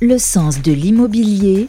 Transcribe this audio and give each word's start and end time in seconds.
Le 0.00 0.16
sens 0.16 0.62
de 0.62 0.70
l'immobilier, 0.70 1.66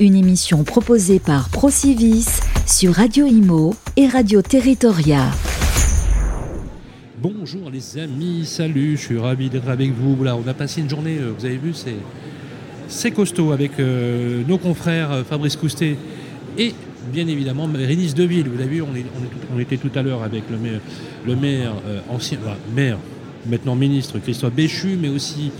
une 0.00 0.16
émission 0.16 0.64
proposée 0.64 1.20
par 1.20 1.48
Procivis 1.48 2.26
sur 2.66 2.94
Radio 2.94 3.24
Imo 3.24 3.72
et 3.96 4.08
Radio 4.08 4.42
Territoria. 4.42 5.30
Bonjour 7.22 7.70
les 7.70 7.98
amis, 7.98 8.46
salut, 8.46 8.96
je 8.96 9.02
suis 9.02 9.18
ravi 9.18 9.48
d'être 9.48 9.68
avec 9.68 9.92
vous. 9.92 10.18
On 10.20 10.48
a 10.48 10.54
passé 10.54 10.80
une 10.80 10.90
journée, 10.90 11.18
euh, 11.20 11.32
vous 11.38 11.44
avez 11.44 11.56
vu, 11.56 11.72
c'est, 11.72 11.94
c'est 12.88 13.12
costaud 13.12 13.52
avec 13.52 13.78
euh, 13.78 14.42
nos 14.48 14.58
confrères 14.58 15.12
euh, 15.12 15.22
Fabrice 15.22 15.54
Coustet 15.54 15.96
et 16.58 16.74
bien 17.12 17.28
évidemment 17.28 17.68
Rénis 17.72 18.12
Deville. 18.12 18.48
Vous 18.48 18.60
avez 18.60 18.70
vu, 18.70 18.82
on, 18.82 19.60
était 19.60 19.76
tout 19.76 19.92
à 19.94 20.02
l'heure 20.02 20.24
avec 20.24 20.42
le 20.50 21.36
maire, 21.36 21.74
ancien, 22.08 22.38
maire, 22.74 22.98
maintenant 23.46 23.76
ministre 23.76 24.18
Christophe 24.18 24.52
Béchu, 24.52 24.98
mais 25.00 25.08
aussi 25.08 25.52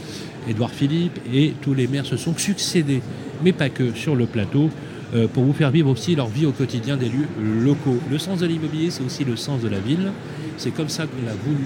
Édouard 0.49 0.71
Philippe 0.71 1.19
et 1.33 1.55
tous 1.61 1.75
les 1.75 1.87
maires 1.87 2.07
se 2.07 2.17
sont 2.17 2.37
succédés, 2.37 3.01
mais 3.43 3.53
pas 3.53 3.69
que, 3.69 3.95
sur 3.95 4.15
le 4.15 4.27
plateau. 4.27 4.71
euh, 5.15 5.27
pour 5.27 5.45
vous 5.45 5.53
faire 5.53 5.71
vivre 5.71 5.91
aussi 5.91 6.15
leur 6.15 6.29
vie 6.29 6.47
au 6.47 6.53
quotidien 6.53 6.97
des 6.97 7.07
lieux 7.07 7.27
locaux. 7.41 7.99
Le 8.11 8.19
sens 8.19 8.41
de 8.41 8.47
l'immobilier, 8.47 8.91
c'est 8.91 9.03
aussi 9.03 9.25
le 9.25 9.37
sens 9.37 9.63
de 9.63 9.69
la 9.69 9.79
ville. 9.79 10.13
C'est 10.57 10.71
comme 10.71 10.89
ça 10.89 11.05
qu'on 11.05 11.27
a 11.29 11.35
voulu 11.45 11.65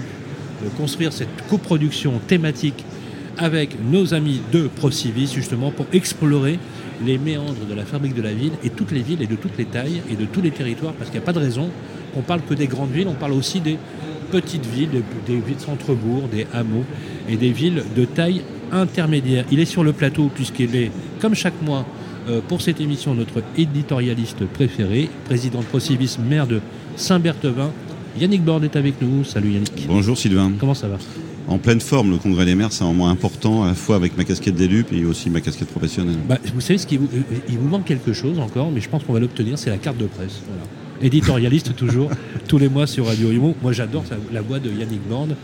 euh, 0.63 0.69
construire 0.77 1.11
cette 1.11 1.47
coproduction 1.49 2.19
thématique 2.27 2.85
avec 3.37 3.77
nos 3.83 4.13
amis 4.13 4.41
de 4.51 4.67
Procivis, 4.67 5.31
justement, 5.33 5.71
pour 5.71 5.87
explorer 5.91 6.59
les 7.03 7.17
méandres 7.17 7.65
de 7.67 7.73
la 7.73 7.83
fabrique 7.83 8.13
de 8.13 8.21
la 8.21 8.33
ville 8.33 8.51
et 8.63 8.69
toutes 8.69 8.91
les 8.91 9.01
villes 9.01 9.21
et 9.21 9.27
de 9.27 9.35
toutes 9.35 9.57
les 9.57 9.65
tailles 9.65 10.03
et 10.09 10.15
de 10.15 10.25
tous 10.25 10.41
les 10.41 10.51
territoires, 10.51 10.93
parce 10.93 11.09
qu'il 11.09 11.19
n'y 11.19 11.23
a 11.23 11.25
pas 11.25 11.33
de 11.33 11.39
raison 11.39 11.69
qu'on 12.13 12.21
parle 12.21 12.41
que 12.47 12.53
des 12.53 12.67
grandes 12.67 12.91
villes, 12.91 13.07
on 13.07 13.15
parle 13.15 13.33
aussi 13.33 13.59
des 13.59 13.77
petites 14.31 14.67
villes, 14.67 14.89
des, 14.91 15.03
des 15.33 15.41
villes 15.41 15.59
centre-bourg, 15.59 16.29
des 16.31 16.45
hameaux 16.53 16.85
et 17.27 17.35
des 17.35 17.51
villes 17.51 17.83
de 17.95 18.05
taille 18.05 18.43
intermédiaire. 18.73 19.45
Il 19.51 19.59
est 19.59 19.65
sur 19.65 19.83
le 19.83 19.93
plateau 19.93 20.29
puisqu'il 20.33 20.75
est, 20.75 20.91
comme 21.21 21.35
chaque 21.35 21.61
mois, 21.61 21.85
euh, 22.29 22.39
pour 22.47 22.61
cette 22.61 22.79
émission, 22.79 23.13
notre 23.13 23.43
éditorialiste 23.57 24.45
préféré, 24.45 25.09
président 25.25 25.59
de 25.59 25.65
Procivis, 25.65 26.17
maire 26.19 26.47
de 26.47 26.61
Saint-Berthevin. 26.95 27.71
Yannick 28.19 28.43
Borde 28.43 28.63
est 28.63 28.75
avec 28.75 29.01
nous. 29.01 29.23
Salut 29.23 29.51
Yannick. 29.51 29.85
Bonjour 29.87 30.17
Sylvain. 30.17 30.51
Comment 30.59 30.73
ça 30.73 30.87
va? 30.87 30.97
En 31.47 31.57
pleine 31.57 31.81
forme, 31.81 32.11
le 32.11 32.17
congrès 32.17 32.45
des 32.45 32.55
maires, 32.55 32.71
c'est 32.71 32.83
un 32.83 32.87
moment 32.87 33.09
important, 33.09 33.63
à 33.63 33.67
la 33.67 33.73
fois 33.73 33.97
avec 33.97 34.15
ma 34.17 34.23
casquette 34.23 34.55
d'élu 34.55 34.85
et 34.93 35.03
aussi 35.03 35.29
ma 35.29 35.41
casquette 35.41 35.67
professionnelle. 35.67 36.15
Bah, 36.27 36.37
Vous 36.53 36.61
savez, 36.61 36.77
ce 36.77 36.87
qui 36.87 36.95
vous, 36.95 37.09
euh, 37.13 37.21
il 37.49 37.57
vous 37.57 37.67
manque 37.67 37.85
quelque 37.85 38.13
chose 38.13 38.39
encore, 38.39 38.71
mais 38.71 38.79
je 38.79 38.87
pense 38.87 39.03
qu'on 39.03 39.13
va 39.13 39.19
l'obtenir, 39.19 39.57
c'est 39.57 39.69
la 39.69 39.77
carte 39.77 39.97
de 39.97 40.05
presse. 40.05 40.41
Voilà. 40.47 40.63
Éditorialiste 41.01 41.75
toujours, 41.75 42.09
tous 42.47 42.57
les 42.57 42.69
mois 42.69 42.87
sur 42.87 43.07
Radio 43.07 43.31
Imo. 43.31 43.55
Moi 43.61 43.73
j'adore 43.73 44.05
la 44.31 44.41
voix 44.41 44.59
de 44.59 44.69
Yannick 44.69 45.05
Borde. 45.09 45.35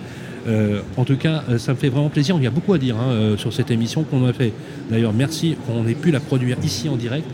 Euh, 0.48 0.82
en 0.98 1.04
tout 1.06 1.18
cas, 1.18 1.44
euh, 1.50 1.58
ça 1.58 1.74
me 1.74 1.78
fait 1.78 1.90
vraiment 1.90 2.10
plaisir. 2.10 2.36
Il 2.38 2.44
y 2.44 2.48
a 2.48 2.52
beaucoup 2.52 2.74
à 2.74 2.78
dire 2.78 2.96
hein, 2.98 3.10
euh, 3.12 3.38
sur 3.38 3.52
cette 3.54 3.72
émission 3.72 4.04
qu'on 4.04 4.26
a 4.26 4.34
fait. 4.34 4.54
D'ailleurs, 4.90 5.14
merci 5.14 5.56
qu'on 5.68 5.86
ait 5.88 5.94
pu 5.96 6.12
la 6.12 6.20
produire 6.20 6.58
ici 6.64 6.88
en 6.90 6.96
direct 6.96 7.28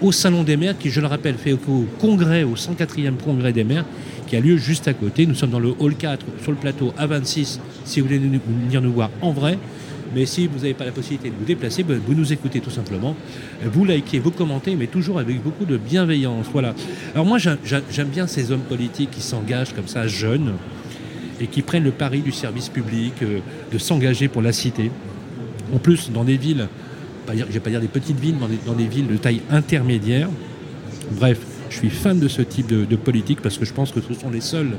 au 0.00 0.12
Salon 0.12 0.42
des 0.42 0.56
maires, 0.56 0.76
qui, 0.76 0.90
je 0.90 1.00
le 1.00 1.06
rappelle, 1.06 1.36
fait 1.36 1.52
au 1.52 1.86
congrès, 2.00 2.42
au 2.42 2.54
104e 2.56 3.14
congrès 3.24 3.52
des 3.52 3.64
maires, 3.64 3.84
qui 4.26 4.36
a 4.36 4.40
lieu 4.40 4.56
juste 4.56 4.86
à 4.88 4.92
côté. 4.92 5.24
Nous 5.24 5.34
sommes 5.34 5.50
dans 5.50 5.60
le 5.60 5.72
hall 5.78 5.94
4, 5.94 6.26
sur 6.42 6.50
le 6.50 6.58
plateau 6.58 6.92
A26, 6.98 7.58
si 7.84 8.00
vous 8.00 8.06
voulez 8.06 8.18
venir 8.18 8.82
nous 8.82 8.92
voir 8.92 9.10
en 9.22 9.32
vrai. 9.32 9.56
Mais 10.14 10.26
si 10.26 10.46
vous 10.46 10.58
n'avez 10.58 10.74
pas 10.74 10.84
la 10.84 10.92
possibilité 10.92 11.30
de 11.30 11.34
vous 11.38 11.44
déplacer, 11.46 11.82
ben, 11.84 11.98
vous 12.06 12.14
nous 12.14 12.32
écoutez 12.32 12.60
tout 12.60 12.70
simplement. 12.70 13.16
Vous 13.72 13.84
likez, 13.84 14.18
vous 14.18 14.30
commentez, 14.30 14.76
mais 14.76 14.86
toujours 14.88 15.18
avec 15.18 15.42
beaucoup 15.42 15.64
de 15.64 15.76
bienveillance. 15.76 16.46
Voilà. 16.52 16.74
Alors 17.14 17.24
moi, 17.26 17.38
j'a- 17.38 17.56
j'a- 17.64 17.80
j'aime 17.90 18.08
bien 18.08 18.26
ces 18.26 18.52
hommes 18.52 18.60
politiques 18.68 19.10
qui 19.10 19.20
s'engagent 19.22 19.72
comme 19.74 19.88
ça, 19.88 20.06
jeunes, 20.06 20.52
et 21.40 21.46
qui 21.46 21.62
prennent 21.62 21.84
le 21.84 21.90
pari 21.90 22.20
du 22.20 22.32
service 22.32 22.68
public, 22.68 23.14
euh, 23.22 23.40
de 23.72 23.78
s'engager 23.78 24.28
pour 24.28 24.42
la 24.42 24.52
cité. 24.52 24.90
En 25.74 25.78
plus, 25.78 26.10
dans 26.12 26.24
des 26.24 26.36
villes, 26.36 26.68
je 27.28 27.32
ne 27.32 27.44
vais 27.44 27.60
pas 27.60 27.70
dire 27.70 27.80
des 27.80 27.88
petites 27.88 28.18
villes, 28.18 28.36
mais 28.40 28.56
dans 28.66 28.74
des, 28.74 28.86
villes 28.86 29.06
de 29.06 29.16
taille 29.16 29.40
intermédiaire. 29.50 30.28
Bref, 31.12 31.38
je 31.70 31.76
suis 31.78 31.90
fan 31.90 32.18
de 32.18 32.28
ce 32.28 32.42
type 32.42 32.66
de, 32.66 32.96
politique 32.96 33.40
parce 33.40 33.58
que 33.58 33.64
je 33.64 33.72
pense 33.72 33.92
que 33.92 34.00
ce 34.00 34.14
sont 34.14 34.30
les 34.30 34.40
seuls 34.40 34.72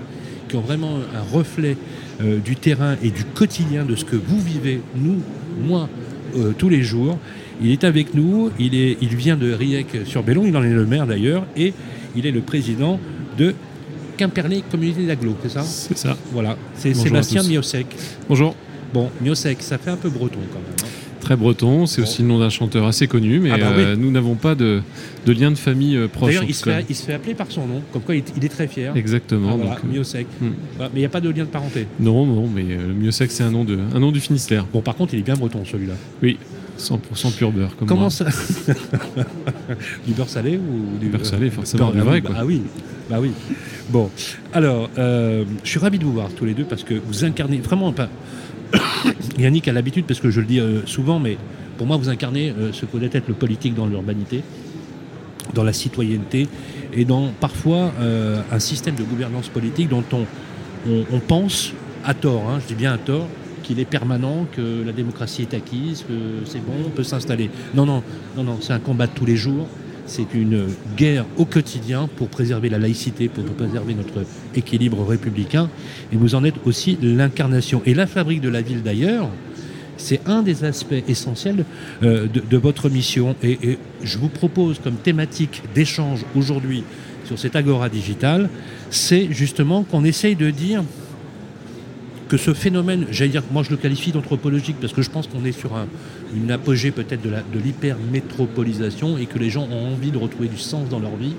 qui 0.47 0.55
ont 0.55 0.61
vraiment 0.61 0.99
un 1.15 1.35
reflet 1.35 1.75
euh, 2.21 2.38
du 2.38 2.55
terrain 2.55 2.95
et 3.01 3.09
du 3.09 3.25
quotidien 3.25 3.83
de 3.83 3.95
ce 3.95 4.05
que 4.05 4.15
vous 4.15 4.39
vivez, 4.39 4.81
nous, 4.95 5.21
moi, 5.67 5.89
euh, 6.38 6.53
tous 6.57 6.69
les 6.69 6.83
jours. 6.83 7.17
Il 7.61 7.71
est 7.71 7.83
avec 7.83 8.13
nous, 8.13 8.51
il, 8.59 8.73
il 8.73 9.15
vient 9.15 9.38
de 9.38 9.51
Riec-sur-Bellon, 9.51 10.45
il 10.45 10.55
en 10.55 10.63
est 10.63 10.69
le 10.69 10.85
maire 10.85 11.07
d'ailleurs, 11.07 11.45
et 11.55 11.73
il 12.15 12.25
est 12.25 12.31
le 12.31 12.41
président 12.41 12.99
de 13.38 13.55
Quimperlé 14.17 14.63
Communauté 14.69 15.05
d'Aglo, 15.05 15.35
c'est 15.43 15.49
ça 15.49 15.61
C'est 15.63 15.97
ça. 15.97 16.17
Voilà, 16.31 16.55
c'est 16.75 16.93
Sébastien. 16.93 17.43
Miosek. 17.43 17.87
Bonjour. 18.29 18.55
Bon, 18.93 19.09
Miosek, 19.21 19.61
ça 19.61 19.77
fait 19.77 19.89
un 19.91 19.97
peu 19.97 20.09
breton 20.09 20.39
quand 20.51 20.59
même. 20.59 20.75
hein. 20.83 20.87
Très 21.19 21.35
breton, 21.35 21.87
c'est 21.87 22.01
Bon. 22.01 22.07
aussi 22.07 22.21
le 22.21 22.27
nom 22.27 22.37
d'un 22.37 22.51
chanteur 22.51 22.85
assez 22.85 23.07
connu, 23.07 23.39
mais 23.39 23.49
Ah 23.51 23.57
bah 23.57 23.65
euh, 23.71 23.95
nous 23.95 24.11
n'avons 24.11 24.35
pas 24.35 24.53
de, 24.53 24.81
de 25.25 25.31
lien 25.33 25.49
de 25.49 25.57
famille 25.57 25.97
euh, 25.97 26.07
proche. 26.07 26.29
D'ailleurs, 26.29 26.43
il, 26.47 26.53
se 26.53 26.63
fait- 26.63 26.85
il 26.87 26.95
se 26.95 27.03
fait 27.03 27.13
appeler 27.13 27.33
par 27.33 27.47
son 27.49 27.65
nom, 27.65 27.81
comme 27.91 28.03
quoi 28.03 28.15
il, 28.15 28.23
il 28.37 28.45
est 28.45 28.49
très 28.49 28.67
fier. 28.67 28.95
Exactement. 28.95 29.49
Ah, 29.53 29.55
voilà, 29.55 29.71
donc, 29.71 29.79
euh, 29.85 29.93
Miosek. 29.97 30.27
hmm. 30.39 30.45
Mais 30.79 30.87
il 30.93 30.99
n'y 30.99 31.05
a 31.05 31.09
pas 31.09 31.21
de 31.21 31.29
lien 31.29 31.43
de 31.45 31.49
parenté. 31.49 31.87
non, 31.99 32.27
non, 32.27 32.47
mais 32.47 32.63
euh, 32.69 32.93
mieux 32.93 33.09
c'est 33.11 33.41
un 33.41 33.49
nom 33.49 33.63
de 33.63 33.77
un 33.95 33.99
nom 33.99 34.11
du 34.11 34.19
Finistère. 34.19 34.65
Bon, 34.71 34.81
par 34.81 34.95
contre, 34.95 35.15
il 35.15 35.21
est 35.21 35.23
bien 35.23 35.33
breton 35.33 35.65
celui-là. 35.65 35.95
Oui, 36.21 36.37
100% 36.78 37.36
pur 37.36 37.52
beurre. 37.52 37.75
Comme 37.78 37.88
Comment 37.88 38.02
moi. 38.02 38.09
ça 38.09 38.25
Du 40.08 40.13
beurre 40.13 40.30
salé 40.30 40.58
ou 40.58 40.97
du 41.00 41.06
Du 41.06 41.12
beurre 41.12 41.25
salé, 41.25 41.50
forcément, 41.50 41.86
beurre- 41.86 41.94
du 41.96 42.02
vrai, 42.02 42.18
ah, 42.18 42.22
quoi. 42.22 42.30
bah, 42.31 42.40
ah 42.41 42.46
oui, 42.46 42.62
bah 43.09 43.18
oui. 43.22 43.31
Bon, 43.90 44.09
alors, 44.53 44.90
euh, 44.97 45.44
je 45.63 45.69
suis 45.69 45.80
ravi 45.80 46.00
de 46.00 46.03
vous 46.03 46.13
voir 46.13 46.30
tous 46.36 46.46
les 46.46 46.53
deux 46.53 46.66
parce 46.66 46.84
que 46.84 46.94
vous 46.96 47.24
incarnez 47.25 47.58
vraiment 47.59 47.91
pas. 47.94 48.09
Yannick 49.38 49.68
a 49.68 49.74
l'habitude, 49.74 50.06
parce 50.06 50.19
que 50.19 50.30
je 50.31 50.40
le 50.41 50.46
dis 50.46 50.59
euh, 50.59 50.86
souvent, 50.86 51.19
mais 51.19 51.38
pour 51.78 51.88
moi, 51.88 51.97
vous 51.97 52.09
incarnez 52.09 52.50
euh, 52.52 52.72
ce 52.74 52.86
que 52.86 52.97
doit 52.97 53.09
être 53.12 53.28
le 53.28 53.34
politique 53.34 53.75
dans 53.75 53.86
l'urbanité, 53.88 54.44
dans 55.53 55.63
la 55.63 55.74
citoyenneté 55.74 56.47
et 56.94 57.06
dans 57.06 57.30
parfois 57.40 57.92
euh, 58.00 58.42
un 58.52 58.59
système 58.59 58.96
de 58.96 59.03
gouvernance 59.03 59.47
politique 59.50 59.90
dont 59.90 60.03
on, 60.12 60.25
on, 60.90 61.06
on 61.12 61.19
pense, 61.19 61.72
à 62.03 62.13
tort, 62.13 62.50
hein, 62.50 62.59
je 62.62 62.68
dis 62.68 62.75
bien 62.75 62.94
à 62.94 62.97
tort, 62.97 63.28
qu'il 63.65 63.79
est 63.79 63.85
permanent, 63.85 64.45
que 64.55 64.83
la 64.85 64.91
démocratie 64.91 65.41
est 65.41 65.53
acquise, 65.53 66.03
que 66.07 66.45
c'est 66.45 66.63
bon, 66.63 66.73
on 66.85 66.89
peut 66.89 67.03
s'installer. 67.03 67.49
Non, 67.73 67.85
non, 67.85 68.03
non, 68.37 68.43
non, 68.43 68.57
c'est 68.61 68.73
un 68.73 68.79
combat 68.79 69.07
de 69.07 69.13
tous 69.13 69.25
les 69.25 69.35
jours. 69.35 69.67
C'est 70.05 70.35
une 70.35 70.67
guerre 70.95 71.25
au 71.35 71.45
quotidien 71.45 72.07
pour 72.15 72.27
préserver 72.27 72.69
la 72.69 72.77
laïcité, 72.77 73.27
pour 73.27 73.43
préserver 73.43 73.95
notre 73.95 74.23
équilibre 74.53 75.03
républicain. 75.03 75.67
Et 76.13 76.15
vous 76.15 76.35
en 76.35 76.43
êtes 76.43 76.55
aussi 76.65 76.99
l'incarnation. 77.01 77.81
Et 77.87 77.95
la 77.95 78.05
fabrique 78.05 78.41
de 78.41 78.49
la 78.49 78.61
ville 78.61 78.83
d'ailleurs, 78.83 79.29
c'est 79.97 80.21
un 80.27 80.43
des 80.43 80.63
aspects 80.63 81.03
essentiels 81.07 81.65
euh, 82.03 82.27
de, 82.27 82.57
votre 82.57 82.87
mission. 82.89 83.35
Et, 83.41 83.57
et 83.63 83.79
je 84.03 84.19
vous 84.19 84.29
propose 84.29 84.77
comme 84.77 84.95
thématique 84.95 85.63
d'échange 85.73 86.23
aujourd'hui 86.35 86.83
sur 87.25 87.39
cette 87.39 87.55
agora 87.55 87.89
digitale, 87.89 88.49
c'est 88.91 89.27
justement 89.31 89.83
qu'on 89.83 90.03
essaye 90.03 90.35
de 90.35 90.51
dire 90.51 90.83
que 92.28 92.38
ce 92.38 92.53
phénomène, 92.53 93.06
j'allais 93.12 93.30
dire, 93.31 93.44
moi 93.52 93.62
je 93.63 93.69
le 93.69 93.78
qualifie 93.78 94.12
d'anthropologique 94.12 94.78
parce 94.81 94.94
que 94.94 95.02
je 95.02 95.09
pense 95.12 95.28
qu'on 95.28 95.46
est 95.46 95.52
sur 95.52 95.75
un- 95.75 95.88
une 96.36 96.50
apogée 96.52 96.91
peut-être 96.91 97.22
de 97.22 97.59
l'hyper-métropolisation 97.59 99.18
et 99.18 99.25
que 99.25 99.38
les 99.40 99.50
gens 99.50 99.68
ont 99.72 99.94
envie 99.94 100.12
de 100.12 100.18
retrouver 100.18 100.47
du 100.47 100.58
sens 100.58 100.90
dans 100.90 101.00
leur 101.00 101.16
vie, 101.16 101.34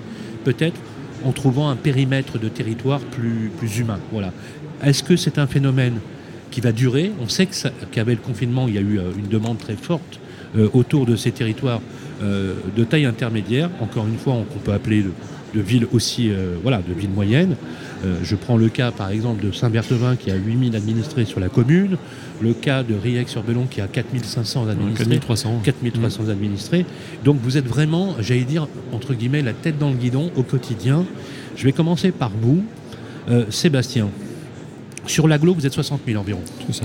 peut-être 0.45 0.77
en 1.25 1.33
trouvant 1.33 1.69
un 1.71 1.77
périmètre 1.77 2.39
de 2.39 2.49
territoire 2.49 3.01
plus, 3.01 3.51
plus 3.59 3.79
humain. 3.79 3.99
Voilà. 4.13 4.33
Est-ce 4.85 5.03
que 5.03 5.17
c'est 5.17 5.39
un 5.39 5.47
phénomène 5.47 5.99
qui 6.51 6.61
va 6.61 6.73
durer? 6.73 7.11
On 7.21 7.29
sait 7.29 7.47
que 7.47 7.55
qu'avec 7.91 8.19
le 8.19 8.25
confinement, 8.25 8.69
il 8.69 8.75
y 8.75 8.79
a 8.79 8.83
eu 8.83 8.99
euh, 8.99 9.11
une 9.19 9.29
demande 9.29 9.59
très 9.59 9.75
forte 9.77 10.21
euh, 10.57 10.69
autour 10.75 11.07
de 11.07 11.17
ces 11.17 11.33
territoires 11.33 11.81
euh, 12.23 12.55
de 12.77 12.85
taille 12.85 13.07
intermédiaire, 13.07 13.71
encore 13.81 14.07
une 14.07 14.19
fois, 14.19 14.35
on- 14.35 14.45
qu'on 14.45 14.59
peut 14.61 14.73
appeler 14.73 15.03
de, 15.03 15.11
de 15.55 15.61
villes 15.61 15.87
aussi, 15.93 16.31
euh, 16.31 16.55
voilà, 16.63 16.81
de 16.87 16.95
villes 16.95 17.11
moyennes. 17.11 17.57
Euh, 18.05 18.17
je 18.23 18.37
prends 18.37 18.57
le 18.57 18.69
cas 18.69 18.91
par 18.91 19.11
exemple 19.11 19.45
de 19.45 19.53
Saint-Berthevin 19.53 20.17
qui 20.17 20.31
a 20.31 20.35
8000 20.35 20.77
administrés 20.77 21.25
sur 21.25 21.41
la 21.41 21.49
commune, 21.49 21.97
le 22.43 22.53
cas 22.53 22.83
de 22.83 22.95
Riec-sur-Bellon 22.95 23.67
qui 23.71 23.81
a 23.81 23.87
4500 23.87 24.69
administrés. 24.69 25.05
4300. 25.05 25.61
4300 25.65 26.29
administrés. 26.29 26.85
Donc 27.25 27.39
vous 27.43 27.57
êtes 27.57 27.67
vraiment, 27.67 28.15
j'allais 28.21 28.45
dire, 28.45 28.69
entre 28.93 29.15
guillemets, 29.15 29.43
la 29.43 29.55
tête 29.55 29.79
dans 29.79 29.91
le 29.91 29.97
guidon 29.97 30.31
au 30.37 30.43
quotidien. 30.43 31.05
Je 31.57 31.65
vais 31.65 31.73
commencer 31.73 32.11
par 32.13 32.31
vous, 32.41 32.63
Euh, 33.29 33.45
Sébastien. 33.51 34.09
Sur 35.07 35.27
l'aglo, 35.27 35.53
vous 35.53 35.67
êtes 35.67 35.73
60 35.73 36.03
000 36.07 36.21
environ. 36.21 36.41
C'est 36.67 36.85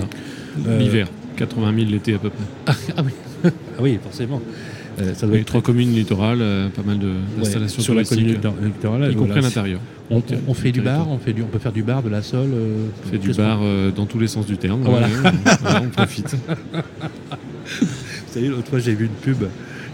Euh, 0.66 0.76
L'hiver, 0.78 1.06
80 1.36 1.72
000 1.76 1.90
l'été 1.90 2.14
à 2.14 2.18
peu 2.18 2.30
près. 2.30 2.74
Ah 2.96 3.02
oui, 3.04 3.12
ah 3.44 3.50
oui, 3.80 3.98
forcément. 4.02 4.40
Euh, 5.00 5.14
ça 5.14 5.26
doit 5.26 5.38
être 5.38 5.46
trois 5.46 5.62
communes 5.62 5.92
littorales, 5.94 6.38
euh, 6.42 6.68
pas 6.68 6.82
mal 6.82 6.98
Ouais, 6.98 7.02
d'installations 7.38 7.80
sur 7.82 7.94
la 7.94 8.04
commune 8.04 8.36
littorale, 8.62 9.10
y 9.10 9.14
compris 9.16 9.38
à 9.38 9.42
l'intérieur. 9.42 9.80
On, 10.10 10.16
Donc, 10.16 10.24
on- 10.30 10.50
on 10.50 10.54
fait 10.54 10.70
du 10.72 10.80
territoire. 10.82 11.06
bar, 11.06 11.14
on, 11.14 11.18
fait 11.18 11.32
du, 11.32 11.42
on 11.42 11.46
peut 11.46 11.58
faire 11.58 11.72
du 11.72 11.82
bar, 11.82 12.02
de 12.02 12.10
la 12.10 12.20
sole. 12.22 12.50
euh, 12.52 12.86
On 13.06 13.08
fait 13.10 13.18
du 13.18 13.32
bar 13.32 13.60
dans 13.96 14.04
tous 14.06 14.18
les 14.18 14.26
sens 14.28 14.44
du 14.46 14.58
terme. 14.58 14.82
Voilà. 14.82 15.06
on, 15.06 15.30
voilà, 15.62 15.82
on 15.82 15.88
profite. 15.88 16.34
Vous 16.34 17.86
savez, 18.28 18.48
l'autre 18.48 18.68
fois, 18.68 18.78
j'ai 18.78 18.94
vu 18.94 19.06
une 19.06 19.12
pub. 19.12 19.44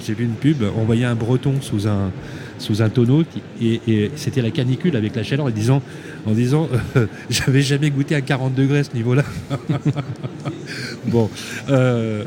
J'ai 0.04 0.14
vu 0.14 0.24
une 0.24 0.34
pub. 0.34 0.62
On 0.76 0.84
voyait 0.84 1.04
un 1.04 1.14
breton 1.14 1.54
sous 1.60 1.86
un, 1.86 2.10
sous 2.58 2.82
un 2.82 2.88
tonneau 2.88 3.22
qui- 3.24 3.42
et, 3.64 3.80
et 4.04 4.10
c'était 4.16 4.42
la 4.42 4.50
canicule 4.50 4.96
avec 4.96 5.14
la 5.14 5.22
chaleur 5.22 5.46
en 5.46 5.50
disant, 5.50 5.82
en 6.26 6.32
disant 6.32 6.68
euh, 6.96 7.06
j'avais 7.30 7.62
jamais 7.62 7.90
goûté 7.90 8.14
à 8.16 8.20
40 8.20 8.54
degrés 8.54 8.78
à 8.80 8.84
ce 8.84 8.94
niveau-là. 8.94 9.22
bon. 11.06 11.28
euh, 11.68 12.24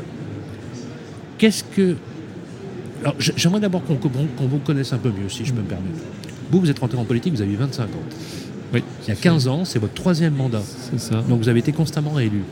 qu'est-ce 1.38 1.64
que. 1.64 1.96
Alors, 3.02 3.14
j'aimerais 3.18 3.60
d'abord 3.60 3.82
qu'on 3.84 4.46
vous 4.46 4.58
connaisse 4.58 4.92
un 4.92 4.98
peu 4.98 5.08
mieux, 5.10 5.28
si 5.28 5.44
je 5.44 5.52
peux 5.52 5.60
me 5.60 5.66
permettre. 5.66 5.98
Vous, 6.50 6.60
vous 6.60 6.70
êtes 6.70 6.78
rentré 6.78 6.98
en 6.98 7.04
politique, 7.04 7.34
vous 7.34 7.42
avez 7.42 7.56
25 7.56 7.84
ans. 7.84 7.88
Oui. 8.74 8.82
Il 9.04 9.08
y 9.08 9.12
a 9.12 9.16
15 9.16 9.48
ans, 9.48 9.64
c'est 9.64 9.78
votre 9.78 9.94
troisième 9.94 10.34
mandat. 10.34 10.62
C'est 10.90 11.00
ça. 11.00 11.22
Donc 11.28 11.40
vous 11.40 11.48
avez 11.48 11.58
été 11.60 11.72
constamment 11.72 12.12
réélu. 12.12 12.42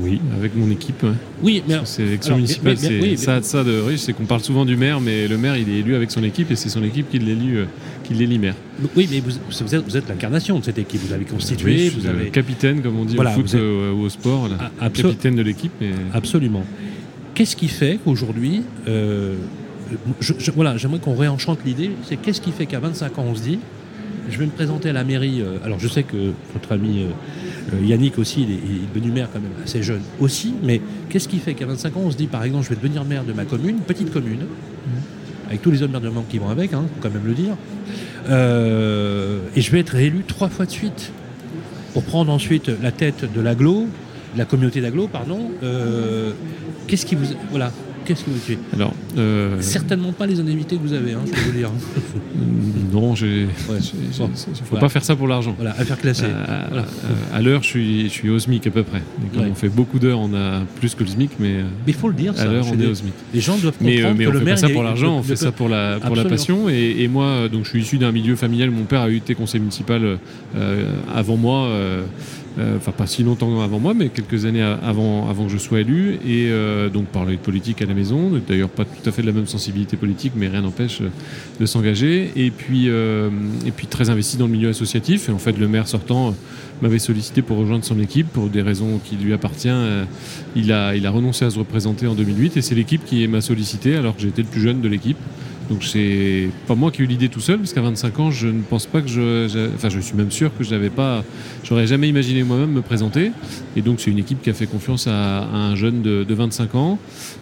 Oui, 0.00 0.20
avec 0.36 0.56
mon 0.56 0.68
équipe. 0.70 1.04
Oui, 1.42 1.62
mais 1.68 1.76
C'est 1.84 2.02
l'élection 2.02 2.30
alors, 2.34 2.38
municipale, 2.38 2.76
mais- 2.82 2.88
oui, 2.88 3.10
mais- 3.12 3.16
ça, 3.16 3.40
ça 3.42 3.62
de 3.62 3.78
riche, 3.80 4.00
c'est 4.00 4.12
qu'on 4.12 4.24
parle 4.24 4.40
souvent 4.40 4.64
du 4.64 4.76
maire, 4.76 5.00
mais 5.00 5.28
le 5.28 5.38
maire 5.38 5.56
il 5.56 5.68
est 5.68 5.78
élu 5.78 5.94
avec 5.94 6.10
son 6.10 6.24
équipe 6.24 6.50
et 6.50 6.56
c'est 6.56 6.68
son 6.68 6.82
équipe 6.82 7.08
qui 7.10 7.20
l'élit, 7.20 7.54
euh, 7.54 7.66
qui 8.02 8.14
l'élit 8.14 8.38
maire. 8.40 8.56
oui, 8.96 9.06
mais 9.08 9.20
vous, 9.20 9.30
vous 9.48 9.74
êtes, 9.74 9.84
vous 9.84 9.96
êtes 9.96 10.08
l'incarnation 10.08 10.58
de 10.58 10.64
cette 10.64 10.78
équipe. 10.78 11.00
Vous 11.06 11.12
avez 11.12 11.24
constitué, 11.24 11.70
Oui, 11.70 11.78
je 11.84 11.90
suis 11.90 12.00
vous 12.00 12.06
avez. 12.08 12.30
capitaine, 12.30 12.82
comme 12.82 12.98
on 12.98 13.04
dit 13.04 13.14
Voilà, 13.14 13.30
au 13.30 13.34
foot 13.34 13.46
êtes- 13.46 13.54
euh, 13.54 13.92
ou 13.92 14.00
au 14.02 14.08
sport, 14.08 14.48
là. 14.48 14.72
Ah, 14.80 14.90
capitaine 14.90 15.36
de 15.36 15.42
l'équipe. 15.42 15.70
Mais... 15.80 15.90
Absolument. 16.12 16.64
Qu'est-ce 17.34 17.54
qui 17.54 17.68
fait 17.68 18.00
qu'aujourd'hui, 18.04 18.62
euh, 18.88 19.34
voilà, 20.54 20.76
j'aimerais 20.76 20.98
qu'on 20.98 21.14
réenchante 21.14 21.58
l'idée, 21.64 21.92
c'est 22.08 22.16
qu'est-ce 22.16 22.40
qui 22.40 22.52
fait 22.52 22.66
qu'à 22.66 22.80
25 22.80 23.18
ans 23.18 23.24
on 23.28 23.34
se 23.34 23.42
dit, 23.42 23.58
je 24.28 24.38
vais 24.38 24.46
me 24.46 24.50
présenter 24.50 24.90
à 24.90 24.92
la 24.92 25.04
mairie. 25.04 25.40
euh, 25.40 25.58
alors 25.64 25.78
je 25.78 25.88
sais 25.88 26.02
que 26.02 26.32
votre 26.52 26.72
ami 26.72 27.02
euh, 27.02 27.74
euh, 27.74 27.84
Yannick 27.84 28.18
aussi, 28.18 28.42
est, 28.42 28.94
devenu 28.94 29.12
maire 29.12 29.28
quand 29.32 29.40
même 29.40 29.52
assez 29.62 29.82
jeune 29.82 30.02
aussi, 30.20 30.54
mais 30.62 30.80
qu'est-ce 31.08 31.28
qui 31.28 31.38
fait 31.38 31.54
qu'à 31.54 31.66
25 31.66 31.96
ans 31.96 32.02
on 32.06 32.10
se 32.10 32.16
dit, 32.16 32.26
par 32.26 32.44
exemple, 32.44 32.64
je 32.64 32.70
vais 32.70 32.76
devenir 32.76 33.04
maire 33.04 33.24
de 33.24 33.32
ma 33.32 33.44
commune, 33.44 33.78
petite 33.78 34.12
commune, 34.12 34.46
avec 35.46 35.62
tous 35.62 35.70
les 35.70 35.78
de 35.78 35.86
membres 35.86 36.24
qui 36.28 36.38
vont 36.38 36.48
avec, 36.48 36.72
hein, 36.72 36.84
faut 36.94 37.00
quand 37.00 37.14
même 37.14 37.26
le 37.26 37.34
dire, 37.34 37.56
et 39.56 39.60
je 39.60 39.70
vais 39.70 39.80
être 39.80 39.90
réélu 39.90 40.24
trois 40.26 40.48
fois 40.48 40.66
de 40.66 40.70
suite 40.70 41.12
pour 41.92 42.02
prendre 42.02 42.32
ensuite 42.32 42.70
la 42.82 42.90
tête 42.90 43.30
de 43.32 43.40
l'agglo, 43.40 43.86
de 44.34 44.38
la 44.38 44.46
communauté 44.46 44.80
d'agglo, 44.80 45.06
pardon. 45.06 45.50
qu'est-ce 46.86 47.06
qui 47.06 47.14
vous, 47.14 47.26
voilà, 47.50 47.72
qu'est-ce 48.04 48.24
qui 48.24 48.30
vous 48.30 48.38
fait 48.38 48.58
Alors, 48.74 48.92
euh, 49.18 49.60
Certainement 49.60 50.12
pas 50.12 50.26
les 50.26 50.38
indemnités 50.40 50.76
que 50.76 50.82
vous 50.82 50.92
avez, 50.92 51.12
hein, 51.12 51.20
je 51.26 51.30
peux 51.32 51.40
vous 51.50 51.56
dire. 51.56 51.70
non, 52.92 53.14
j'ai. 53.14 53.44
Ouais. 53.68 53.78
Bon, 54.18 54.28
faut 54.34 54.50
voilà. 54.70 54.80
pas 54.80 54.88
faire 54.88 55.04
ça 55.04 55.16
pour 55.16 55.28
l'argent. 55.28 55.54
Voilà, 55.56 55.72
affaire 55.72 55.98
classée. 55.98 56.24
Euh, 56.26 56.64
Voilà. 56.68 56.82
euh, 56.82 57.36
à 57.36 57.42
l'heure, 57.42 57.62
je 57.62 57.68
suis, 57.68 58.04
je 58.04 58.12
suis 58.12 58.30
au 58.30 58.38
SMIC 58.38 58.66
à 58.66 58.70
peu 58.70 58.82
près. 58.82 58.98
Et 59.34 59.38
Ouais. 59.38 59.48
on 59.50 59.54
fait 59.54 59.68
beaucoup 59.68 59.98
d'heures, 59.98 60.20
on 60.20 60.34
a 60.34 60.60
plus 60.80 60.94
que 60.94 61.02
le 61.04 61.10
SMIC, 61.10 61.30
mais 61.38 61.56
euh, 61.56 61.62
Mais 61.86 61.92
faut 61.92 62.08
le 62.08 62.14
dire, 62.14 62.34
à 62.38 62.44
l'heure, 62.44 62.66
on 62.72 62.78
est 62.80 62.86
au 62.86 62.94
SMIC. 62.94 63.12
Les 63.32 63.40
gens 63.40 63.56
doivent 63.58 63.74
Mais, 63.80 63.96
comprendre 63.96 64.14
euh, 64.14 64.18
mais 64.18 64.24
que 64.24 64.30
on 64.30 64.32
le 64.32 64.38
fait 64.40 64.44
maire 64.44 64.54
pas 64.54 64.60
ça 64.60 64.68
pour 64.68 64.82
l'argent, 64.82 65.16
on 65.18 65.22
fait 65.22 65.36
ça 65.36 65.52
pour 65.52 65.68
la, 65.68 65.98
pour 66.00 66.16
la 66.16 66.24
passion. 66.24 66.68
Et, 66.68 66.96
et 67.00 67.08
moi, 67.08 67.24
euh, 67.26 67.48
donc, 67.48 67.64
je 67.64 67.70
suis 67.70 67.80
issu 67.82 67.98
d'un 67.98 68.12
milieu 68.12 68.36
familial. 68.36 68.70
Mon 68.70 68.84
père 68.84 69.00
a 69.02 69.08
eu 69.10 69.16
été 69.16 69.34
conseiller 69.34 69.60
municipal 69.60 70.18
euh, 70.56 70.90
avant 71.12 71.36
moi, 71.36 71.64
euh, 71.66 71.84
euh, 71.84 72.02
enfin 72.58 72.92
pas 72.92 73.06
si 73.06 73.22
longtemps 73.22 73.60
avant 73.60 73.80
moi, 73.80 73.94
mais 73.94 74.08
quelques 74.08 74.44
années 74.44 74.62
avant, 74.62 75.28
avant 75.28 75.46
que 75.46 75.52
je 75.52 75.58
sois 75.58 75.80
élu. 75.80 76.18
Et 76.26 76.48
euh, 76.50 76.88
donc 76.88 77.06
parler 77.06 77.36
de 77.36 77.40
politique 77.40 77.82
à 77.82 77.86
la 77.86 77.94
maison. 77.94 78.30
D'ailleurs, 78.46 78.68
pas 78.68 78.84
tout 78.84 79.08
à 79.08 79.12
fait 79.12 79.22
de 79.22 79.26
la 79.26 79.32
même 79.32 79.46
sensibilité 79.46 79.96
politique, 79.96 80.32
mais 80.36 80.48
rien 80.48 80.62
n'empêche 80.62 81.00
euh, 81.00 81.08
de 81.60 81.66
s'engager. 81.66 82.30
Et 82.36 82.50
puis, 82.50 82.88
euh, 82.88 83.30
et 83.66 83.70
puis 83.70 83.86
très 83.86 84.10
investi 84.10 84.36
dans 84.36 84.46
le 84.46 84.52
milieu 84.52 84.68
associatif. 84.68 85.28
Et 85.28 85.32
en 85.32 85.38
fait, 85.38 85.58
le 85.58 85.68
maire 85.68 85.88
sortant 85.88 86.28
euh, 86.28 86.32
m'avait 86.82 86.98
sollicité 86.98 87.42
pour 87.42 87.58
rejoindre 87.58 87.84
son 87.84 87.98
équipe 87.98 88.28
pour 88.28 88.48
des 88.48 88.62
raisons 88.62 89.00
qui 89.02 89.16
lui 89.16 89.32
appartiennent. 89.32 89.74
Euh, 89.74 90.04
il 90.56 90.72
a, 90.72 90.94
il 90.94 91.06
a 91.06 91.10
renoncé 91.10 91.44
à 91.44 91.50
se 91.50 91.58
représenter 91.58 92.06
en 92.06 92.14
2008 92.14 92.56
et 92.56 92.62
c'est 92.62 92.74
l'équipe 92.74 93.04
qui 93.04 93.26
m'a 93.28 93.40
sollicité 93.40 93.96
alors 93.96 94.16
que 94.16 94.22
j'étais 94.22 94.42
le 94.42 94.48
plus 94.48 94.60
jeune 94.60 94.80
de 94.80 94.88
l'équipe. 94.88 95.18
Donc 95.70 95.82
c'est 95.82 96.50
pas 96.66 96.74
moi 96.74 96.90
qui 96.90 97.00
ai 97.00 97.04
eu 97.04 97.08
l'idée 97.08 97.30
tout 97.30 97.40
seul 97.40 97.58
parce 97.58 97.72
qu'à 97.72 97.80
25 97.80 98.20
ans 98.20 98.30
je 98.30 98.48
ne 98.48 98.60
pense 98.60 98.84
pas 98.84 99.00
que 99.00 99.08
je, 99.08 99.46
enfin 99.74 99.88
je 99.88 99.98
suis 99.98 100.14
même 100.14 100.30
sûr 100.30 100.50
que 100.56 100.62
je 100.62 100.70
n'avais 100.70 100.90
pas, 100.90 101.24
j'aurais 101.64 101.86
jamais 101.86 102.06
imaginé 102.08 102.42
moi-même 102.42 102.70
me 102.70 102.82
présenter. 102.82 103.30
Et 103.74 103.80
donc 103.80 104.00
c'est 104.00 104.10
une 104.10 104.18
équipe 104.18 104.42
qui 104.42 104.50
a 104.50 104.54
fait 104.54 104.66
confiance 104.66 105.06
à, 105.06 105.44
un 105.44 105.74
jeune 105.74 106.02
de, 106.02 106.22
de 106.24 106.34
25 106.34 106.74
ans. 106.74 106.98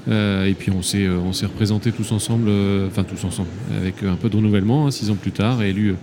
Euh, 0.09 0.47
et 0.47 0.55
puis 0.55 0.71
on 0.71 0.83
s'est, 0.83 1.05
euh, 1.05 1.19
on 1.19 1.33
s'est 1.33 1.47
représentés 1.47 1.91
tous 1.91 2.13
ensemble, 2.13 2.47
euh, 2.49 2.87
enfin 2.87 3.03
tous 3.05 3.25
ensemble, 3.25 3.49
avec 3.77 4.03
un 4.05 4.15
peu 4.17 4.29
de 4.29 4.37
renouvellement, 4.37 4.87
hein, 4.87 4.91
six 4.93 5.11
ans 5.11 5.17
plus 5.17 5.33
tard, 5.33 5.61
et 5.63 5.71
élus 5.71 5.91
euh, 5.91 5.95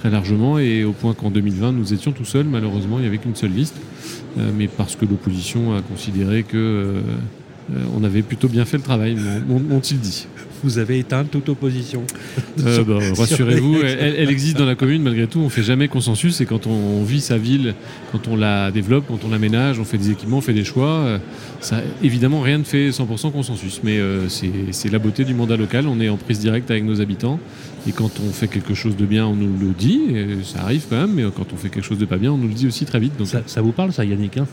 très 0.00 0.10
largement, 0.10 0.58
et 0.58 0.84
au 0.84 0.92
point 0.92 1.14
qu'en 1.14 1.30
2020 1.30 1.72
nous 1.72 1.94
étions 1.94 2.12
tout 2.12 2.24
seuls. 2.26 2.46
Malheureusement 2.46 2.98
il 2.98 3.02
n'y 3.02 3.08
avait 3.08 3.18
qu'une 3.18 3.36
seule 3.36 3.52
liste, 3.52 3.76
Euh, 4.36 4.50
mais 4.58 4.66
parce 4.68 4.96
que 4.96 5.04
l'opposition 5.06 5.76
a 5.76 5.80
considéré 5.80 6.42
que 6.42 6.94
on 7.96 8.04
avait 8.04 8.22
plutôt 8.22 8.48
bien 8.48 8.64
fait 8.66 8.76
le 8.76 8.82
travail, 8.82 9.14
m'ont- 9.14 9.40
m'ont- 9.54 9.60
m'ont-ils 9.60 9.98
dit. 10.00 10.26
Vous 10.64 10.78
avez 10.78 10.98
éteint 10.98 11.24
toute 11.24 11.48
opposition. 11.50 12.02
Euh, 12.64 12.84
bah, 12.84 13.00
sur 13.04 13.16
Rassurez-vous, 13.18 13.78
elle, 13.82 14.14
elle 14.16 14.30
existe 14.30 14.56
dans 14.56 14.64
la 14.64 14.76
commune 14.76 15.02
malgré 15.02 15.26
tout. 15.26 15.40
On 15.40 15.48
fait 15.48 15.64
jamais 15.64 15.88
consensus 15.88 16.40
et 16.40 16.46
quand 16.46 16.68
on, 16.68 17.02
vit 17.02 17.20
sa 17.20 17.36
ville, 17.36 17.74
quand 18.12 18.28
on 18.28 18.36
la 18.36 18.70
développe, 18.70 19.06
quand 19.08 19.18
on 19.24 19.28
l'aménage, 19.28 19.80
on 19.80 19.84
fait 19.84 19.98
des 19.98 20.10
équipements, 20.12 20.38
on 20.38 20.40
fait 20.40 20.52
des 20.54 20.62
choix. 20.64 20.86
euh, 20.88 21.18
Ça, 21.60 21.80
évidemment, 22.02 22.40
rien 22.40 22.58
ne 22.58 22.62
fait 22.64 22.90
100% 22.90 23.32
consensus, 23.32 23.80
mais 23.82 23.98
euh, 23.98 24.28
c'est 24.28 24.50
c'est 24.70 24.88
la 24.90 25.00
beauté 25.00 25.24
du 25.24 25.34
mandat 25.34 25.56
local. 25.56 25.88
On 25.88 26.00
est 26.00 26.08
en 26.08 26.16
prise 26.16 26.38
directe 26.38 26.70
avec 26.70 26.84
nos 26.84 27.00
habitants 27.00 27.40
et 27.88 27.92
quand 27.92 28.20
on 28.26 28.30
fait 28.32 28.46
quelque 28.48 28.74
chose 28.74 28.96
de 28.96 29.04
bien, 29.04 29.26
on 29.26 29.34
nous 29.34 29.52
le 29.60 29.74
dit. 29.76 30.00
Et 30.14 30.44
ça 30.44 30.60
arrive 30.60 30.84
quand 30.88 30.96
même, 30.96 31.12
mais 31.14 31.24
quand 31.36 31.52
on 31.52 31.56
fait 31.56 31.70
quelque 31.70 31.84
chose 31.84 31.98
de 31.98 32.06
pas 32.06 32.18
bien, 32.18 32.30
on 32.32 32.38
nous 32.38 32.48
le 32.48 32.54
dit 32.54 32.68
aussi 32.68 32.84
très 32.84 33.00
vite. 33.00 33.16
Donc 33.18 33.26
Ça, 33.26 33.42
ça 33.46 33.62
vous 33.62 33.72
parle, 33.72 33.92
ça, 33.92 34.04
Yannick 34.04 34.38
hein? 34.38 34.46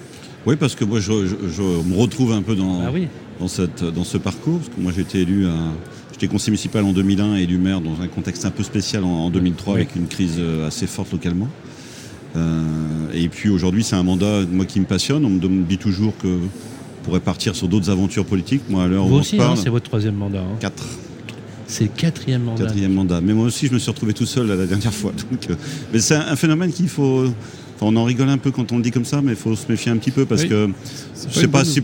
Oui, 0.47 0.55
parce 0.55 0.73
que 0.73 0.83
moi, 0.85 0.99
je, 0.99 1.27
je- 1.27 1.49
je 1.55 1.61
me 1.61 1.95
retrouve 1.95 2.31
un 2.33 2.41
peu 2.41 2.55
dans, 2.55 2.81
Ah 2.81 2.89
oui. 2.91 3.07
dans, 3.39 3.47
cette, 3.47 3.83
dans 3.83 4.03
ce 4.03 4.17
parcours. 4.17 4.57
Parce 4.57 4.69
que 4.75 4.81
moi, 4.81 4.91
j'ai 4.95 5.01
été 5.01 5.19
élu, 5.21 5.45
à- 5.45 5.51
j'étais 6.21 6.31
conseiller 6.31 6.51
municipal 6.51 6.83
en 6.85 6.93
2001 6.93 7.37
et 7.37 7.43
élu 7.43 7.57
maire 7.57 7.81
dans 7.81 7.99
un 8.01 8.07
contexte 8.07 8.45
un 8.45 8.51
peu 8.51 8.61
spécial 8.63 9.03
en, 9.03 9.07
en 9.25 9.29
2003 9.31 9.73
Oui. 9.73 9.79
avec 9.81 9.95
une 9.95 10.07
crise 10.07 10.35
euh, 10.37 10.67
assez 10.67 10.85
forte 10.85 11.11
localement. 11.11 11.47
Euh, 12.35 12.61
et 13.13 13.27
puis 13.27 13.49
aujourd'hui, 13.49 13.83
c'est 13.83 13.95
un 13.95 14.03
mandat 14.03 14.41
moi 14.51 14.65
qui 14.65 14.79
me 14.79 14.85
passionne. 14.85 15.25
On 15.25 15.29
me 15.29 15.63
dit 15.63 15.77
toujours 15.79 16.13
que 16.17 16.27
je 16.27 17.03
pourrais 17.05 17.19
partir 17.19 17.55
sur 17.55 17.67
d'autres 17.67 17.89
aventures 17.89 18.25
politiques. 18.25 18.61
Moi, 18.69 18.83
à 18.83 18.87
l'heure 18.87 19.05
où 19.05 19.09
Vous 19.09 19.15
on 19.15 19.19
aussi, 19.19 19.41
hein, 19.41 19.55
c'est 19.55 19.69
votre 19.69 19.85
troisième 19.89 20.15
mandat. 20.15 20.41
hein. 20.41 20.57
quatre. 20.59 20.85
C'est 21.67 21.85
le 21.85 21.89
quatrième 21.95 22.43
mandat. 22.43 22.65
Quatrième 22.65 22.93
mandat. 22.93 23.21
Mais 23.21 23.33
moi 23.33 23.45
aussi, 23.45 23.67
je 23.67 23.73
me 23.73 23.79
suis 23.79 23.89
retrouvé 23.89 24.13
tout 24.13 24.25
seul 24.25 24.45
là, 24.47 24.55
la 24.55 24.65
dernière 24.67 24.93
fois. 24.93 25.13
Donc, 25.31 25.49
euh, 25.49 25.55
mais 25.91 25.99
c'est 25.99 26.15
un, 26.15 26.27
un 26.27 26.35
phénomène 26.35 26.71
qu'il 26.71 26.89
faut. 26.89 27.25
On 27.81 27.95
en 27.95 28.03
rigole 28.03 28.29
un 28.29 28.37
peu 28.37 28.51
quand 28.51 28.71
on 28.71 28.77
le 28.77 28.83
dit 28.83 28.91
comme 28.91 29.05
ça, 29.05 29.21
mais 29.21 29.31
il 29.31 29.37
faut 29.37 29.55
se 29.55 29.65
méfier 29.69 29.91
un 29.91 29.97
petit 29.97 30.11
peu 30.11 30.25
parce 30.25 30.43
Oui. 30.43 30.49
que 30.49 30.69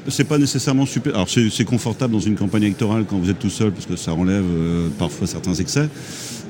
c'est 0.09 0.23
pas, 0.23 0.37
nécessairement 0.37 0.85
super. 0.85 1.13
Alors 1.15 1.27
c'est 1.29 1.63
confortable 1.65 2.13
dans 2.13 2.19
une 2.19 2.35
campagne 2.35 2.63
électorale 2.63 3.05
quand 3.09 3.17
vous 3.17 3.29
êtes 3.29 3.39
tout 3.39 3.49
seul 3.49 3.71
parce 3.71 3.85
que 3.85 3.95
ça 3.95 4.13
enlève 4.13 4.43
euh, 4.45 4.89
parfois 4.99 5.27
certains 5.27 5.53
excès. 5.55 5.89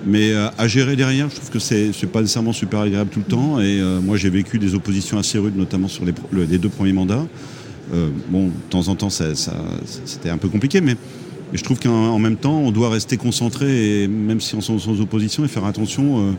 Mais 0.06 0.32
euh, 0.32 0.48
à 0.58 0.68
gérer 0.68 0.96
derrière, 0.96 1.30
je 1.30 1.36
trouve 1.36 1.50
que 1.50 1.60
c'est 1.60 1.92
pas 2.12 2.22
nécessairement 2.22 2.54
super 2.54 2.82
agréable 2.82 3.10
tout 3.10 3.20
le 3.20 3.26
temps. 3.26 3.60
Et 3.60 3.80
euh, 3.82 4.00
moi, 4.00 4.16
j'ai 4.18 4.30
vécu 4.30 4.60
des 4.60 4.76
oppositions 4.76 5.18
assez 5.18 5.38
rudes, 5.40 5.58
notamment 5.58 5.88
sur 5.88 6.06
les, 6.06 6.12
pro- 6.14 6.28
le- 6.32 6.44
les 6.46 6.58
deux 6.58 6.70
premiers 6.70 6.94
mandats. 6.94 7.26
Bon, 8.30 8.48
de 8.48 8.52
temps 8.70 8.90
en 8.90 8.96
temps, 8.96 9.10
ça- 9.10 9.34
ça- 9.34 9.56
c'était 10.06 10.30
un 10.30 10.38
peu 10.38 10.50
compliqué, 10.50 10.82
mais 10.82 10.98
je 11.54 11.64
trouve 11.64 11.80
qu'en 11.80 11.90
en 12.10 12.20
même 12.20 12.36
temps, 12.36 12.60
on 12.60 12.72
doit 12.72 12.90
rester 12.90 13.16
concentré, 13.16 14.04
et 14.04 14.08
même 14.10 14.42
si 14.42 14.56
on 14.56 14.60
est 14.60 14.62
sans 14.62 15.00
opposition, 15.02 15.46
et 15.46 15.48
faire 15.48 15.64
attention, 15.64 16.36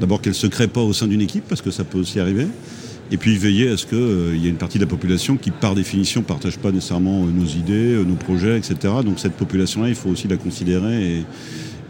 d'abord 0.00 0.20
qu'elle 0.20 0.32
ne 0.32 0.36
se 0.36 0.46
crée 0.46 0.68
pas 0.68 0.80
au 0.80 0.92
sein 0.92 1.06
d'une 1.06 1.20
équipe, 1.20 1.44
parce 1.48 1.62
que 1.62 1.70
ça 1.70 1.84
peut 1.84 1.98
aussi 1.98 2.20
arriver, 2.20 2.46
et 3.10 3.16
puis 3.16 3.36
veiller 3.38 3.68
à 3.68 3.76
ce 3.76 3.86
qu'il 3.86 4.42
y 4.42 4.46
ait 4.46 4.50
une 4.50 4.56
partie 4.56 4.78
de 4.78 4.84
la 4.84 4.88
population 4.88 5.36
qui, 5.36 5.50
par 5.50 5.74
définition, 5.74 6.20
ne 6.20 6.26
partage 6.26 6.58
pas 6.58 6.72
nécessairement 6.72 7.22
euh, 7.22 7.30
nos 7.30 7.46
idées, 7.46 7.94
euh, 7.94 8.04
nos 8.04 8.16
projets, 8.16 8.58
etc. 8.58 8.76
Donc 9.04 9.18
cette 9.18 9.34
population-là, 9.34 9.88
il 9.88 9.94
faut 9.94 10.08
aussi 10.08 10.28
la 10.28 10.36
considérer 10.36 11.24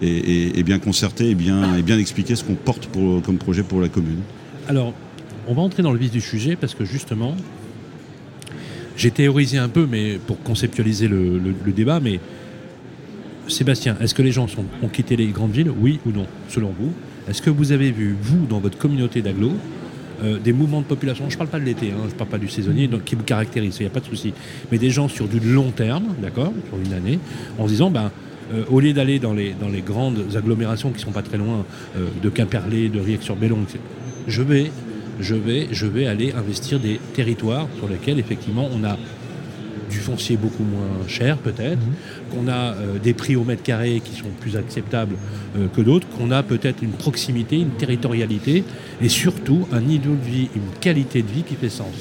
et, 0.02 0.62
bien 0.62 0.78
concerter 0.78 1.30
et 1.30 1.34
bien, 1.34 1.98
expliquer 1.98 2.36
ce 2.36 2.44
qu'on 2.44 2.54
porte 2.54 2.90
comme 2.92 3.38
projet 3.38 3.62
pour 3.62 3.80
la 3.80 3.88
commune. 3.88 4.20
Alors, 4.68 4.92
on 5.48 5.54
va 5.54 5.62
entrer 5.62 5.82
dans 5.82 5.92
le 5.92 5.98
vif 5.98 6.10
du 6.10 6.20
sujet 6.20 6.56
parce 6.56 6.75
que 6.75 6.84
justement, 6.84 7.34
j'ai 8.96 9.10
théorisé 9.10 9.58
un 9.58 9.68
peu, 9.68 9.86
mais 9.90 10.18
pour 10.26 10.42
conceptualiser 10.42 11.08
le, 11.08 11.40
débat, 11.75 12.00
mais 12.00 12.20
Sébastien, 13.48 13.96
est-ce 14.00 14.14
que 14.14 14.22
les 14.22 14.32
gens 14.32 14.46
ont 14.82 14.88
quitté 14.88 15.16
les 15.16 15.28
grandes 15.28 15.52
villes, 15.52 15.70
oui 15.70 16.00
ou 16.04 16.10
non, 16.10 16.26
selon 16.48 16.75
vous? 16.78 16.92
Est-ce 17.28 17.42
que 17.42 17.50
vous 17.50 17.73
avez 17.73 17.90
vu, 17.90 18.16
vous, 18.21 18.47
dans 18.47 18.61
votre 18.61 18.78
communauté 18.78 19.21
d'agglo, 19.21 19.52
euh, 20.23 20.38
des 20.38 20.52
mouvements 20.52 20.80
de 20.80 20.87
population, 20.87 21.25
je 21.28 21.35
ne 21.35 21.38
parle 21.38 21.50
pas 21.50 21.59
de 21.59 21.64
l'été, 21.64 21.90
hein, 21.90 22.04
je 22.06 22.12
ne 22.12 22.18
parle 22.18 22.30
pas 22.30 22.38
du 22.38 22.49
saisonnier, 22.49 22.88
donc, 22.88 23.04
qui 23.04 23.16
vous 23.16 23.25
caractérisent, 23.25 23.78
il 23.80 23.83
n'y 23.83 23.88
a 23.88 23.90
pas 23.90 24.00
de 24.00 24.06
souci, 24.06 24.33
mais 24.71 24.78
des 24.78 24.90
gens 24.90 25.09
sur 25.09 25.26
du 25.26 25.40
long 25.40 25.71
terme, 25.73 26.14
d'accord, 26.23 26.52
sur 26.68 26.78
une 26.78 26.92
année, 26.92 27.18
en 27.59 27.64
se 27.64 27.73
disant, 27.73 27.90
ben, 27.90 28.11
euh, 28.54 28.64
au 28.71 28.80
lieu 28.80 28.92
d'aller 28.92 29.18
dans 29.18 29.35
les, 29.35 29.54
grandes 29.85 30.25
agglomérations 30.37 30.90
qui 30.90 31.00
sont 31.00 31.11
pas 31.11 31.23
très 31.23 31.37
loin 31.37 31.64
euh, 31.97 32.06
de 32.23 32.28
Quimperlé, 32.30 32.88
de 32.88 33.00
Riec-sur-Bellon, 33.00 33.59
je 34.28 34.42
vais, 34.42 34.71
je 35.21 35.35
vais, 35.35 35.68
je 35.73 35.87
vais 35.87 36.06
aller 36.06 36.33
investir 36.33 36.78
des 36.78 37.00
territoires 37.14 37.66
sur 37.76 37.88
lesquels 37.88 38.18
effectivement 38.18 38.68
on 38.73 38.85
a 38.85 38.97
du 39.90 39.99
foncier 39.99 40.37
beaucoup 40.37 40.64
moins 40.64 41.07
cher 41.09 41.37
peut-être, 41.38 41.81
qu'on 42.31 42.49
a 42.49 42.75
euh, 42.75 42.99
des 43.02 43.14
prix 43.14 43.37
au 43.37 43.45
mètre 43.45 43.62
carré 43.62 44.00
qui 44.05 44.16
sont 44.19 44.31
plus 44.40 44.57
acceptables 44.57 45.16
euh, 45.57 45.66
que 45.75 45.81
d'autres, 45.81 46.07
qu'on 46.16 46.31
a 46.31 46.43
peut-être 46.43 46.83
une 46.83 46.90
proximité, 46.93 47.57
une 47.57 47.71
territorialité 47.71 48.64
et 49.00 49.09
surtout 49.09 49.66
un 49.73 49.81
niveau 49.81 50.14
de 50.14 50.31
vie, 50.31 50.49
une 50.55 50.78
qualité 50.81 51.23
de 51.23 51.28
vie 51.28 51.43
qui 51.43 51.55
fait 51.55 51.69
sens. 51.69 51.95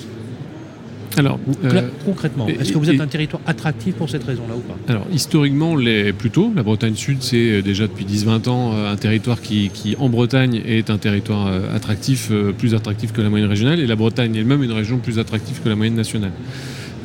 Alors, 1.18 1.39
euh, 1.63 1.82
concrètement, 2.04 2.46
est-ce 2.50 2.74
que 2.74 2.77
vous 2.77 2.89
êtes 2.89 2.98
et- 2.98 3.01
un 3.01 3.08
territoire 3.08 3.42
attractif 3.46 3.96
pour 3.96 4.10
cette 4.10 4.25
raison-là 4.25 4.56
ou 4.58 4.60
pas? 4.60 4.75
Alors, 4.89 5.08
historiquement, 5.13 5.77
plutôt. 6.18 6.51
La 6.54 6.62
Bretagne 6.62 6.96
Sud, 6.96 7.20
c'est 7.22 7.62
déjà 7.62 7.88
depuis 7.88 8.04
10-20 8.04 8.50
ans 8.50 8.74
un 8.75 8.98
territoire 8.98 9.39
qui, 9.39 9.70
qui, 9.74 9.96
en 9.98 10.10
Bretagne, 10.10 10.62
est 10.65 10.89
un 10.89 10.98
territoire 10.98 11.50
attractif, 11.74 12.34
plus 12.58 12.75
attractif 12.75 13.13
que 13.13 13.22
la 13.22 13.30
moyenne 13.30 13.48
régionale. 13.48 13.80
Et 13.80 13.88
la 13.88 13.96
Bretagne 13.96 14.36
elle-même 14.36 14.62
est 14.63 14.65
une 14.65 14.74
région 14.74 14.98
plus 14.98 15.18
attractive 15.18 15.62
que 15.63 15.70
la 15.70 15.77
moyenne 15.77 15.96
nationale. 15.96 16.34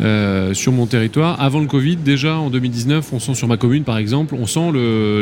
Euh, 0.01 0.55
sur 0.55 0.73
mon 0.73 0.87
territoire. 0.87 1.41
Avant 1.41 1.61
le 1.61 1.67
Covid, 1.67 1.97
déjà 1.97 2.39
en 2.39 2.51
2019, 2.51 3.13
on 3.13 3.19
sent 3.19 3.35
sur 3.35 3.49
ma 3.49 3.57
commune 3.57 3.85
par 3.85 3.99
exemple, 3.99 4.35
on 4.39 4.47
sent 4.47 4.73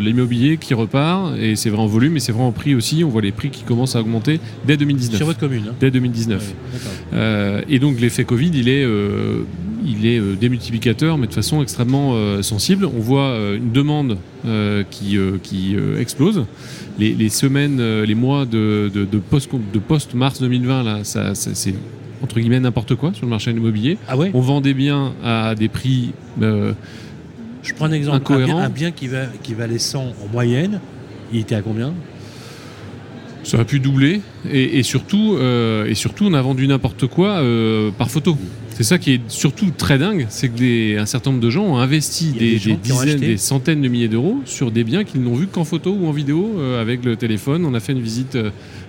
l'immobilier 0.01 0.57
qui 0.57 0.75
repart 0.75 1.37
et 1.39 1.57
c'est 1.57 1.71
vrai 1.71 1.81
en 1.83 1.87
volume 1.87 2.17
et 2.17 2.21
c'est 2.21 2.33
vrai 2.33 2.43
en 2.45 2.53
prix 2.53 2.75
aussi. 2.75 3.03
On 3.05 3.09
voit 3.09 3.23
les 3.23 3.33
prix 3.33 3.51
qui 3.51 3.63
commencent 3.65 3.97
à 3.97 4.01
augmenter 4.01 4.41
dès 4.67 4.77
2019. 4.77 5.17
Sur 5.17 5.27
votre 5.27 5.41
commune. 5.41 5.65
hein 5.71 5.75
Dès 5.81 5.91
2019. 5.91 6.41
Ouais, 6.41 6.55
d'accord. 6.73 6.91
Euh, 7.15 7.63
et 7.69 7.79
donc 7.79 8.01
l'effet 8.01 8.25
Covid, 8.25 8.51
il 8.55 8.69
est, 8.69 8.85
euh, 8.85 9.43
il 9.87 10.07
est 10.07 10.21
démultiplicateur, 10.37 11.19
mais 11.19 11.27
de 11.27 11.33
façon 11.35 11.63
extrêmement 11.63 12.15
sensible. 12.43 12.85
On 12.87 13.01
voit 13.01 13.37
une 13.57 13.71
demande 13.73 14.19
qui, 14.91 15.17
qui 15.43 15.77
explose. 15.99 16.45
Les, 16.99 17.15
les 17.15 17.29
semaines, 17.29 18.03
les 18.03 18.15
mois 18.17 18.45
de, 18.45 18.91
de, 18.93 19.05
de 19.05 19.19
post, 19.19 19.49
de 19.73 19.79
post-mars 19.79 20.41
2020, 20.41 20.83
là, 20.83 20.99
ça, 21.05 21.35
ça- 21.37 21.53
c'est 21.55 21.75
entre 22.23 22.41
guillemets 22.41 22.61
n'importe 22.61 22.95
quoi 22.95 23.13
sur 23.15 23.25
le 23.27 23.31
marché 23.31 23.51
immobilier. 23.51 23.99
Ah 24.09 24.17
ouais 24.17 24.31
On 24.35 24.41
vend 24.41 24.61
des 24.61 24.75
biens 24.75 25.13
à 25.23 25.55
des 25.55 25.69
prix 25.69 26.13
euh, 26.43 26.73
Je 27.63 27.73
prends 27.75 27.87
un 27.87 27.93
exemple. 27.93 28.33
Un 28.33 28.45
bien, 28.45 28.57
un 28.59 28.69
bien 28.71 28.91
qui, 28.91 29.07
va, 29.09 29.27
qui 29.43 29.55
valait 29.55 29.79
100 29.79 30.01
en 30.01 30.33
moyenne, 30.33 30.81
il 31.33 31.41
était 31.41 31.55
à 31.55 31.63
combien? 31.63 31.93
Ça 33.45 33.61
a 33.61 33.65
pu 33.65 33.81
doubler 33.81 34.21
et, 34.51 34.79
et 34.79 34.83
surtout, 34.83 35.37
euh, 35.39 35.87
et 35.87 35.95
surtout, 35.95 36.27
on 36.27 36.35
a 36.35 36.43
vendu 36.43 36.67
n'importe 36.69 37.07
quoi 37.07 37.39
euh, 37.39 37.91
par 37.97 38.11
photo. 38.11 38.37
C'est 38.71 38.83
ça 38.85 38.99
qui 38.99 39.15
est 39.15 39.21
surtout 39.29 39.71
très 39.77 39.97
dingue, 39.99 40.27
c'est 40.29 40.49
que 40.51 40.57
des- 40.59 40.97
un 40.99 41.07
certain 41.07 41.31
nombre 41.31 41.43
de 41.43 41.51
gens 41.51 41.65
ont 41.65 41.79
investi 41.79 42.33
des, 42.33 42.39
des 42.39 42.59
gens 42.59 42.71
des 42.75 42.77
qui 42.81 42.93
ont 42.93 43.01
dizaines, 43.03 43.21
des 43.21 43.37
centaines 43.37 43.81
de 43.81 43.89
milliers 43.89 44.09
d'euros 44.09 44.39
sur 44.45 44.71
des 44.71 44.85
biens 44.85 45.03
qu'ils 45.03 45.23
n'ont 45.23 45.35
vus 45.35 45.47
qu'en 45.47 45.65
photo 45.65 45.97
ou 45.99 46.07
en 46.07 46.13
vidéo 46.13 46.57
euh, 46.59 46.81
avec 46.81 47.05
le 47.05 47.17
téléphone. 47.17 47.65
On 47.65 47.75
a 47.75 47.81
fait 47.81 47.93
une 47.93 48.01
visite, 48.03 48.37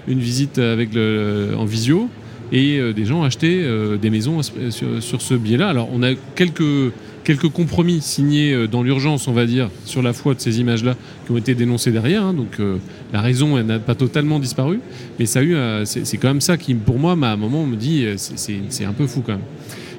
une 0.07 0.19
visite 0.19 0.57
avec 0.59 0.93
le, 0.93 1.53
en 1.57 1.65
visio 1.65 2.09
et 2.51 2.79
euh, 2.79 2.93
des 2.93 3.05
gens 3.05 3.23
acheté 3.23 3.61
euh, 3.61 3.97
des 3.97 4.09
maisons 4.09 4.39
euh, 4.57 4.71
sur, 5.01 5.21
ce 5.21 5.33
biais-là. 5.33 5.69
Alors 5.69 5.89
on 5.93 6.03
a 6.03 6.13
quelques 6.35 6.93
quelques 7.23 7.49
compromis 7.49 8.01
signés 8.01 8.67
dans 8.67 8.81
l'urgence, 8.81 9.27
on 9.27 9.33
va 9.33 9.45
dire, 9.45 9.69
sur 9.85 10.01
la 10.01 10.13
foi 10.13 10.33
de 10.33 10.39
ces 10.39 10.59
images-là 10.61 10.95
qui 11.25 11.31
ont 11.31 11.37
été 11.37 11.53
dénoncées 11.53 11.91
derrière. 11.91 12.23
hein. 12.23 12.33
donc 12.33 12.59
euh, 12.59 12.77
la 13.13 13.21
raison 13.21 13.57
elle 13.57 13.67
n'a 13.67 13.77
pas 13.77 13.93
totalement 13.93 14.39
disparu, 14.39 14.79
mais 15.19 15.27
ça 15.27 15.39
a 15.39 15.43
eu, 15.43 15.53
euh, 15.53 15.85
c'est 15.85 16.17
quand 16.17 16.29
même 16.29 16.41
ça 16.41 16.57
qui, 16.57 16.73
pour 16.73 16.97
moi, 16.97 17.11
à 17.11 17.31
un 17.31 17.35
moment, 17.37 17.65
me 17.65 17.75
dit, 17.75 18.05
c'est 18.17 18.85
un 18.85 18.93
peu 18.93 19.05
fou 19.05 19.21
quand 19.23 19.33
même. 19.33 19.41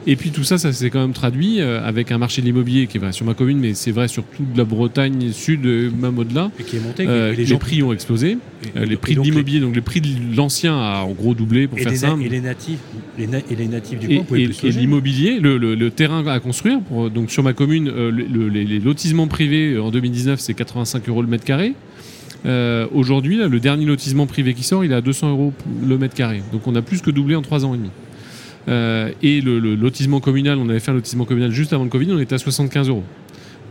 Et 0.06 0.16
puis 0.16 0.30
tout 0.30 0.44
ça, 0.44 0.56
ça 0.58 0.72
s'est 0.72 0.88
quand 0.90 1.00
même 1.00 1.12
traduit 1.12 1.60
euh, 1.60 1.82
avec 1.86 2.10
un 2.10 2.18
marché 2.18 2.40
de 2.40 2.46
l'immobilier 2.46 2.86
qui 2.86 2.96
est 2.96 3.00
vrai 3.00 3.12
sur 3.12 3.26
ma 3.26 3.34
commune, 3.34 3.58
mais 3.58 3.74
c'est 3.74 3.90
vrai 3.90 4.08
sur 4.08 4.24
toute 4.24 4.56
la 4.56 4.64
Bretagne 4.64 5.30
sud, 5.32 5.66
euh, 5.66 5.90
même 5.90 6.18
au-delà. 6.18 6.50
Et 6.58 6.62
qui 6.64 6.76
est 6.76 6.80
monté. 6.80 7.06
Euh, 7.06 7.32
les, 7.34 7.44
prix 7.58 7.82
ont 7.82 7.92
explosé. 7.92 8.32
et- 8.32 8.78
Euh, 8.78 8.84
les 8.86 8.96
prix 8.96 9.14
de 9.14 9.20
l'immobilier, 9.20 9.60
donc 9.60 9.74
les 9.74 9.80
prix 9.82 10.00
de 10.00 10.08
l'ancien 10.36 10.74
a 10.76 11.02
en 11.02 11.12
gros 11.12 11.34
doublé 11.34 11.66
pour 11.66 11.78
Et 11.78 11.82
faire 11.82 11.96
simple. 11.96 12.22
et 12.24 12.28
les 12.28 12.40
natifs, 12.40 12.78
les, 13.18 13.26
na- 13.26 13.38
et 13.38 13.56
les 13.56 13.66
natifs 13.68 13.98
du 13.98 14.06
coin 14.20 14.38
et- 14.38 14.42
et 14.44 14.70
l'immobilier, 14.70 15.38
le, 15.38 15.58
le- 15.58 15.74
le 15.74 15.90
terrain 15.90 16.26
à 16.26 16.40
construire, 16.40 16.80
pour- 16.80 17.10
donc 17.10 17.30
sur 17.30 17.42
ma 17.42 17.52
commune, 17.52 17.90
le- 17.90 18.10
le- 18.10 18.48
les, 18.48 18.64
les 18.64 18.78
lotissements 18.78 19.26
privés 19.28 19.78
en 19.78 19.90
2019, 19.90 20.40
c'est 20.40 20.54
85 20.54 21.08
euros 21.08 21.22
le 21.22 21.28
mètre 21.28 21.44
carré. 21.44 21.74
Euh, 22.46 22.86
Aujourd'hui, 22.94 23.36
là, 23.36 23.48
le 23.48 23.60
dernier 23.60 23.84
lotissement 23.84 24.26
privé 24.26 24.54
qui 24.54 24.62
sort, 24.62 24.82
il 24.84 24.92
est 24.92 24.94
à 24.94 25.02
200 25.02 25.30
euros 25.30 25.52
le 25.86 25.98
mètre 25.98 26.14
carré. 26.14 26.42
Donc 26.52 26.66
on 26.66 26.74
a 26.74 26.80
plus 26.82 27.02
que 27.02 27.10
doublé 27.10 27.34
en 27.36 27.42
3 27.42 27.64
ans 27.66 27.74
et 27.74 27.76
demi. 27.78 27.90
Euh, 28.68 29.10
et 29.22 29.40
le, 29.40 29.58
le 29.58 29.74
lotissement 29.74 30.20
communal, 30.20 30.58
on 30.58 30.68
avait 30.68 30.80
fait 30.80 30.90
un 30.90 30.94
lotissement 30.94 31.24
communal 31.24 31.50
juste 31.50 31.72
avant 31.72 31.84
le 31.84 31.90
Covid, 31.90 32.12
on 32.12 32.18
était 32.18 32.34
à 32.34 32.38
75 32.38 32.88
euros. 32.88 33.04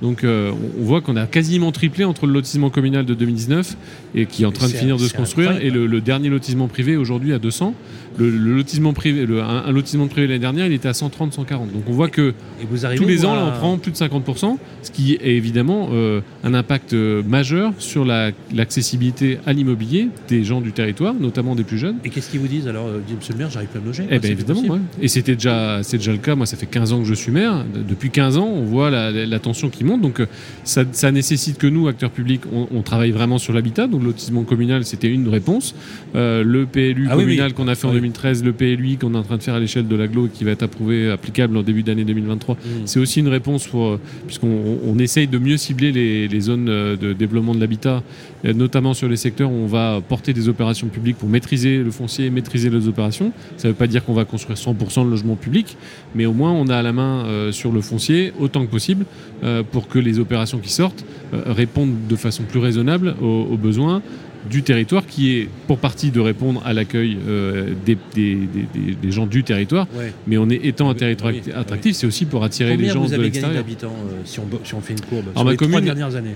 Donc 0.02 0.24
euh, 0.24 0.52
on 0.80 0.84
voit 0.84 1.02
qu'on 1.02 1.18
a 1.18 1.28
quasiment 1.28 1.72
triplé 1.72 2.06
entre 2.06 2.26
le 2.26 2.34
lotissement 2.34 2.70
communal 2.70 3.06
de 3.06 3.14
2019 3.14 3.76
et 4.16 4.26
qui 4.26 4.44
est 4.44 4.46
en 4.46 4.52
train 4.52 4.68
de 4.68 4.74
finir 4.74 4.98
de 4.98 5.04
se 5.06 5.14
construire 5.14 5.58
et 5.62 5.70
le 5.70 6.02
dernier 6.02 6.30
lotissement 6.30 6.68
privé 6.68 6.96
aujourd'hui 6.96 7.34
à 7.34 7.40
200. 7.40 7.74
Le, 8.20 8.30
le 8.30 8.56
lotissement 8.56 8.94
privé, 8.94 9.26
le- 9.26 9.42
un, 9.42 9.64
un 9.66 9.72
lotissement 9.72 10.08
privé 10.08 10.28
l'année 10.28 10.40
dernière, 10.40 10.66
il 10.68 10.74
était 10.74 10.88
à 10.90 10.94
130, 10.94 11.34
140. 11.34 11.72
Donc 11.72 11.84
on 11.88 11.92
voit 11.94 12.10
que 12.10 12.34
Et 12.62 12.66
vous 12.70 12.86
arrivez 12.86 13.02
tous 13.02 13.08
les 13.08 13.26
ans, 13.26 13.34
à- 13.34 13.36
là, 13.38 13.46
on 13.56 13.58
prend 13.58 13.78
plus 13.78 13.92
de 13.92 13.98
50%, 13.98 14.58
ce 14.84 14.92
qui 14.92 15.14
est 15.14 15.20
évidemment 15.38 15.90
euh, 15.94 16.22
un 16.44 16.54
impact 16.54 16.94
euh, 16.94 17.24
majeur 17.24 17.72
sur 17.78 18.04
la- 18.06 18.32
l'accessibilité 18.54 19.40
à 19.46 19.54
l'immobilier 19.54 20.10
des 20.28 20.44
gens 20.44 20.62
du 20.62 20.72
territoire, 20.72 21.14
notamment 21.14 21.56
des 21.56 21.64
plus 21.64 21.78
jeunes. 21.78 21.96
Et 22.04 22.10
qu'est-ce 22.10 22.30
qu'ils 22.30 22.40
vous 22.40 22.48
disent 22.48 22.68
alors 22.68 22.88
euh, 22.88 23.00
Monsieur 23.18 23.34
le 23.34 23.40
maire, 23.40 23.50
j'arrive 23.50 23.70
pas 23.70 23.80
à 23.80 23.82
me 23.82 23.88
loger. 23.88 24.04
Eh 24.10 24.20
bien 24.20 24.32
évidemment, 24.32 24.62
ouais. 24.62 24.80
et 25.02 25.08
c'était 25.08 25.36
déjà, 25.36 25.82
c'est 25.84 25.98
déjà 25.98 26.12
le 26.12 26.18
cas. 26.18 26.36
Moi, 26.36 26.46
ça 26.46 26.58
fait 26.58 26.66
15 26.66 26.94
ans 26.94 27.00
que 27.00 27.06
je 27.08 27.14
suis 27.14 27.32
maire. 27.32 27.64
De- 27.74 27.82
Depuis 27.88 28.10
15 28.12 28.38
ans, 28.38 28.48
on 28.54 28.64
voit 28.66 28.90
la, 28.90 29.12
la- 29.12 29.26
la 29.26 29.40
tension 29.40 29.70
qui 29.70 29.84
monte. 29.84 30.02
Donc, 30.02 30.20
euh, 30.20 30.26
ça, 30.64 30.84
ça 30.92 31.12
nécessite 31.12 31.58
que 31.58 31.68
nous, 31.68 31.88
acteurs 31.88 32.12
publics, 32.12 32.42
on, 32.54 32.68
on 32.72 32.82
travaille 32.82 33.12
vraiment 33.12 33.38
sur 33.38 33.54
l'habitat. 33.54 33.88
Donc, 33.88 34.02
le 34.02 34.08
lotissement 34.08 34.44
communal, 34.44 34.84
c'était 34.86 35.10
une 35.10 35.28
réponse. 35.30 35.74
Euh, 36.16 36.44
le 36.44 36.66
PLU 36.66 37.08
Ah 37.10 37.16
communal 37.16 37.48
oui. 37.48 37.54
qu'on 37.54 37.68
a 37.68 37.76
fait 37.76 37.88
en 37.88 37.92
Oui. 37.92 37.96
2013, 38.10 38.44
le 38.44 38.54
PLUI 38.54 38.98
qu'on 38.98 39.14
est 39.14 39.18
en 39.18 39.24
train 39.24 39.38
de 39.38 39.44
faire 39.44 39.54
à 39.56 39.60
l'échelle 39.60 39.88
de 39.88 39.96
l'aglo 39.96 40.28
et 40.28 40.30
qui 40.30 40.44
va 40.44 40.52
être 40.52 40.64
approuvé, 40.64 41.10
applicable 41.12 41.56
en 41.58 41.64
début 41.64 41.84
d'année 41.84 42.04
2023. 42.04 42.56
Mm. 42.56 42.60
C'est 42.86 43.00
aussi 43.00 43.20
une 43.20 43.28
réponse 43.28 43.68
pour, 43.68 43.86
euh, 43.88 44.00
puisqu'on 44.26 44.48
on- 44.48 44.80
on 44.96 45.00
essaye 45.00 45.28
de 45.28 45.38
mieux 45.38 45.58
cibler 45.58 45.92
les, 45.92 46.28
les 46.28 46.40
zones 46.42 46.68
euh, 46.70 46.96
de 46.96 47.14
développement 47.14 47.54
de 47.56 47.60
l'habitat, 47.60 48.04
notamment 48.44 48.94
sur 48.94 49.10
les 49.10 49.18
secteurs 49.18 49.52
où 49.52 49.56
on 49.56 49.68
va 49.68 50.00
porter 50.08 50.34
des 50.34 50.48
opérations 50.48 50.88
publiques 50.88 51.18
pour 51.18 51.28
maîtriser 51.30 51.78
le 51.84 51.92
foncier, 51.92 52.30
maîtriser 52.30 52.70
les 52.70 52.88
opérations. 52.88 53.32
Ça 53.58 53.68
ne 53.68 53.74
veut 53.74 53.78
pas 53.78 53.88
dire 53.88 54.04
qu'on 54.06 54.14
va 54.14 54.26
construire 54.26 54.58
100% 54.58 55.04
de 55.06 55.10
logements 55.10 55.36
publics, 55.36 55.76
mais 56.16 56.26
au 56.26 56.34
moins 56.34 56.52
on 56.54 56.68
a 56.70 56.82
la 56.82 56.94
main 56.94 57.26
euh, 57.26 57.52
sur 57.52 57.72
le 57.72 57.82
foncier 57.82 58.32
autant 58.40 58.66
que 58.66 58.72
possible 58.72 59.06
euh, 59.44 59.62
pour 59.70 59.88
que 59.88 60.00
les 60.00 60.20
opérations 60.20 60.60
qui 60.60 60.72
sortent 60.72 61.04
euh, 61.34 61.42
répondent 61.48 61.96
de 62.10 62.16
façon 62.16 62.44
plus 62.44 62.60
raisonnable 62.60 63.16
aux, 63.22 63.48
aux 63.52 63.58
besoins 63.58 64.02
du 64.50 64.64
territoire 64.64 65.06
qui 65.06 65.32
est 65.36 65.50
pour 65.68 65.78
partie 65.80 66.12
de 66.12 66.20
répondre 66.20 66.62
à 66.66 66.74
l'accueil 66.74 67.18
euh, 67.28 67.74
des, 67.86 67.98
des- 68.16 68.36
des- 68.36 68.46
des- 68.74 68.96
des 68.96 69.12
gens 69.12 69.26
du 69.26 69.44
territoire, 69.44 69.88
Ouais. 69.98 70.14
mais 70.28 70.38
on 70.38 70.50
est 70.50 70.66
étant 70.66 70.90
un 70.90 70.94
territoire 70.96 71.34
oui, 71.34 71.42
attractif, 71.54 71.96
c'est 71.96 72.08
aussi 72.08 72.26
pour 72.26 72.44
attirer 72.44 72.72
les 72.72 72.76
Combien 72.78 72.94
gens 72.94 73.00
vous 73.02 73.08
de 73.10 73.14
avez 73.16 73.24
gagné 73.24 73.34
l'extérieur. 73.34 73.64
d'habitants 73.64 73.96
euh, 74.08 74.22
si, 74.26 74.40
on, 74.40 74.46
si 74.64 74.74
on 74.76 74.82
fait 74.82 74.94
une 74.94 75.02
courbe 75.02 75.26
Alors, 75.36 75.38
sur 75.38 75.46
ma 75.46 75.52
les 75.52 75.58
trois 75.58 75.82
dernières 75.82 76.16
années? 76.16 76.36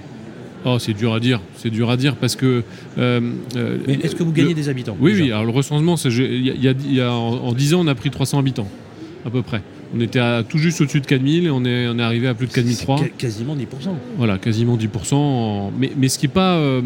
Oh, 0.65 0.77
c'est 0.79 0.93
dur 0.93 1.13
à 1.13 1.19
dire, 1.19 1.41
c'est 1.57 1.69
dur 1.69 1.89
à 1.89 1.98
dire 1.98 2.15
parce 2.15 2.36
que. 2.36 2.63
euh, 2.98 3.19
Mais 3.88 3.93
est-ce 3.95 4.15
que 4.15 4.24
vous 4.24 4.31
le- 4.31 4.36
gagnez 4.38 4.53
des 4.53 4.69
habitants 4.69 4.95
Oui, 5.00 5.13
oui. 5.15 5.31
Alors 5.31 5.43
le 5.45 5.51
recensement, 5.51 5.95
il 5.95 6.45
y 6.45 6.67
a, 6.67 6.72
y 6.72 6.93
y 6.95 7.01
en, 7.01 7.10
en 7.12 7.53
10 7.53 7.74
ans, 7.74 7.81
on 7.83 7.88
a 7.88 7.95
pris 7.95 8.10
300 8.10 8.39
habitants, 8.39 8.67
à 9.25 9.29
peu 9.29 9.41
près. 9.41 9.62
On 9.95 10.00
était 10.00 10.19
à, 10.19 10.41
tout 10.48 10.57
juste 10.57 10.81
au-dessus 10.81 11.01
de 11.01 11.05
4000 11.05 11.45
et 11.45 11.50
on 11.51 11.63
est, 11.65 11.88
on 11.88 12.00
est 12.00 12.01
arrivé 12.01 12.27
à 12.27 12.33
plus 12.33 12.48
de 12.48 12.51
4003. 12.53 12.98
C'est 12.98 13.03
ca- 13.03 13.10
Quasiment 13.17 13.55
10%. 13.55 13.60
Voilà, 14.17 14.38
quasiment 14.38 14.75
10%. 14.77 15.13
en- 15.15 15.72
Mais, 15.77 15.91
mais 15.98 16.07
ce 16.10 16.17
qui 16.17 16.25
est 16.25 16.29
pas. 16.29 16.55
euh, 16.55 16.81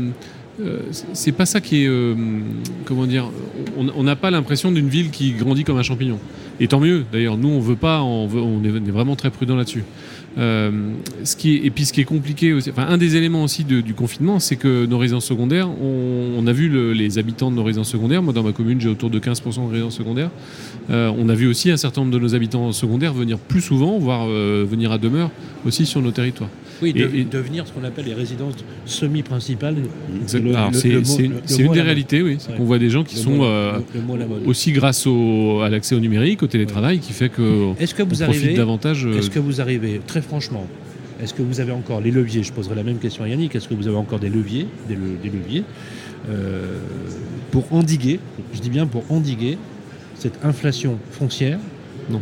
euh, 0.59 0.79
c'est 1.13 1.31
pas 1.31 1.45
ça 1.45 1.61
qui 1.61 1.83
est. 1.83 1.87
euh, 1.87 2.15
comment 2.85 3.05
dire 3.05 3.29
On 3.77 4.03
n'a 4.03 4.15
pas 4.15 4.31
l'impression 4.31 4.71
d'une 4.71 4.89
ville 4.89 5.11
qui 5.11 5.31
grandit 5.33 5.63
comme 5.63 5.77
un 5.77 5.83
champignon. 5.83 6.19
Et 6.59 6.67
tant 6.67 6.79
mieux, 6.79 7.05
d'ailleurs. 7.11 7.37
Nous, 7.37 7.49
on 7.49 7.59
veut 7.59 7.75
pas. 7.75 8.01
On, 8.01 8.27
est, 8.63 8.91
vraiment 8.91 9.15
très 9.15 9.29
prudent 9.29 9.55
là-dessus. 9.55 9.83
Euh, 10.39 10.71
et 11.45 11.69
puis 11.71 11.85
ce 11.85 11.93
qui 11.93 12.01
est 12.01 12.05
compliqué 12.05 12.53
aussi, 12.53 12.69
enfin 12.69 12.85
un 12.87 12.97
des 12.99 13.15
éléments 13.15 13.43
aussi 13.43 13.63
du 13.63 13.93
confinement, 13.95 14.39
c'est 14.39 14.55
que 14.55 14.85
nos 14.85 14.99
résidences 14.99 15.25
secondaires, 15.25 15.67
on, 15.81 16.45
a 16.45 16.53
vu 16.53 16.69
le- 16.69 16.93
les 16.93 17.17
habitants 17.17 17.49
de 17.49 17.55
nos 17.55 17.63
résidences 17.63 17.89
secondaires, 17.89 18.21
moi 18.21 18.33
dans 18.33 18.43
ma 18.43 18.51
commune 18.51 18.79
j'ai 18.79 18.87
autour 18.87 19.09
de 19.09 19.17
15% 19.17 19.65
de 19.65 19.71
résidences 19.71 19.97
secondaires, 19.97 20.29
on 20.89 21.27
a 21.29 21.33
vu 21.33 21.47
aussi 21.47 21.71
un 21.71 21.77
certain 21.77 22.01
nombre 22.01 22.13
de 22.13 22.19
nos 22.19 22.35
habitants 22.35 22.71
secondaires 22.71 23.13
venir 23.13 23.39
plus 23.39 23.61
souvent, 23.61 23.97
voire 23.97 24.27
venir 24.27 24.91
à 24.91 24.99
demeure 24.99 25.31
aussi 25.65 25.87
sur 25.87 26.03
nos 26.03 26.11
territoires. 26.11 26.51
Oui, 26.81 26.89
Et- 26.95 26.99
de- 27.03 27.15
et- 27.15 27.23
devenir 27.23 27.65
ce 27.67 27.71
qu'on 27.73 27.83
appelle 27.83 28.05
les 28.05 28.13
résidences 28.13 28.53
semi-principales. 28.85 29.75
C'est 30.27 30.37
une, 30.39 31.71
des 31.73 31.81
réalités, 31.81 32.21
oui. 32.21 32.37
Ouais. 32.49 32.55
qu'on 32.55 32.63
voit 32.65 32.79
des 32.79 32.89
gens 32.89 33.03
qui 33.03 33.15
Le 33.15 33.21
sont 33.21 33.31
mot- 33.31 33.45
euh, 33.45 33.79
le- 33.95 34.47
aussi 34.47 34.71
grâce 34.71 35.07
au, 35.07 35.61
à 35.61 35.69
l'accès 35.69 35.95
au 35.95 35.99
numérique, 35.99 36.43
au 36.43 36.47
télétravail, 36.47 36.99
qui 36.99 37.13
fait 37.13 37.29
que 37.29 37.73
Est-ce 37.79 37.95
que 37.95 38.03
on 38.03 38.05
vous 38.05 38.15
profite 38.15 38.23
arrivez 38.41 38.53
davantage. 38.53 39.05
euh, 39.05 39.17
Est-ce 39.17 39.29
que 39.29 39.39
vous 39.39 39.59
arrivez, 39.61 40.01
très 40.05 40.21
franchement, 40.21 40.67
est-ce 41.21 41.33
que 41.33 41.41
vous 41.41 41.59
avez 41.59 41.71
encore 41.71 41.99
les 42.01 42.11
leviers? 42.11 42.43
Je 42.43 42.53
poserai 42.53 42.75
la 42.75 42.83
même 42.83 42.99
question 42.99 43.23
à 43.23 43.27
Yannick. 43.29 43.55
Est-ce 43.55 43.67
que 43.67 43.73
vous 43.73 43.87
avez 43.87 43.97
encore 43.97 44.19
des 44.19 44.29
leviers, 44.29 44.67
des, 44.87 44.95
le- 44.95 45.17
des 45.21 45.29
leviers 45.29 45.63
euh, 46.29 46.77
pour 47.51 47.71
endiguer, 47.73 48.19
je 48.53 48.59
dis 48.59 48.69
bien 48.69 48.85
pour 48.85 49.03
endiguer, 49.09 49.57
cette 50.15 50.43
inflation 50.43 50.97
foncière? 51.11 51.59
Non. 52.11 52.21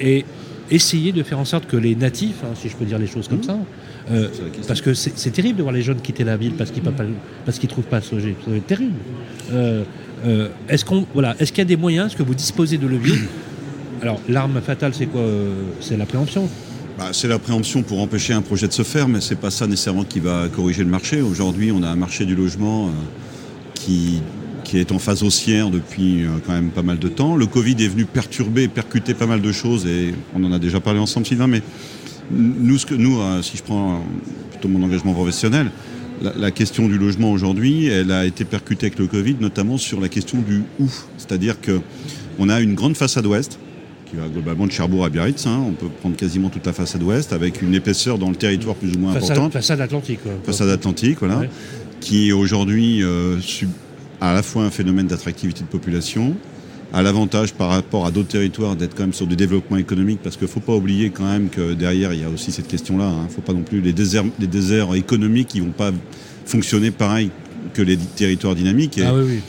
Et 0.00 0.24
essayer 0.70 1.12
de 1.12 1.22
faire 1.22 1.38
en 1.38 1.44
sorte 1.44 1.66
que 1.66 1.76
les 1.76 1.94
natifs, 1.94 2.42
hein, 2.44 2.54
si 2.54 2.68
je 2.68 2.76
peux 2.76 2.84
dire 2.84 2.98
les 2.98 3.06
choses 3.06 3.28
comme 3.28 3.38
Mmh. 3.38 3.42
ça, 3.42 3.58
euh, 4.10 4.28
C'est 4.32 4.66
parce 4.66 4.80
que 4.80 4.94
c'est 4.94 5.12
c'est 5.16 5.30
terrible 5.30 5.58
de 5.58 5.62
voir 5.62 5.74
les 5.74 5.82
jeunes 5.82 6.00
quitter 6.00 6.24
la 6.24 6.36
ville 6.36 6.54
parce 6.54 6.70
qu'ils 6.70 6.82
ne 6.82 7.68
trouvent 7.68 7.84
pas 7.84 7.96
à 7.98 8.00
se 8.00 8.14
loger. 8.14 8.36
Être 8.48 8.66
terrible. 8.66 8.94
Euh, 9.52 9.84
euh, 10.24 10.48
est-ce 10.68 10.84
qu'on 10.84 11.06
voilà, 11.12 11.34
est-ce 11.38 11.52
qu'il 11.52 11.58
y 11.58 11.62
a 11.62 11.66
des 11.66 11.76
moyens 11.76 12.06
Est-ce 12.06 12.16
que 12.16 12.22
vous 12.22 12.34
disposez 12.34 12.78
de 12.78 12.86
leviers 12.86 13.18
Alors 14.02 14.20
l'arme 14.28 14.60
fatale, 14.60 14.94
c'est 14.94 15.06
quoi 15.06 15.20
euh, 15.20 15.52
C'est 15.80 15.96
la 15.96 16.06
préemption. 16.06 16.48
Bah, 16.98 17.10
c'est 17.12 17.28
la 17.28 17.38
préemption 17.38 17.82
pour 17.82 18.00
empêcher 18.00 18.32
un 18.32 18.42
projet 18.42 18.68
de 18.68 18.72
se 18.72 18.82
faire, 18.82 19.08
mais 19.08 19.20
c'est 19.20 19.36
pas 19.36 19.50
ça 19.50 19.66
nécessairement 19.66 20.04
qui 20.04 20.20
va 20.20 20.48
corriger 20.48 20.84
le 20.84 20.90
marché. 20.90 21.22
Aujourd'hui, 21.22 21.72
on 21.72 21.82
a 21.82 21.88
un 21.88 21.96
marché 21.96 22.24
du 22.24 22.34
logement 22.34 22.86
euh, 22.86 22.90
qui, 23.74 24.20
qui 24.64 24.78
est 24.78 24.92
en 24.92 24.98
phase 24.98 25.22
haussière 25.22 25.70
depuis 25.70 26.24
euh, 26.24 26.28
quand 26.46 26.52
même 26.52 26.70
pas 26.70 26.82
mal 26.82 26.98
de 26.98 27.08
temps. 27.08 27.36
Le 27.36 27.46
Covid 27.46 27.72
est 27.80 27.88
venu 27.88 28.04
perturber, 28.04 28.68
percuter 28.68 29.14
pas 29.14 29.26
mal 29.26 29.40
de 29.40 29.52
choses, 29.52 29.86
et 29.86 30.14
on 30.34 30.42
en 30.44 30.52
a 30.52 30.58
déjà 30.58 30.80
parlé 30.80 31.00
ensemble, 31.00 31.26
Sylvain, 31.26 31.46
mais 31.46 31.62
nous, 32.30 32.78
ce 32.78 32.86
que, 32.86 32.94
nous 32.94 33.20
euh, 33.20 33.42
si 33.42 33.56
je 33.56 33.62
prends 33.62 34.02
plutôt 34.50 34.68
mon 34.68 34.82
engagement 34.84 35.12
professionnel, 35.12 35.70
la, 36.22 36.32
la 36.36 36.50
question 36.50 36.86
du 36.88 36.98
logement 36.98 37.32
aujourd'hui, 37.32 37.86
elle 37.86 38.12
a 38.12 38.24
été 38.24 38.44
percutée 38.44 38.86
avec 38.86 38.98
le 38.98 39.06
Covid, 39.08 39.36
notamment 39.40 39.76
sur 39.78 40.00
la 40.00 40.08
question 40.08 40.38
du 40.40 40.62
où. 40.78 40.88
C'est-à-dire 41.18 41.60
que 41.60 41.80
on 42.38 42.48
a 42.48 42.60
une 42.60 42.74
grande 42.74 42.96
façade 42.96 43.26
ouest 43.26 43.58
qui 44.08 44.16
va 44.16 44.28
globalement 44.28 44.66
de 44.66 44.72
Cherbourg 44.72 45.04
à 45.04 45.10
Biarritz. 45.10 45.46
hein. 45.46 45.64
On 45.66 45.72
peut 45.72 45.88
prendre 45.88 46.16
quasiment 46.16 46.48
toute 46.48 46.64
la 46.66 46.72
façade 46.72 47.02
ouest 47.02 47.32
avec 47.32 47.60
une 47.62 47.74
épaisseur 47.74 48.18
dans 48.18 48.30
le 48.30 48.36
territoire 48.36 48.76
plus 48.76 48.92
ou 48.94 48.98
moins 49.00 49.12
Façade, 49.14 49.30
importante. 49.32 49.52
façade 49.54 49.80
atlantique. 49.80 50.22
quoi. 50.22 50.32
Façade 50.44 50.68
atlantique, 50.68 51.16
voilà, 51.18 51.38
Ouais. 51.40 51.50
qui 52.00 52.30
aujourd'hui 52.32 53.02
euh, 53.02 53.40
sub- 53.40 53.70
à 54.22 54.32
la 54.32 54.42
fois 54.42 54.62
un 54.62 54.70
phénomène 54.70 55.08
d'attractivité 55.08 55.62
de 55.62 55.66
population, 55.66 56.36
à 56.92 57.02
l'avantage 57.02 57.54
par 57.54 57.70
rapport 57.70 58.06
à 58.06 58.10
d'autres 58.12 58.28
territoires 58.28 58.76
d'être 58.76 58.94
quand 58.94 59.02
même 59.02 59.12
sur 59.12 59.26
du 59.26 59.34
développement 59.34 59.78
économique, 59.78 60.20
parce 60.22 60.36
qu'il 60.36 60.46
ne 60.46 60.52
faut 60.52 60.60
pas 60.60 60.74
oublier 60.74 61.10
quand 61.10 61.24
même 61.24 61.48
que 61.48 61.72
derrière 61.74 62.12
il 62.12 62.20
y 62.20 62.24
a 62.24 62.28
aussi 62.28 62.52
cette 62.52 62.68
question-là. 62.68 63.10
Il 63.22 63.24
ne 63.24 63.28
faut 63.30 63.40
pas 63.40 63.52
non 63.52 63.62
plus 63.62 63.80
les 63.80 63.92
déserts, 63.92 64.24
les 64.38 64.46
déserts 64.46 64.94
économiques 64.94 65.48
qui 65.48 65.60
vont 65.60 65.70
pas 65.72 65.90
fonctionner 66.46 66.90
pareil 66.92 67.30
que 67.74 67.82
les 67.82 67.96
territoires 67.96 68.54
dynamiques. 68.54 68.98
Et, 68.98 69.04
Ah 69.04 69.14
oui, 69.14 69.24
oui. 69.26 69.40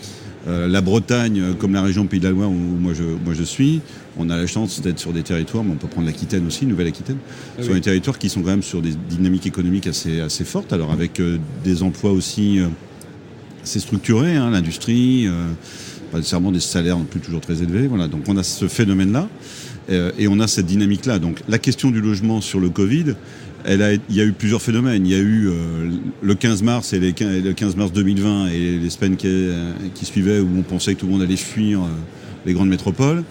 euh, 0.47 0.67
la 0.67 0.81
Bretagne, 0.81 1.39
euh, 1.39 1.53
comme 1.53 1.73
la 1.73 1.81
région 1.83 2.07
Pays 2.07 2.19
de 2.19 2.25
la 2.25 2.31
Loire 2.31 2.49
où 2.49 2.53
moi 2.53 2.93
je, 2.95 3.03
moi 3.03 3.33
je 3.33 3.43
suis, 3.43 3.81
on 4.17 4.29
a 4.31 4.37
la 4.37 4.47
chance 4.47 4.81
d'être 4.81 4.99
sur 4.99 5.13
des 5.13 5.21
territoires, 5.23 5.63
mais 5.63 5.71
on 5.73 5.75
peut 5.77 5.87
prendre 5.87 6.07
l'Aquitaine 6.07 6.47
aussi, 6.47 6.65
Nouvelle-Aquitaine, 6.65 7.17
Ah 7.59 7.61
sur 7.61 7.73
oui. 7.73 7.79
des 7.79 7.83
territoires 7.83 8.17
qui 8.17 8.29
sont 8.29 8.41
quand 8.41 8.49
même 8.51 8.63
sur 8.63 8.81
des 8.81 8.93
dynamiques 9.09 9.45
économiques 9.45 9.85
assez, 9.87 10.19
assez 10.21 10.45
fortes, 10.45 10.73
alors 10.73 10.91
avec 10.91 11.19
euh, 11.19 11.37
des 11.63 11.83
emplois 11.83 12.11
aussi 12.11 12.59
euh, 12.59 12.67
assez 13.63 13.79
structurés, 13.79 14.35
hein, 14.35 14.51
l'industrie, 14.51 15.27
euh, 15.27 15.47
pas 16.11 16.17
nécessairement 16.17 16.51
des 16.51 16.59
salaires 16.59 16.97
non 16.97 17.05
plus 17.05 17.19
toujours 17.19 17.41
très 17.41 17.63
élevés. 17.63 17.87
Voilà. 17.87 18.07
Donc 18.07 18.23
on 18.27 18.37
a 18.37 18.43
ce 18.43 18.67
phénomène-là 18.67 19.27
euh, 19.89 20.11
et 20.17 20.27
on 20.27 20.39
a 20.39 20.47
cette 20.47 20.65
dynamique-là. 20.65 21.19
Donc 21.19 21.41
la 21.47 21.57
question 21.57 21.91
du 21.91 22.01
logement 22.01 22.41
sur 22.41 22.59
le 22.59 22.69
Covid, 22.69 23.15
il 23.67 24.15
y 24.15 24.21
a 24.21 24.23
eu 24.23 24.33
plusieurs 24.33 24.61
phénomènes. 24.61 25.05
Il 25.05 25.11
y 25.11 25.15
a 25.15 25.19
eu 25.19 25.47
euh, 25.47 25.89
le 26.21 26.35
15 26.35 26.63
mars 26.63 26.93
et 26.93 26.99
les 26.99 27.13
15, 27.13 27.43
le 27.43 27.53
15 27.53 27.75
mars 27.75 27.91
2020 27.91 28.47
et 28.47 28.77
les 28.77 28.89
semaines 28.89 29.15
qui, 29.15 29.27
euh, 29.27 29.71
qui 29.93 30.05
suivaient 30.05 30.39
où 30.39 30.49
on 30.57 30.63
pensait 30.63 30.95
que 30.95 30.99
tout 30.99 31.05
le 31.05 31.13
monde 31.13 31.21
allait 31.21 31.35
fuir 31.35 31.81
euh, 31.81 31.87
les 32.45 32.53
grandes 32.53 32.69
métropoles. 32.69 33.23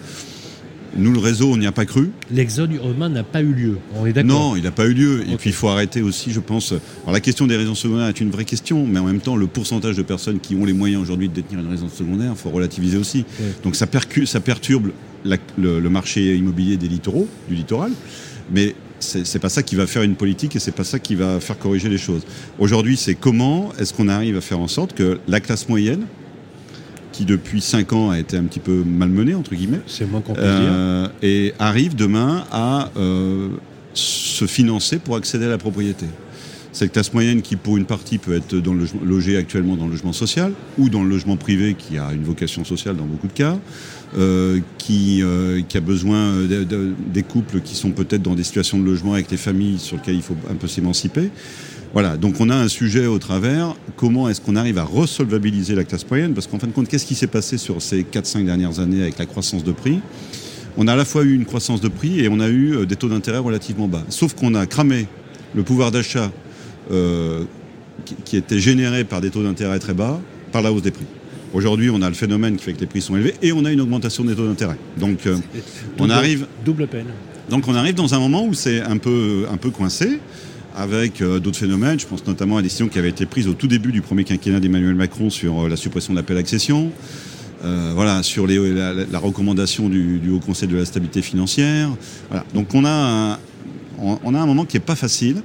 Nous, 0.95 1.11
le 1.11 1.19
réseau, 1.19 1.51
on 1.51 1.57
n'y 1.57 1.65
a 1.65 1.71
pas 1.71 1.85
cru. 1.85 2.11
L'exode 2.31 2.71
urbain 2.73 3.09
n'a 3.09 3.23
pas 3.23 3.41
eu 3.41 3.51
lieu. 3.53 3.77
On 3.95 4.05
est 4.05 4.13
d'accord. 4.13 4.29
Non, 4.51 4.55
il 4.55 4.63
n'a 4.63 4.71
pas 4.71 4.85
eu 4.85 4.93
lieu. 4.93 5.23
Et 5.29 5.35
puis 5.37 5.49
il 5.49 5.53
faut 5.53 5.67
arrêter 5.69 6.01
aussi, 6.01 6.31
je 6.31 6.39
pense. 6.39 6.71
Alors 7.03 7.13
la 7.13 7.19
question 7.19 7.47
des 7.47 7.55
résidences 7.55 7.79
secondaires 7.79 8.07
est 8.07 8.21
une 8.21 8.29
vraie 8.29 8.45
question, 8.45 8.85
mais 8.85 8.99
en 8.99 9.05
même 9.05 9.19
temps, 9.19 9.35
le 9.35 9.47
pourcentage 9.47 9.97
de 9.97 10.03
personnes 10.03 10.39
qui 10.39 10.55
ont 10.55 10.65
les 10.65 10.73
moyens 10.73 11.01
aujourd'hui 11.01 11.29
de 11.29 11.33
détenir 11.33 11.61
une 11.61 11.69
résidence 11.71 11.93
secondaire, 11.93 12.31
il 12.35 12.37
faut 12.37 12.49
relativiser 12.51 12.97
aussi. 12.97 13.19
Ouais. 13.39 13.47
Donc 13.63 13.75
ça, 13.75 13.87
perturbe 13.87 14.89
la- 15.25 15.37
le, 15.57 15.79
le 15.79 15.89
marché 15.89 16.35
immobilier 16.35 16.77
des 16.77 16.87
littoraux, 16.87 17.27
du 17.49 17.55
littoral, 17.55 17.91
mais 18.53 18.75
c'est 18.99 19.25
c'est 19.25 19.39
pas 19.39 19.49
ça 19.49 19.63
qui 19.63 19.75
va 19.75 19.87
faire 19.87 20.03
une 20.03 20.15
politique 20.15 20.55
et 20.55 20.59
c'est 20.59 20.71
pas 20.71 20.83
ça 20.83 20.99
qui 20.99 21.15
va 21.15 21.39
faire 21.39 21.57
corriger 21.57 21.89
les 21.89 21.97
choses. 21.97 22.21
Aujourd'hui, 22.59 22.97
c'est 22.97 23.15
comment 23.15 23.73
est-ce 23.79 23.93
qu'on 23.93 24.07
arrive 24.09 24.37
à 24.37 24.41
faire 24.41 24.59
en 24.59 24.67
sorte 24.67 24.93
que 24.93 25.19
la 25.27 25.39
classe 25.39 25.67
moyenne, 25.69 26.05
qui 27.13 27.23
depuis 27.23 27.61
5 27.61 27.93
ans 27.93 28.09
a 28.09 28.19
été 28.19 28.35
un 28.35 28.43
petit 28.43 28.59
peu 28.59 28.83
malmenée, 28.83 29.35
entre 29.35 29.55
guillemets, 29.55 29.79
C'est 29.87 30.09
moins 30.09 30.19
qu'on 30.19 30.33
euh, 30.37 31.07
et 31.21 31.53
arrive 31.59 31.95
demain 31.95 32.43
à 32.51 32.89
euh, 32.97 33.47
se 33.93 34.45
financer 34.45 34.97
pour 34.99 35.15
accéder 35.15 35.45
à 35.45 35.49
la 35.49 35.57
propriété. 35.57 36.07
Cette 36.73 36.91
classe 36.91 37.13
moyenne 37.13 37.43
qui, 37.43 37.55
pour 37.55 37.77
une 37.77 37.85
partie, 37.85 38.17
peut 38.17 38.35
être 38.35 38.55
dans 38.57 38.73
le 38.73 38.85
logée 39.05 39.37
actuellement 39.37 39.75
dans 39.77 39.85
le 39.85 39.91
logement 39.91 40.11
social 40.11 40.53
ou 40.79 40.89
dans 40.89 41.03
le 41.03 41.09
logement 41.09 41.37
privé 41.37 41.75
qui 41.75 41.99
a 41.99 42.11
une 42.13 42.23
vocation 42.23 42.65
sociale 42.65 42.95
dans 42.97 43.05
beaucoup 43.05 43.27
de 43.27 43.33
cas, 43.33 43.59
euh, 44.17 44.59
qui, 44.79 45.21
euh, 45.21 45.61
qui 45.69 45.77
a 45.77 45.81
besoin 45.81 46.35
de- 46.41 46.63
de- 46.63 46.93
des 47.13 47.21
couples 47.21 47.61
qui 47.61 47.75
sont 47.75 47.91
peut-être 47.91 48.23
dans 48.23 48.33
des 48.33 48.41
situations 48.43 48.79
de 48.79 48.85
logement 48.85 49.13
avec 49.13 49.29
des 49.29 49.37
familles 49.37 49.77
sur 49.77 49.97
lesquelles 49.97 50.15
il 50.15 50.23
faut 50.23 50.35
un 50.49 50.55
peu 50.55 50.67
s'émanciper. 50.67 51.29
Voilà, 51.93 52.17
donc 52.17 52.35
on 52.39 52.49
a 52.49 52.55
un 52.55 52.67
sujet 52.67 53.05
au 53.05 53.19
travers. 53.19 53.75
Comment 53.97 54.27
est-ce 54.27 54.41
qu'on 54.41 54.55
arrive 54.55 54.79
à 54.79 54.83
resolvabiliser 54.83 55.75
la 55.75 55.83
classe 55.83 56.09
moyenne? 56.09 56.33
Parce 56.33 56.47
qu'en 56.47 56.57
fin 56.57 56.65
de 56.65 56.71
compte, 56.71 56.87
qu'est-ce 56.87 57.05
qui 57.05 57.13
s'est 57.13 57.27
passé 57.27 57.59
sur 57.59 57.83
ces 57.83 58.01
4-5 58.01 58.45
dernières 58.45 58.79
années 58.79 59.03
avec 59.03 59.19
la 59.19 59.27
croissance 59.27 59.63
de 59.63 59.71
prix? 59.71 59.99
On 60.75 60.87
a 60.87 60.93
à 60.93 60.95
la 60.95 61.05
fois 61.05 61.21
eu 61.21 61.35
une 61.35 61.45
croissance 61.45 61.81
de 61.81 61.87
prix 61.87 62.19
et 62.19 62.29
on 62.29 62.39
a 62.39 62.47
eu 62.47 62.75
euh, 62.75 62.85
des 62.87 62.95
taux 62.95 63.09
d'intérêt 63.09 63.37
relativement 63.37 63.87
bas. 63.87 64.03
Sauf 64.09 64.33
qu'on 64.33 64.55
a 64.55 64.65
cramé 64.65 65.07
le 65.53 65.61
pouvoir 65.61 65.91
d'achat 65.91 66.31
euh, 66.91 67.43
qui, 68.25 68.37
était 68.37 68.57
généré 68.57 69.03
par 69.03 69.21
des 69.21 69.29
taux 69.29 69.43
d'intérêt 69.43 69.77
très 69.77 69.93
bas 69.93 70.19
par 70.51 70.63
la 70.63 70.73
hausse 70.73 70.81
des 70.81 70.89
prix. 70.89 71.05
Aujourd'hui, 71.53 71.91
on 71.91 72.01
a 72.01 72.09
le 72.09 72.15
phénomène 72.15 72.55
qui 72.55 72.63
fait 72.63 72.73
que 72.73 72.79
les 72.79 72.87
prix 72.87 73.01
sont 73.01 73.15
élevés 73.15 73.35
et 73.43 73.51
on 73.51 73.65
a 73.65 73.71
une 73.71 73.81
augmentation 73.81 74.23
des 74.23 74.33
taux 74.33 74.47
d'intérêt. 74.47 74.77
Donc, 74.97 75.27
euh, 75.27 75.37
on 75.99 76.09
arrive 76.09 76.47
Double 76.65 76.87
peine. 76.87 77.05
donc 77.51 77.67
on 77.67 77.75
arrive 77.75 77.93
dans 77.93 78.15
un 78.15 78.19
moment 78.19 78.43
où 78.43 78.55
c'est 78.55 78.81
un 78.81 78.97
peu, 78.97 79.45
un 79.51 79.57
peu 79.57 79.69
coincé, 79.69 80.19
avec 80.75 81.21
euh, 81.21 81.39
d'autres 81.39 81.57
phénomènes. 81.57 81.99
Je 81.99 82.07
pense 82.07 82.25
notamment 82.25 82.57
à 82.57 82.59
la 82.59 82.63
décision 82.63 82.87
qui 82.87 82.99
avait 82.99 83.09
été 83.09 83.25
prise 83.25 83.47
au 83.47 83.53
tout 83.53 83.67
début 83.67 83.91
du 83.91 84.01
premier 84.01 84.23
quinquennat 84.23 84.59
d'Emmanuel 84.59 84.95
Macron 84.95 85.29
sur 85.29 85.65
euh, 85.65 85.69
la 85.69 85.75
suppression 85.75 86.13
de 86.13 86.19
l'appel 86.19 86.37
accession. 86.37 86.91
Euh, 87.63 87.91
voilà, 87.95 88.23
sur 88.23 88.45
la, 88.45 89.19
recommandation 89.19 89.87
du, 89.87 90.29
Haut 90.29 90.39
Conseil 90.39 90.67
de 90.67 90.75
la 90.75 90.85
stabilité 90.85 91.21
financière. 91.21 91.89
Voilà. 92.29 92.45
Donc 92.53 92.73
on 92.73 92.83
a, 92.85 93.39
on, 93.99 94.19
on 94.23 94.35
a 94.35 94.39
un 94.39 94.45
moment 94.45 94.65
qui 94.65 94.75
n'est 94.75 94.83
pas 94.83 94.95
facile. 94.95 95.41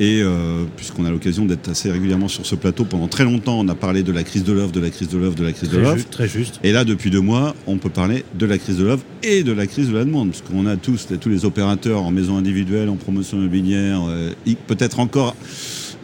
Et 0.00 0.22
euh, 0.22 0.64
puisqu'on 0.76 1.04
a 1.06 1.10
l'occasion 1.10 1.44
d'être 1.44 1.68
assez 1.68 1.90
régulièrement 1.90 2.28
sur 2.28 2.46
ce 2.46 2.54
plateau, 2.54 2.84
pendant 2.84 3.08
très 3.08 3.24
longtemps, 3.24 3.58
on 3.58 3.66
a 3.68 3.74
parlé 3.74 4.04
de 4.04 4.12
la 4.12 4.22
crise 4.22 4.44
de 4.44 4.52
l'offre, 4.52 4.70
de 4.70 4.78
la 4.78 4.90
crise 4.90 5.08
de 5.08 5.18
l'offre, 5.18 5.34
de 5.34 5.42
la 5.44 5.52
crise 5.52 5.68
de 5.70 5.74
Très, 5.74 5.82
l'offre. 5.82 5.96
ju- 5.98 6.04
très 6.04 6.28
juste. 6.28 6.60
Et 6.62 6.70
là, 6.70 6.84
depuis 6.84 7.10
deux 7.10 7.20
mois, 7.20 7.56
on 7.66 7.78
peut 7.78 7.90
parler 7.90 8.24
de 8.38 8.46
la 8.46 8.58
crise 8.58 8.76
de 8.78 8.84
l'offre 8.84 9.04
et 9.24 9.42
de 9.42 9.50
la 9.50 9.66
crise 9.66 9.88
de 9.88 9.94
la 9.96 10.04
demande, 10.04 10.30
parce 10.30 10.42
qu'on 10.42 10.66
a 10.66 10.76
tous, 10.76 11.08
tous 11.20 11.28
les 11.28 11.44
opérateurs 11.44 12.02
en 12.04 12.12
maison 12.12 12.36
individuelle, 12.36 12.88
en 12.88 12.94
promotion 12.94 13.38
immobilière, 13.38 14.02
euh, 14.08 14.30
peut-être 14.68 15.00
encore 15.00 15.34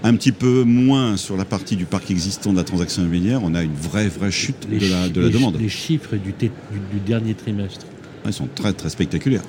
un 0.02 0.16
petit 0.16 0.33
peu 0.33 0.64
moins 0.64 1.16
sur 1.16 1.37
la 1.37 1.44
partie 1.44 1.76
du 1.76 1.85
parc 1.85 2.11
existant 2.11 2.50
de 2.52 2.57
la 2.59 2.64
transaction 2.64 3.02
immobilière, 3.02 3.40
on 3.44 3.54
a 3.54 3.62
une 3.62 3.74
vraie, 3.74 4.09
vraie 4.09 4.33
chute 4.33 4.66
Les 4.68 4.78
de 4.80 4.87
la, 4.90 5.04
chi- 5.07 5.12
de 5.12 5.20
la 5.20 5.26
les 5.28 5.33
chi- 5.33 5.38
demande. 5.38 5.61
Les 5.61 5.68
chiffres 5.68 6.16
du, 6.16 6.33
té- 6.33 6.50
du- 6.72 6.98
du 6.98 7.00
dernier 7.07 7.35
trimestre, 7.35 7.87
Ils 8.26 8.33
sont 8.33 8.48
très, 8.52 8.72
très 8.72 8.88
spectaculaires. 8.90 9.44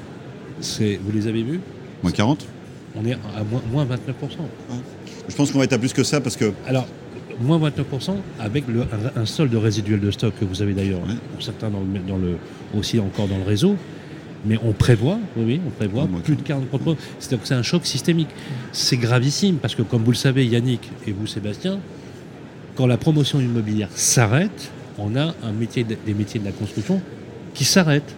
c'est, 0.62 1.00
vous 1.04 1.12
les 1.12 1.26
avez 1.28 1.42
vus? 1.42 1.60
Moins 2.04 2.12
40 2.12 2.46
On 2.98 3.06
est 3.06 3.14
à 3.14 3.44
moins, 3.50 3.62
moins 3.72 3.86
29%. 3.86 3.98
Je 5.28 5.36
pense 5.36 5.52
qu'on 5.52 5.58
va 5.60 5.66
être 5.66 5.74
à 5.74 5.78
plus 5.78 5.94
que 5.94 6.04
ça, 6.04 6.22
parce 6.22 6.38
que 6.38 6.54
Alors, 6.68 6.88
moins 7.42 7.60
29% 7.60 8.16
avec 8.40 8.66
le, 8.68 8.82
un, 8.82 9.22
un 9.22 9.26
solde 9.26 9.54
résiduel 9.56 10.00
de 10.00 10.12
stock 10.12 10.34
que 10.40 10.46
vous 10.46 10.62
avez 10.62 10.74
d'ailleurs, 10.74 11.02
Ouais. 11.02 11.16
pour 11.34 11.44
certains 11.44 11.70
dans 11.70 11.82
le, 11.82 12.00
dans 12.08 12.18
le, 12.18 12.38
aussi 12.78 13.00
encore 13.00 13.28
dans 13.28 13.38
le 13.38 13.44
réseau. 13.44 13.76
Mais 14.48 14.60
on 14.64 14.74
prévoit, 14.74 15.18
oui, 15.36 15.60
on 15.66 15.72
prévoit 15.72 16.04
Ouais, 16.04 16.20
plus 16.24 16.36
de 16.36 16.42
40%. 16.44 16.96
C'est-à-dire 17.20 17.42
que 17.42 17.48
c'est 17.48 17.56
un 17.56 17.64
choc 17.64 17.86
systémique. 17.86 18.30
C'est 18.72 18.98
gravissime 18.98 19.56
parce 19.56 19.74
que, 19.74 19.82
comme 19.82 20.04
vous 20.04 20.12
le 20.12 20.18
savez, 20.18 20.46
Yannick 20.46 20.88
et 21.08 21.12
vous, 21.14 21.26
Sébastien, 21.26 21.80
quand 22.76 22.86
la 22.86 22.98
promotion 22.98 23.40
immobilière 23.42 23.90
s'arrête, 23.96 24.72
on 25.00 25.16
a 25.16 25.34
un 25.44 25.52
métier 25.52 25.84
de- 25.84 25.98
des 26.06 26.14
métiers 26.14 26.40
de 26.40 26.46
la 26.46 26.52
construction 26.52 27.02
qui 27.56 27.66
s'arrêtent 27.66 28.16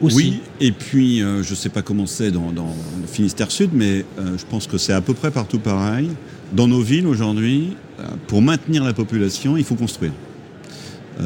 aussi. 0.00 0.16
Oui, 0.16 0.40
et 0.60 0.72
puis 0.72 1.22
euh, 1.22 1.42
je 1.42 1.50
ne 1.50 1.54
sais 1.56 1.68
pas 1.68 1.82
comment 1.82 2.06
c'est 2.06 2.30
dans, 2.30 2.50
dans 2.52 2.74
le 3.00 3.06
Finistère 3.06 3.50
Sud, 3.50 3.70
mais 3.72 4.04
euh, 4.18 4.36
je 4.38 4.44
pense 4.48 4.66
que 4.66 4.78
c'est 4.78 4.92
à 4.92 5.00
peu 5.00 5.14
près 5.14 5.30
partout 5.30 5.58
pareil. 5.58 6.08
Dans 6.52 6.68
nos 6.68 6.80
villes 6.82 7.06
aujourd'hui, 7.06 7.76
euh, 8.00 8.04
pour 8.26 8.42
maintenir 8.42 8.84
la 8.84 8.92
population, 8.92 9.56
il 9.56 9.64
faut 9.64 9.74
construire. 9.76 10.12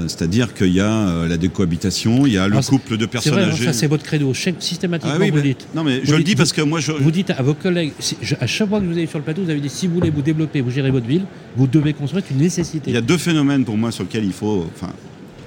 C'est-à-dire 0.09 0.53
qu'il 0.53 0.73
y 0.75 0.81
a 0.81 1.27
la 1.27 1.37
décohabitation, 1.39 2.27
il 2.27 2.33
y 2.33 2.39
a 2.39 2.49
le 2.49 2.57
Ah, 2.57 2.61
couple 2.61 2.97
de 2.99 3.07
personnes 3.07 3.35
vrai, 3.35 3.45
âgées. 3.45 3.65
ça 3.67 3.73
c'est 3.73 3.87
votre 3.87 4.03
credo. 4.03 4.35
Systématiquement, 4.35 5.15
ah 5.17 5.19
oui, 5.21 5.31
vous 5.31 5.37
le 5.37 5.43
dites. 5.43 5.67
non 5.75 5.85
mais 5.85 6.01
Vous 6.01 6.07
je 6.07 6.11
le 6.13 6.19
dites- 6.19 6.27
dis 6.27 6.35
parce 6.37 6.53
que 6.53 6.61
moi 6.61 6.81
je, 6.81 6.91
Vous 6.93 7.11
dites 7.13 7.31
à 7.31 7.41
vos 7.41 7.55
collègues, 7.55 7.93
si- 8.01 8.17
je- 8.21 8.35
à 8.39 8.47
chaque 8.49 8.69
fois 8.69 8.81
que 8.81 8.85
vous 8.85 8.93
allez 8.93 9.07
sur 9.07 9.19
le 9.19 9.25
plateau, 9.25 9.43
vous 9.45 9.49
avez 9.49 9.61
dit 9.61 9.69
si 9.71 9.87
vous 9.87 9.95
voulez 9.95 10.11
vous 10.11 10.23
développer, 10.23 10.61
vous 10.61 10.71
gérez 10.73 10.91
votre 10.91 11.07
ville, 11.07 11.25
vous 11.57 11.67
devez 11.69 11.95
construire 11.95 12.25
c'est 12.27 12.35
une 12.35 12.41
nécessité. 12.41 12.91
il 12.91 12.95
y 12.95 12.99
a 12.99 13.01
deux 13.01 13.17
phénomènes 13.17 13.65
pour 13.65 13.79
moi 13.79 13.91
sur 13.93 14.03
lesquels 14.03 14.25
il 14.25 14.33
faut, 14.33 14.67
enfin, 14.75 14.93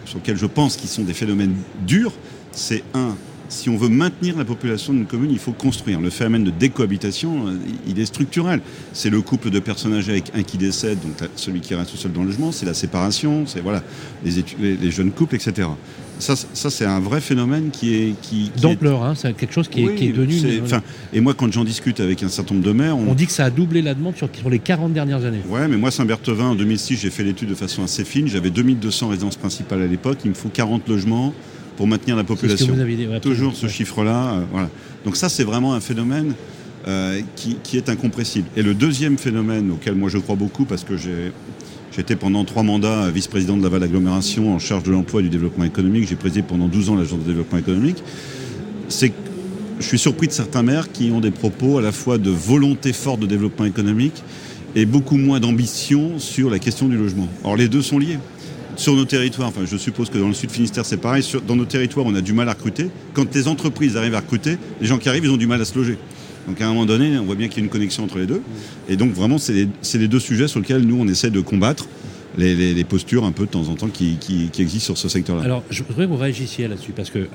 sur 0.06 0.18
lesquels 0.18 0.38
je 0.38 0.46
pense 0.48 0.78
qu'ils 0.78 0.90
sont 0.90 1.04
des 1.04 1.14
phénomènes 1.14 1.54
durs. 1.86 2.14
C'est 2.52 2.84
un, 2.94 3.16
si 3.48 3.70
on 3.70 3.78
veut 3.78 3.90
maintenir 3.90 4.38
la 4.38 4.46
population 4.46 4.94
d'une 4.94 5.06
commune, 5.06 5.32
il 5.32 5.40
faut 5.40 5.52
construire. 5.52 6.00
Le 6.02 6.10
phénomène 6.10 6.44
de 6.44 6.52
décohabitation, 6.52 7.48
euh, 7.48 7.54
il 7.88 8.00
est 8.00 8.06
structurel. 8.06 8.62
C'est 8.94 9.10
le 9.10 9.22
couple 9.22 9.50
de 9.50 9.60
personnes 9.60 9.94
âgées 9.94 10.12
avec 10.14 10.32
un 10.36 10.44
qui 10.44 10.58
décède, 10.58 11.00
donc 11.02 11.30
celui 11.36 11.62
qui 11.62 11.74
reste 11.76 11.92
tout 11.92 11.98
seul 11.98 12.12
dans 12.12 12.22
le 12.22 12.28
logement, 12.28 12.52
c'est 12.52 12.66
la 12.66 12.74
séparation, 12.74 13.46
c'est 13.48 13.62
voilà, 13.62 13.84
les, 14.24 14.32
les, 14.60 14.78
les 14.78 14.92
jeunes 14.92 15.12
couples, 15.12 15.36
etc. 15.36 15.68
Ça, 16.20 16.36
ça 16.36 16.70
c'est 16.70 16.84
un 16.86 17.00
vrai 17.00 17.22
phénomène 17.22 17.70
qui 17.72 17.94
est 17.96 18.14
qui, 18.22 18.52
qui 18.54 18.60
est- 18.60 18.62
D'ampleur, 18.62 19.04
hein, 19.04 19.14
c'est 19.16 19.32
quelque 19.34 19.54
chose 19.54 19.70
qui 19.70 19.84
est, 19.84 19.86
Oui, 19.88 19.96
qui 19.96 20.08
est 20.08 20.12
devenu. 20.12 20.36
une- 20.38 20.82
et 21.14 21.22
moi, 21.22 21.34
quand 21.34 21.50
j'en 21.52 21.64
discute 21.64 22.02
avec 22.02 22.22
un 22.24 22.28
certain 22.28 22.56
nombre 22.56 22.66
de 22.68 22.74
maires, 22.74 22.98
on, 22.98 23.08
on 23.12 23.14
dit 23.14 23.26
que 23.26 23.32
ça 23.32 23.46
a 23.46 23.50
doublé 23.50 23.82
la 23.82 23.94
demande 23.94 24.18
sur, 24.18 24.28
sur 24.34 24.50
les 24.50 24.60
40 24.60 24.92
dernières 24.92 25.24
années. 25.24 25.40
Ouais, 25.48 25.66
mais 25.70 25.78
moi, 25.78 25.92
Saint-Berthevin, 25.92 26.48
en 26.50 26.56
2006, 26.56 26.98
j'ai 26.98 27.10
fait 27.10 27.24
l'étude 27.24 27.48
de 27.50 27.56
façon 27.56 27.84
assez 27.84 28.04
fine. 28.04 28.28
J'avais 28.28 28.50
2200 28.50 29.08
résidences 29.08 29.38
principales 29.38 29.82
à 29.82 29.88
l'époque. 29.88 30.18
Il 30.26 30.32
me 30.32 30.36
faut 30.36 30.50
40 30.50 30.90
logements 30.90 31.34
pour 31.80 31.88
maintenir 31.88 32.18
la 32.18 32.24
C'est 32.24 32.28
ce 32.28 32.34
que 32.34 32.40
population. 32.42 32.74
vous 32.74 32.82
avez 32.82 32.96
dit. 32.98 33.08
ouais, 33.08 33.22
Toujours 33.22 33.56
ce 33.56 33.68
chiffre-là. 33.68 34.34
euh, 34.34 34.44
voilà. 34.52 34.70
Donc 35.06 35.16
ça, 35.16 35.30
c'est 35.30 35.46
vraiment 35.46 35.74
un 35.74 35.80
phénomène 35.80 36.34
euh, 36.90 37.22
qui, 37.38 37.56
qui 37.64 37.78
est 37.78 37.88
incompressible. 37.88 38.50
Et 38.58 38.64
le 38.64 38.74
deuxième 38.74 39.18
phénomène 39.18 39.72
auquel 39.72 39.96
moi 39.96 40.10
je 40.10 40.18
crois 40.18 40.36
beaucoup, 40.36 40.66
parce 40.66 40.84
que 40.84 40.98
j'ai 40.98 41.32
J'étais 41.96 42.18
pendant 42.18 42.44
trois 42.46 42.64
mandats 42.64 43.10
vice-président 43.10 43.56
de 43.58 43.64
Laval 43.64 43.82
Agglomération 43.84 44.54
en 44.54 44.60
charge 44.60 44.84
de 44.84 44.92
l'emploi 44.92 45.22
et 45.22 45.24
du 45.24 45.30
développement 45.30 45.64
économique. 45.64 46.08
J'ai 46.08 46.16
présidé 46.16 46.44
pendant 46.44 46.68
12 46.68 46.90
ans 46.90 46.96
l'agence 46.96 47.20
de 47.20 47.24
développement 47.26 47.58
économique. 47.58 48.04
C'est 48.90 49.10
que 49.10 49.16
je 49.80 49.86
suis 49.88 49.98
surpris 49.98 50.28
de 50.28 50.32
certains 50.34 50.62
maires 50.64 50.92
qui 50.92 51.12
ont 51.12 51.20
des 51.22 51.32
propos 51.32 51.78
à 51.78 51.82
la 51.82 51.92
fois 51.94 52.18
de 52.18 52.30
volonté 52.30 52.94
forte 52.94 53.22
de 53.22 53.26
développement 53.26 53.66
économique 53.66 54.22
et 54.76 54.86
beaucoup 54.86 55.18
moins 55.18 55.40
d'ambition 55.40 56.20
sur 56.20 56.50
la 56.50 56.60
question 56.60 56.88
du 56.90 56.96
logement. 56.98 57.28
Or, 57.44 57.56
les 57.58 57.68
deux 57.70 57.82
sont 57.82 57.98
liés. 58.00 58.20
Sur 58.80 58.96
nos 58.96 59.06
territoires, 59.06 59.50
enfin 59.50 59.62
je 59.66 59.78
suppose 59.78 60.10
que 60.10 60.18
dans 60.18 60.30
le 60.30 60.34
sud 60.34 60.52
Finistère 60.52 60.86
c'est 60.86 60.98
pareil, 60.98 61.24
dans 61.46 61.56
nos 61.56 61.66
territoires 61.66 62.06
on 62.06 62.16
a 62.16 62.22
du 62.22 62.34
mal 62.34 62.48
à 62.50 62.54
recruter. 62.54 62.90
Quand 63.14 63.34
les 63.36 63.48
entreprises 63.48 63.98
arrivent 63.98 64.16
à 64.16 64.22
recruter, 64.22 64.58
les 64.80 64.88
gens 64.88 64.98
qui 64.98 65.10
arrivent 65.10 65.26
ils 65.26 65.32
ont 65.32 65.38
du 65.38 65.48
mal 65.48 65.62
à 65.62 65.66
se 65.66 65.78
loger. 65.78 65.98
Donc 66.48 66.62
à 66.62 66.66
un 66.66 66.70
moment 66.70 66.86
donné, 66.86 67.20
on 67.20 67.26
voit 67.26 67.36
bien 67.36 67.48
qu'il 67.48 67.58
y 67.58 67.62
a 67.62 67.66
une 67.66 67.70
connexion 67.70 68.04
entre 68.04 68.18
les 68.18 68.26
deux. 68.26 68.42
Et 68.88 68.96
donc 68.96 69.12
vraiment, 69.12 69.38
c'est 69.38 69.54
les, 69.94 70.08
deux 70.08 70.20
sujets 70.20 70.48
sur 70.48 70.60
lesquels 70.60 70.82
nous, 70.82 71.00
on 71.00 71.08
essaie 71.08 71.30
de 71.30 71.42
combattre 71.42 71.88
les, 72.38 72.84
postures 72.86 73.26
un 73.26 73.32
peu 73.32 73.46
de 73.46 73.52
temps 73.52 73.68
en 73.68 73.76
temps 73.76 73.90
qui, 73.90 74.18
existent 74.58 74.86
sur 74.86 74.98
ce 74.98 75.10
secteur-là. 75.10 75.44
Alors, 75.44 75.64
je 75.70 75.84
voudrais 75.84 76.06
que 76.06 76.10
vous 76.10 76.18
réagissiez 76.18 76.68
là-dessus, 76.68 76.94
parce 76.94 77.10
que, 77.10 77.28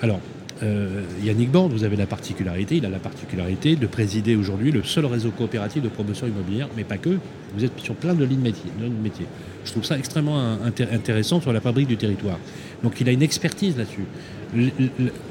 euh, 0.63 1.03
Yannick 1.23 1.51
Borde, 1.51 1.73
vous 1.73 1.83
avez 1.83 1.97
la 1.97 2.07
particularité, 2.07 2.77
il 2.77 2.87
a 2.87 2.89
la 2.89 3.01
particularité 3.01 3.75
de 3.75 3.87
présider 3.87 4.37
aujourd'hui 4.37 4.71
le 4.71 4.85
seul 4.85 5.05
réseau 5.07 5.31
coopératif 5.31 5.83
de 5.83 5.89
promotion 5.89 6.27
immobilière, 6.27 6.69
mais 6.77 6.85
pas 6.85 6.97
que. 6.97 7.19
Vous 7.57 7.65
êtes 7.65 7.79
sur 7.81 7.95
plein 7.95 8.15
de 8.15 8.25
lignes 8.25 8.41
métiers. 8.41 8.71
métier. 9.03 9.27
Je 9.65 9.71
trouve 9.73 9.85
ça 9.85 9.99
extrêmement 9.99 10.59
intéressant 10.93 11.41
sur 11.41 11.53
la 11.53 11.61
fabrique 11.61 11.89
du 11.89 11.97
territoire. 11.97 12.39
Donc 12.83 13.01
il 13.01 13.09
a 13.09 13.13
une 13.13 13.23
expertise 13.23 13.77
là-dessus. 13.77 14.05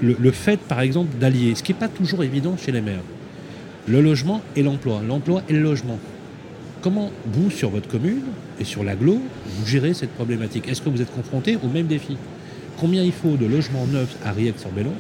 Le, 0.02 0.32
fait, 0.32 0.60
par 0.60 0.82
exemple, 0.82 1.18
d'allier, 1.20 1.56
ce 1.56 1.64
qui 1.64 1.72
n'est 1.72 1.80
pas 1.80 1.88
toujours 1.88 2.24
évident 2.24 2.58
chez 2.58 2.72
les 2.72 2.82
maires, 2.82 3.04
le 3.88 4.02
logement 4.02 4.42
et 4.56 4.64
l'emploi, 4.64 5.02
l'emploi 5.08 5.44
et 5.50 5.54
le 5.54 5.62
logement. 5.62 6.00
Comment 6.82 7.12
vous, 7.26 7.50
sur 7.50 7.70
votre 7.70 7.88
commune 7.88 8.24
et 8.60 8.66
sur 8.66 8.84
l'aglo, 8.84 9.22
vous 9.46 9.66
gérez 9.66 9.94
cette 9.94 10.12
problématique? 10.12 10.68
Est-ce 10.68 10.82
que 10.82 10.90
vous 10.90 11.02
êtes 11.02 11.14
confronté 11.14 11.58
au 11.64 11.68
même 11.68 11.88
défi? 11.88 12.18
Combien 12.78 13.04
il 13.04 13.12
faut 13.12 13.38
de 13.38 13.46
logements 13.46 13.86
neufs 13.88 14.18
à 14.26 14.32
Riec-sur-Bellon 14.32 14.94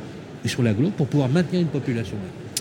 et 0.43 0.47
sur 0.47 0.63
l'aglo 0.63 0.89
pour 0.89 1.08
pouvoir 1.08 1.29
maintenir 1.29 1.62
une 1.62 1.67
population. 1.67 2.17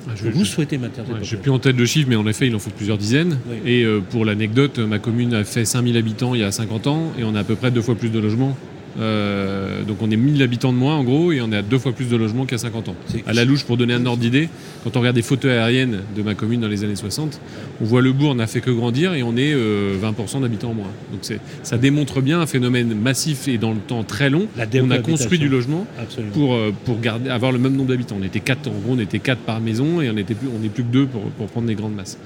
Ah, 0.09 0.13
je, 0.17 0.29
vous 0.29 0.45
souhaitez 0.45 0.79
maintenir 0.79 1.07
cette 1.07 1.25
Je 1.25 1.37
n'ai 1.37 1.43
plus 1.43 1.51
en 1.51 1.59
tête 1.59 1.77
le 1.77 1.87
chiffre, 1.87 2.09
mais 2.09 2.17
en 2.17 2.27
effet, 2.27 2.49
il 2.49 2.55
en 2.57 2.59
faut 2.59 2.71
plusieurs 2.71 2.99
dizaines. 2.99 3.39
Et 3.65 3.85
euh, 3.85 4.01
pour 4.01 4.25
l'anecdote, 4.25 4.79
ma 4.79 4.99
commune 4.99 5.33
a 5.35 5.45
fait 5.45 5.65
5000 5.65 5.97
habitants 5.97 6.35
il 6.35 6.41
y 6.41 6.45
a 6.45 6.51
50 6.51 6.87
ans 6.89 7.13
et 7.19 7.25
on 7.25 7.35
a 7.35 7.41
à 7.41 7.45
peu 7.45 7.55
près 7.55 7.71
deux 7.71 7.83
fois 7.83 7.95
plus 7.95 8.11
de 8.11 8.19
logements 8.19 8.57
euh, 9.01 9.83
donc 9.85 9.99
on 10.01 10.11
est 10.11 10.17
1000 10.17 10.43
habitants 10.43 10.73
de 10.73 10.79
moins 10.79 10.97
en 10.97 11.05
gros 11.05 11.33
et 11.33 11.41
on 11.41 11.51
est 11.53 11.57
à 11.57 11.63
deux 11.63 11.79
fois 11.79 11.93
plus 11.93 12.07
de 12.07 12.17
logements 12.17 12.47
qu'à 12.47 12.59
50 12.59 12.89
ans. 12.89 12.97
À 13.27 13.33
la 13.33 13.45
louche, 13.45 13.65
pour 13.65 13.77
donner 13.77 13.95
un 13.95 14.05
ordre 14.07 14.21
d'idée, 14.21 14.49
quand 14.85 14.97
on 14.97 15.01
regarde 15.01 15.17
des 15.17 15.23
photos 15.23 15.51
aériennes 15.51 16.01
de 16.15 16.23
ma 16.23 16.35
commune 16.35 16.61
dans 16.61 16.69
les 16.69 16.85
années 16.85 16.97
60, 16.97 17.41
on 17.81 17.85
voit 17.85 18.03
le 18.03 18.13
bourg 18.13 18.35
n'a 18.35 18.47
fait 18.47 18.61
que 18.61 18.71
grandir 18.71 19.15
et 19.15 19.23
on 19.23 19.37
est 19.37 19.55
20% 19.55 19.57
euh, 19.57 20.41
d'habitants 20.41 20.71
en 20.71 20.75
moins. 20.75 20.91
Donc 21.11 21.29
ça 21.63 21.79
démontre 21.79 22.21
bien 22.21 22.41
un 22.41 22.47
phénomène 22.47 22.95
massif 22.95 23.49
et 23.49 23.59
dans 23.59 23.73
le 23.73 23.79
temps 23.79 24.03
très 24.05 24.31
long. 24.31 24.47
on 24.57 24.91
a 24.91 24.99
construit 24.99 25.39
du 25.39 25.49
logement 25.49 25.87
pour, 26.33 26.55
euh, 26.55 26.73
pour 26.85 27.01
garder, 27.01 27.31
avoir 27.31 27.53
le 27.53 27.59
même 27.59 27.77
nombre 27.77 27.91
d'habitants. 27.91 28.17
On 28.21 28.25
était 28.25 28.41
quatre, 28.41 28.69
en 28.69 28.73
gros 28.73 28.95
on 28.95 28.99
était 28.99 29.19
quatre 29.19 29.41
par 29.41 29.61
maison 29.61 30.01
et 30.01 30.11
on 30.11 30.15
n'est 30.15 30.25
plus, 30.25 30.37
plus 30.75 30.85
que 30.85 30.89
deux 30.89 31.07
pour, 31.07 31.23
pour 31.23 31.47
prendre 31.47 31.67
des 31.67 31.75
grandes 31.75 31.95
masses. 31.95 32.19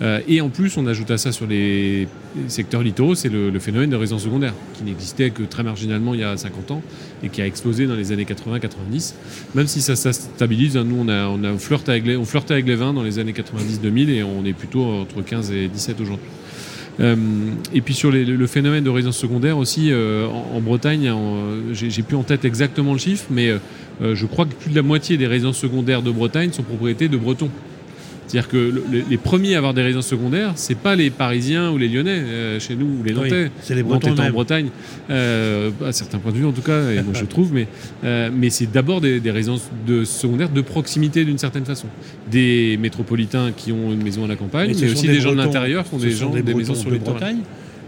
Euh, 0.00 0.20
et 0.28 0.40
en 0.40 0.48
plus, 0.48 0.76
on 0.76 0.86
ajoute 0.86 1.10
à 1.10 1.18
ça 1.18 1.32
sur 1.32 1.46
les 1.46 2.06
secteurs 2.46 2.82
littoraux, 2.82 3.14
c'est 3.14 3.28
le, 3.28 3.58
phénomène 3.58 3.90
de 3.90 3.96
résidence 3.96 4.22
secondaire, 4.22 4.54
qui 4.74 4.84
n'existait 4.84 5.30
que 5.30 5.42
très 5.42 5.62
marginalement 5.62 6.14
il 6.14 6.20
y 6.20 6.24
a 6.24 6.36
50 6.36 6.70
ans 6.70 6.82
et 7.22 7.28
qui 7.28 7.42
a 7.42 7.46
explosé 7.46 7.86
dans 7.86 7.96
les 7.96 8.12
années 8.12 8.24
80-90. 8.24 9.14
Même 9.54 9.66
si 9.66 9.80
ça, 9.80 9.96
ça 9.96 10.12
stabilise, 10.12 10.76
hein, 10.76 10.84
nous 10.84 10.96
on, 11.00 11.08
a, 11.08 11.26
on, 11.26 11.42
a 11.42 11.56
flirté 11.58 11.90
avec 11.90 12.06
les, 12.06 12.16
on 12.16 12.24
flirtait 12.24 12.54
avec 12.54 12.66
les 12.66 12.76
20 12.76 12.92
dans 12.92 13.02
les 13.02 13.18
années 13.18 13.32
90-2000 13.32 14.10
et 14.10 14.22
on 14.22 14.44
est 14.44 14.52
plutôt 14.52 14.84
entre 14.84 15.22
15 15.22 15.50
et 15.50 15.68
17 15.68 16.00
aujourd'hui. 16.00 16.26
Euh, 17.00 17.16
et 17.72 17.80
puis 17.80 17.94
sur 17.94 18.10
le 18.10 18.46
phénomène 18.46 18.82
de 18.84 18.90
résidence 18.90 19.18
secondaire 19.18 19.58
aussi, 19.58 19.90
euh, 19.90 20.26
en, 20.26 20.60
Bretagne, 20.60 21.12
j'ai 21.72 22.02
plus 22.02 22.16
en 22.16 22.22
tête 22.24 22.44
exactement 22.44 22.92
le 22.92 22.98
chiffre, 22.98 23.26
mais 23.30 23.52
je 24.00 24.26
crois 24.26 24.46
que 24.46 24.54
plus 24.54 24.70
de 24.70 24.76
la 24.76 24.82
moitié 24.82 25.16
des 25.16 25.26
résidences 25.26 25.58
secondaires 25.58 26.02
de 26.02 26.10
Bretagne 26.10 26.52
sont 26.52 26.62
propriétés 26.62 27.08
de 27.08 27.16
Bretons. 27.16 27.50
C'est-à-dire 28.28 28.50
que 28.50 28.82
les 29.08 29.16
premiers 29.16 29.54
à 29.54 29.58
avoir 29.58 29.72
des 29.72 29.82
résidences 29.82 30.06
secondaires, 30.06 30.52
c'est 30.54 30.76
pas 30.76 30.94
les 30.94 31.08
Parisiens 31.08 31.70
ou 31.70 31.78
les 31.78 31.88
Lyonnais 31.88 32.10
euh, 32.10 32.60
chez 32.60 32.76
nous 32.76 33.00
ou 33.00 33.02
les 33.02 33.14
Nantais. 33.14 33.50
c'est 33.62 33.74
les 33.74 33.82
Bretons 33.82 34.14
en 34.18 34.30
Bretagne, 34.30 34.68
euh, 35.08 35.70
à 35.84 35.92
certains 35.92 36.18
points 36.18 36.32
de 36.32 36.36
vue 36.36 36.44
en 36.44 36.52
tout 36.52 36.62
cas, 36.62 36.90
et 36.90 37.02
moi 37.02 37.14
je 37.14 37.24
trouve, 37.24 37.54
mais, 37.54 37.66
euh, 38.04 38.28
mais 38.32 38.50
c'est 38.50 38.70
d'abord 38.70 39.00
des, 39.00 39.20
résidences 39.30 39.70
de 39.86 40.04
secondaires 40.04 40.50
de 40.50 40.60
proximité 40.60 41.24
d'une 41.24 41.38
certaine 41.38 41.64
façon. 41.64 41.86
Des 42.30 42.76
métropolitains 42.78 43.52
qui 43.56 43.72
ont 43.72 43.92
une 43.92 44.02
maison 44.02 44.24
à 44.24 44.28
la 44.28 44.36
campagne, 44.36 44.74
mais, 44.78 44.90
aussi 44.90 45.06
des, 45.06 45.20
gens 45.20 45.32
de 45.32 45.36
l'intérieur 45.36 45.84
qui 45.88 45.94
ont 45.94 45.98
des, 45.98 46.10
gens, 46.10 46.30
des, 46.30 46.42
maisons 46.42 46.74
sur 46.74 46.90
les 46.90 46.98
Bretagne 46.98 47.38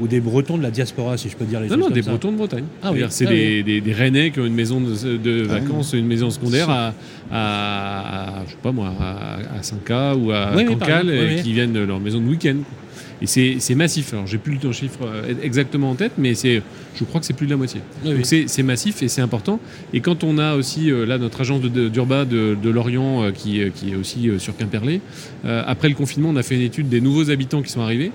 ou 0.00 0.08
des 0.08 0.20
Bretons 0.20 0.58
de 0.58 0.62
la 0.62 0.70
diaspora, 0.70 1.16
si 1.16 1.28
je 1.28 1.36
peux 1.36 1.44
dire 1.44 1.60
les 1.60 1.68
choses. 1.68 1.76
Non, 1.76 1.88
non, 1.88 1.94
des 1.94 2.02
Bretons 2.02 2.32
de 2.32 2.36
Bretagne. 2.36 2.64
Ah, 2.82 2.90
oui. 2.92 3.04
C'est 3.10 3.26
ah 3.26 3.30
des, 3.30 3.62
des, 3.80 3.92
Rennais 3.92 4.30
qui 4.30 4.40
ont 4.40 4.46
une 4.46 4.54
maison 4.54 4.80
de, 4.80 5.46
ah 5.48 5.52
vacances, 5.54 5.92
une 5.92 6.06
maison 6.06 6.30
secondaire 6.30 6.70
à, 6.70 6.94
à, 7.30 8.42
je 8.46 8.52
sais 8.52 8.56
pas 8.62 8.72
moi, 8.72 8.92
à, 9.00 9.62
Saint-Cas 9.62 10.14
ou 10.14 10.32
à 10.32 10.52
Cancale, 10.64 11.42
qui 11.42 11.52
viennent 11.52 11.72
de 11.72 11.80
leur 11.80 12.00
maison 12.00 12.20
de 12.20 12.26
week-end. 12.26 12.56
Et 13.22 13.26
c'est 13.26 13.74
massif. 13.74 14.14
Alors, 14.14 14.26
j'ai 14.26 14.38
plus 14.38 14.58
le 14.62 14.72
chiffre 14.72 15.00
euh, 15.04 15.34
exactement 15.42 15.90
en 15.90 15.94
tête, 15.94 16.12
mais 16.16 16.34
c'est, 16.34 16.62
je 16.96 17.04
crois 17.04 17.20
que 17.20 17.26
c'est 17.26 17.34
plus 17.34 17.46
de 17.46 17.50
la 17.50 17.56
moitié. 17.56 17.80
Donc, 18.04 18.24
c'est 18.24 18.62
massif 18.62 19.02
et 19.02 19.08
c'est 19.08 19.20
important. 19.20 19.60
Et 19.92 20.00
quand 20.00 20.24
on 20.24 20.38
a 20.38 20.54
aussi, 20.54 20.90
euh, 20.90 21.06
là, 21.06 21.18
notre 21.18 21.40
agence 21.40 21.60
d'Urba 21.60 22.24
de, 22.24 22.56
de, 22.60 22.70
Lorient, 22.70 23.24
euh, 23.24 23.30
qui, 23.30 23.60
qui, 23.74 23.92
est 23.92 23.96
aussi 23.96 24.30
sur 24.38 24.56
Quimperlé, 24.56 25.00
après 25.44 25.88
le 25.88 25.94
confinement, 25.94 26.30
on 26.30 26.36
a 26.36 26.42
fait 26.42 26.54
une 26.54 26.62
étude 26.62 26.88
des 26.88 27.00
nouveaux 27.00 27.30
habitants 27.30 27.62
qui 27.62 27.70
sont 27.70 27.80
arrivés. 27.80 28.12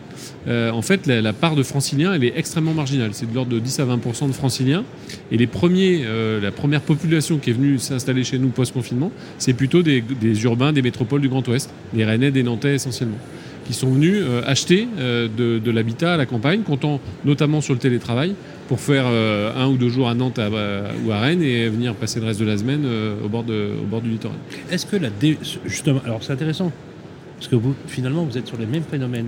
en 0.48 0.82
fait, 0.82 1.08
la, 1.08 1.34
part 1.34 1.56
de 1.56 1.64
franciliens, 1.64 2.14
elle 2.14 2.24
est 2.24 2.34
extrêmement 2.36 2.74
marginale. 2.74 3.12
C'est 3.14 3.30
de 3.30 3.34
l'ordre 3.34 3.52
de 3.52 3.60
10 3.60 3.80
à 3.80 3.86
20% 3.86 4.28
de 4.28 4.34
franciliens. 4.34 4.84
Et 5.32 5.38
les 5.38 5.48
premiers, 5.48 6.06
la 6.42 6.52
première 6.52 6.82
population 6.82 7.38
qui 7.40 7.50
est 7.50 7.54
venue 7.54 7.80
s'installer 7.80 8.24
chez 8.24 8.38
nous 8.38 8.50
post-confinement, 8.50 9.12
c'est 9.38 9.54
plutôt 9.54 9.82
des, 9.82 10.02
des 10.02 10.44
urbains 10.44 10.74
des 10.74 10.82
métropoles 10.82 11.22
du 11.22 11.30
Grand 11.30 11.48
Ouest, 11.48 11.72
des 11.94 12.06
Rennais, 12.06 12.32
des 12.32 12.44
Nantais 12.44 12.76
essentiellement 12.76 13.18
qui 13.66 13.74
sont 13.74 13.90
venus 13.90 14.18
euh, 14.22 14.42
acheter 14.46 14.88
euh, 15.00 15.28
de, 15.28 15.72
l'habitat 15.72 16.14
à 16.14 16.18
la 16.18 16.26
campagne, 16.26 16.62
comptant 16.62 17.02
notamment 17.26 17.62
sur 17.62 17.74
le 17.74 17.80
télétravail, 17.80 18.36
pour 18.68 18.80
faire 18.80 19.06
euh, 19.08 19.54
un 19.56 19.68
ou 19.68 19.78
deux 19.78 19.90
jours 19.90 20.08
à 20.08 20.16
Nantes 20.16 20.40
ou 20.40 21.12
à 21.12 21.20
Rennes 21.20 21.42
et 21.42 21.70
venir 21.70 21.94
passer 21.96 22.20
le 22.20 22.26
reste 22.26 22.40
de 22.40 22.46
la 22.46 22.58
semaine 22.58 22.86
au, 23.24 23.30
bord 23.30 23.46
au 23.48 23.86
bord 23.86 24.02
du 24.02 24.10
littoral. 24.10 24.38
Est-ce 24.72 24.86
que 24.86 24.96
la 24.96 25.10
justement, 25.66 26.02
alors 26.06 26.24
c'est 26.24 26.34
intéressant, 26.34 26.72
parce 27.38 27.48
que 27.48 27.56
vous, 27.56 27.76
finalement, 27.88 28.24
vous 28.24 28.38
êtes 28.38 28.48
sur 28.48 28.58
les 28.58 28.66
mêmes 28.66 28.84
phénomènes 28.84 29.28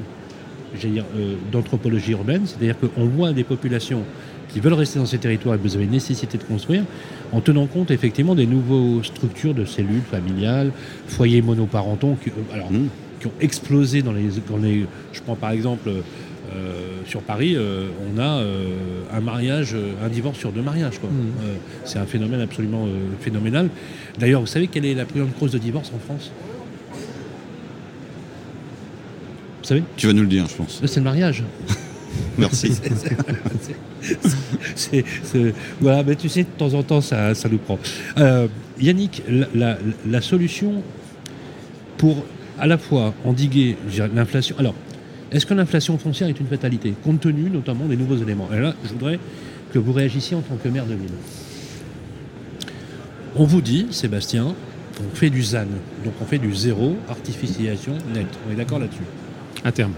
dire, 0.76 1.06
d'anthropologie 1.52 2.12
urbaine, 2.12 2.44
c'est-à-dire 2.46 2.76
qu'on 2.80 3.06
voit 3.06 3.34
des 3.34 3.44
populations 3.44 4.04
qui 4.50 4.60
veulent 4.60 4.74
rester 4.74 5.00
dans 5.00 5.06
ces 5.06 5.18
territoires 5.18 5.56
et 5.56 5.58
vous 5.58 5.76
avez 5.76 5.88
nécessité 5.88 6.38
de 6.38 6.44
construire, 6.44 6.84
en 7.32 7.42
tenant 7.42 7.68
compte 7.68 7.92
effectivement 7.92 8.36
des 8.36 8.46
nouvelles 8.46 9.04
structures 9.04 9.54
de 9.54 9.66
cellules 9.66 10.02
familiales, 10.02 10.72
foyers 11.08 11.42
monoparentaux. 11.42 12.18
alors, 12.54 12.72
mmh 12.72 12.88
qui 13.20 13.28
ont 13.28 13.34
explosé 13.42 14.02
dans 14.02 14.12
les, 14.12 14.30
je 15.12 15.22
prends 15.22 15.36
par 15.36 15.52
exemple 15.52 15.90
euh, 16.56 17.02
sur 17.06 17.22
Paris, 17.22 17.56
euh, 17.56 17.90
on 18.14 18.20
a 18.20 18.42
euh, 18.42 18.68
un 19.12 19.20
mariage, 19.20 19.76
un 20.04 20.10
divorce 20.10 20.38
sur 20.38 20.52
deux 20.52 20.62
mariages. 20.62 21.00
Quoi. 21.00 21.10
Mmh. 21.10 21.58
c'est 21.86 22.00
un 22.00 22.06
phénomène 22.06 22.42
absolument 22.42 22.88
phénoménal. 23.20 23.70
D'ailleurs, 24.20 24.42
vous 24.42 24.48
savez 24.48 24.68
quelle 24.68 24.86
est 24.86 24.94
la 24.94 25.06
plus 25.06 25.22
grande 25.22 25.34
cause 25.36 25.52
de 25.52 25.58
divorce 25.58 25.92
en 25.96 26.00
France? 26.00 26.32
Vous 29.62 29.68
savez? 29.68 29.84
Tu 29.98 30.08
vas 30.08 30.14
nous 30.14 30.22
le 30.22 30.28
dire, 30.28 30.48
je 30.48 30.56
pense. 30.56 30.82
C'est 30.86 30.98
le 30.98 31.04
mariage. 31.04 31.44
Merci. 32.38 32.72
voilà, 35.82 36.04
mais 36.04 36.16
tu 36.16 36.30
sais, 36.30 36.44
de 36.44 36.50
temps 36.58 36.74
en 36.74 36.84
temps, 36.84 37.02
ça, 37.02 37.36
ça 37.36 37.50
nous 37.50 37.58
prend. 37.58 37.80
Yannick, 38.80 39.24
la, 39.56 40.22
solution 40.22 40.84
pour 41.98 42.24
à 42.60 42.68
la 42.68 42.78
fois 42.78 43.14
endiguer 43.26 43.76
l'inflation. 44.14 44.56
Alors, 44.60 44.76
est-ce 45.32 45.46
que 45.46 45.54
l'inflation 45.54 45.98
foncière 45.98 46.30
est 46.30 46.40
une 46.40 46.48
fatalité, 46.48 46.94
compte 47.04 47.22
tenu 47.22 47.50
notamment 47.50 47.86
des 47.86 47.98
nouveaux 47.98 48.18
éléments? 48.18 48.50
Et 48.54 48.60
là, 48.60 48.76
je 48.84 48.90
voudrais 48.90 49.20
que 49.74 49.80
vous 49.80 49.92
réagissiez 49.92 50.38
en 50.38 50.42
tant 50.42 50.56
que 50.56 50.70
maire 50.70 50.86
de 50.86 50.94
ville. 50.94 51.12
On 53.36 53.44
vous 53.44 53.62
dit, 53.62 53.88
Sébastien, 53.92 54.56
on 55.00 55.16
fait 55.16 55.30
du 55.30 55.44
ZAN, 55.44 55.68
donc 56.04 56.14
on 56.22 56.26
fait 56.26 56.40
du 56.40 56.56
zéro 56.56 56.96
artificialisation 57.10 57.94
nette. 58.14 58.28
On 58.48 58.54
est 58.54 58.56
d'accord 58.56 58.80
là-dessus? 58.80 59.04
À 59.64 59.72
terme. 59.72 59.92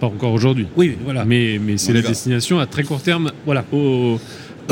Pas 0.00 0.08
encore 0.08 0.32
aujourd'hui. 0.32 0.66
Oui, 0.76 0.98
voilà. 1.04 1.24
Mais, 1.24 1.58
mais 1.62 1.76
c'est 1.76 1.92
la 1.92 2.02
destination 2.02 2.58
à 2.58 2.66
très 2.66 2.82
court 2.82 3.00
terme 3.00 3.30
voilà. 3.46 3.64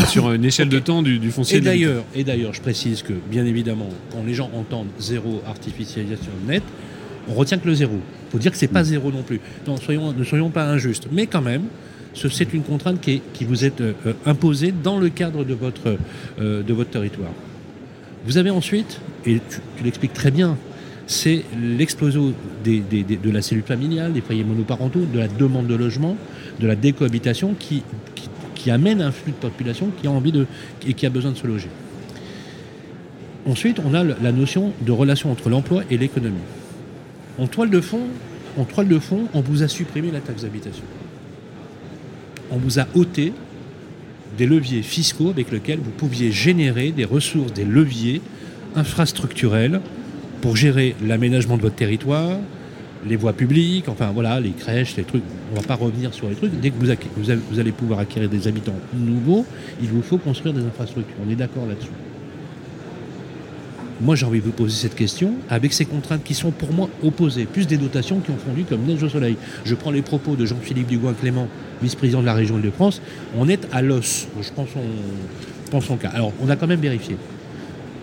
sur 0.09 0.33
une 0.33 0.45
échelle 0.45 0.69
de 0.69 0.79
temps 0.81 1.03
du, 1.03 1.31
foncier. 1.31 1.59
Et 1.59 1.61
d'ailleurs, 1.61 2.05
et 2.15 2.25
d'ailleurs, 2.25 2.53
je 2.53 2.61
précise 2.61 3.03
que, 3.03 3.13
bien 3.31 3.47
évidemment, 3.47 3.89
quand 4.13 4.25
les 4.27 4.35
gens 4.35 4.51
entendent 4.55 4.89
zéro 4.99 5.41
artificialisation 5.47 6.33
nette, 6.47 6.65
on 7.29 7.35
retient 7.35 7.59
que 7.59 7.67
le 7.67 7.75
zéro. 7.75 7.99
Il 8.29 8.33
faut 8.33 8.39
dire 8.39 8.53
que 8.53 8.57
c'est 8.57 8.69
pas 8.69 8.83
mm. 8.83 8.87
zéro 8.87 9.11
non 9.13 9.23
plus. 9.23 9.41
Non, 9.67 9.77
soyons, 9.77 10.13
ne 10.13 10.25
soyons 10.25 10.51
pas 10.51 10.65
injustes. 10.65 11.09
Mais 11.13 11.27
quand 11.27 11.43
même, 11.43 11.65
c'est 12.15 12.53
une 12.53 12.63
contrainte 12.63 13.01
qui, 13.01 13.45
vous 13.45 13.65
est 13.65 13.81
euh, 13.81 13.93
imposée 14.27 14.73
dans 14.73 14.99
le 14.99 15.09
cadre 15.09 15.45
de 15.45 15.55
votre, 15.55 15.97
euh, 16.41 16.63
de 16.63 16.73
votre 16.73 16.91
territoire. 16.91 17.33
Vous 18.27 18.37
avez 18.37 18.51
ensuite, 18.51 19.01
et 19.27 19.41
tu, 19.49 19.85
l'expliques 19.85 20.13
très 20.13 20.31
bien, 20.31 20.57
c'est 21.07 21.45
l'explosion 21.61 22.33
de 22.65 23.31
la 23.31 23.43
cellule 23.43 23.65
familiale, 23.65 24.13
des 24.13 24.21
foyers 24.21 24.45
monoparentaux, 24.45 25.07
de 25.13 25.19
la 25.19 25.29
demande 25.29 25.67
de 25.67 25.75
logement, 25.75 26.17
de 26.61 26.67
la 26.67 26.77
décohabitation 26.77 27.55
qui, 27.59 27.83
qui, 28.55 28.71
amène 28.71 29.01
un 29.01 29.11
flux 29.11 29.33
de 29.33 29.37
population 29.37 29.91
qui 30.01 30.07
a 30.07 30.11
envie 30.11 30.31
de 30.31 30.47
et 30.87 30.95
qui 30.95 31.07
a 31.07 31.11
besoin 31.11 31.33
de 31.33 31.37
se 31.37 31.47
loger. 31.47 31.71
Ensuite, 33.47 33.81
on 33.85 33.95
a 33.95 34.05
la 34.05 34.33
notion 34.33 34.73
de 34.83 34.93
relation 34.93 35.33
entre 35.33 35.49
l'emploi 35.49 35.83
et 35.91 35.97
l'économie. 35.97 36.37
En 37.39 37.47
toile 37.47 37.71
de 37.71 37.81
fond, 37.81 38.09
on 38.57 39.41
vous 39.41 39.63
a 39.63 39.69
supprimé 39.69 40.11
la 40.11 40.21
taxe 40.21 40.43
d'habitation. 40.43 40.85
On 42.51 42.57
vous 42.57 42.79
a 42.81 42.87
ôté 42.95 43.33
des 44.37 44.47
leviers 44.47 44.83
fiscaux 44.83 45.31
avec 45.31 45.51
lesquels 45.51 45.79
vous 45.79 45.91
pouviez 45.91 46.33
générer 46.33 46.91
des 46.91 47.05
ressources, 47.05 47.53
des 47.53 47.65
leviers 47.65 48.21
infrastructurels 48.75 49.81
pour 50.41 50.57
gérer 50.57 50.95
l'aménagement 51.05 51.57
de 51.57 51.63
votre 51.63 51.77
territoire, 51.77 52.39
les 53.07 53.17
voies 53.17 53.33
publiques, 53.33 53.89
enfin 53.89 54.11
voilà, 54.13 54.41
les 54.41 54.51
crèches, 54.51 54.97
les 54.97 55.05
trucs. 55.05 55.23
On 55.51 55.57
ne 55.57 55.61
va 55.61 55.67
pas 55.67 55.75
revenir 55.75 56.13
sur 56.13 56.29
les 56.29 56.35
trucs. 56.35 56.59
Dès 56.61 56.71
que 56.71 56.77
vous 56.77 57.61
allez 57.61 57.73
pouvoir 57.73 58.01
acquérir 58.01 58.29
des 58.29 58.47
habitants 58.47 58.75
nouveaux, 58.93 59.47
il 59.81 59.89
vous 59.89 60.03
faut 60.03 60.19
construire 60.19 60.55
des 60.55 60.63
infrastructures. 60.63 61.17
On 61.27 61.31
est 61.31 61.37
d'accord 61.37 61.67
là-dessus. 61.67 61.89
Moi, 64.01 64.17
j'ai 64.17 64.25
envie 64.25 64.41
de 64.41 64.45
vous 64.45 64.53
poser 64.53 64.75
cette 64.75 64.95
question 64.95 65.35
avec 65.51 65.75
ces 65.75 65.85
contraintes 65.85 66.25
qui 66.25 66.33
sont 66.33 66.53
pour 66.53 66.73
moi 66.73 66.89
opposées, 67.03 67.45
plus 67.45 67.67
des 67.67 67.77
dotations 67.77 68.21
qui 68.21 68.31
ont 68.31 68.37
fondu 68.37 68.65
comme 68.65 68.83
neige 68.83 69.03
au 69.03 69.11
soleil. 69.11 69.37
Je 69.65 69.75
prends 69.75 69.91
les 69.91 70.01
propos 70.01 70.37
de 70.37 70.47
Jean-Philippe 70.47 70.87
Dugoin-Clément, 70.87 71.49
vice-président 71.83 72.23
de 72.23 72.27
la 72.27 72.33
région 72.33 72.57
Île-de-France. 72.57 73.03
On 73.37 73.47
est 73.49 73.69
à 73.73 73.83
l'os. 73.83 74.27
Je 74.41 74.49
prends 74.51 75.81
son, 75.81 75.97
cas. 75.97 76.09
Alors, 76.09 76.33
on 76.41 76.49
a 76.49 76.57
quand 76.57 76.67
même 76.67 76.81
vérifié. 76.81 77.17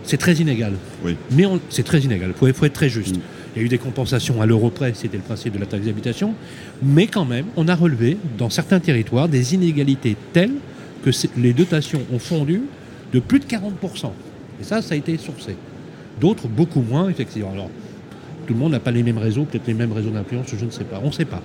C'est 0.03 0.17
très 0.17 0.35
inégal. 0.35 0.73
Oui. 1.03 1.15
Mais 1.31 1.45
c'est 1.69 1.83
très 1.83 2.01
inégal. 2.01 2.29
Il 2.29 2.37
faut, 2.37 2.53
faut 2.53 2.65
être 2.65 2.73
très 2.73 2.89
juste. 2.89 3.17
Mm. 3.17 3.21
Il 3.55 3.61
y 3.61 3.63
a 3.63 3.65
eu 3.65 3.69
des 3.69 3.79
compensations 3.79 4.39
à 4.39 4.45
l'euro 4.45 4.69
près, 4.69 4.93
c'était 4.93 5.17
le 5.17 5.23
principe 5.23 5.55
de 5.55 5.59
la 5.59 5.65
taxe 5.65 5.85
d'habitation. 5.85 6.35
Mais 6.83 7.07
quand 7.07 7.25
même, 7.25 7.45
on 7.55 7.67
a 7.67 7.73
relevé 7.73 8.17
dans 8.37 8.51
certains 8.51 8.79
territoires 8.79 9.27
des 9.27 9.55
inégalités 9.55 10.15
telles 10.31 10.53
que 11.03 11.09
les 11.37 11.53
dotations 11.53 12.01
ont 12.13 12.19
fondu 12.19 12.61
de 13.13 13.19
plus 13.19 13.39
de 13.39 13.45
40%. 13.45 14.11
Et 14.61 14.63
ça, 14.63 14.83
ça 14.83 14.93
a 14.93 14.97
été 14.97 15.17
sourcé. 15.17 15.55
D'autres, 16.19 16.47
beaucoup 16.47 16.81
moins, 16.81 17.09
effectivement. 17.09 17.51
Alors, 17.51 17.69
tout 18.47 18.53
le 18.53 18.59
monde 18.59 18.71
n'a 18.71 18.79
pas 18.79 18.91
les 18.91 19.03
mêmes 19.03 19.17
réseaux, 19.17 19.43
peut-être 19.43 19.67
les 19.67 19.73
mêmes 19.73 19.91
réseaux 19.91 20.09
d'influence, 20.09 20.47
je 20.57 20.65
ne 20.65 20.71
sais 20.71 20.83
pas. 20.83 20.99
On 21.03 21.07
ne 21.07 21.11
sait 21.11 21.25
pas. 21.25 21.41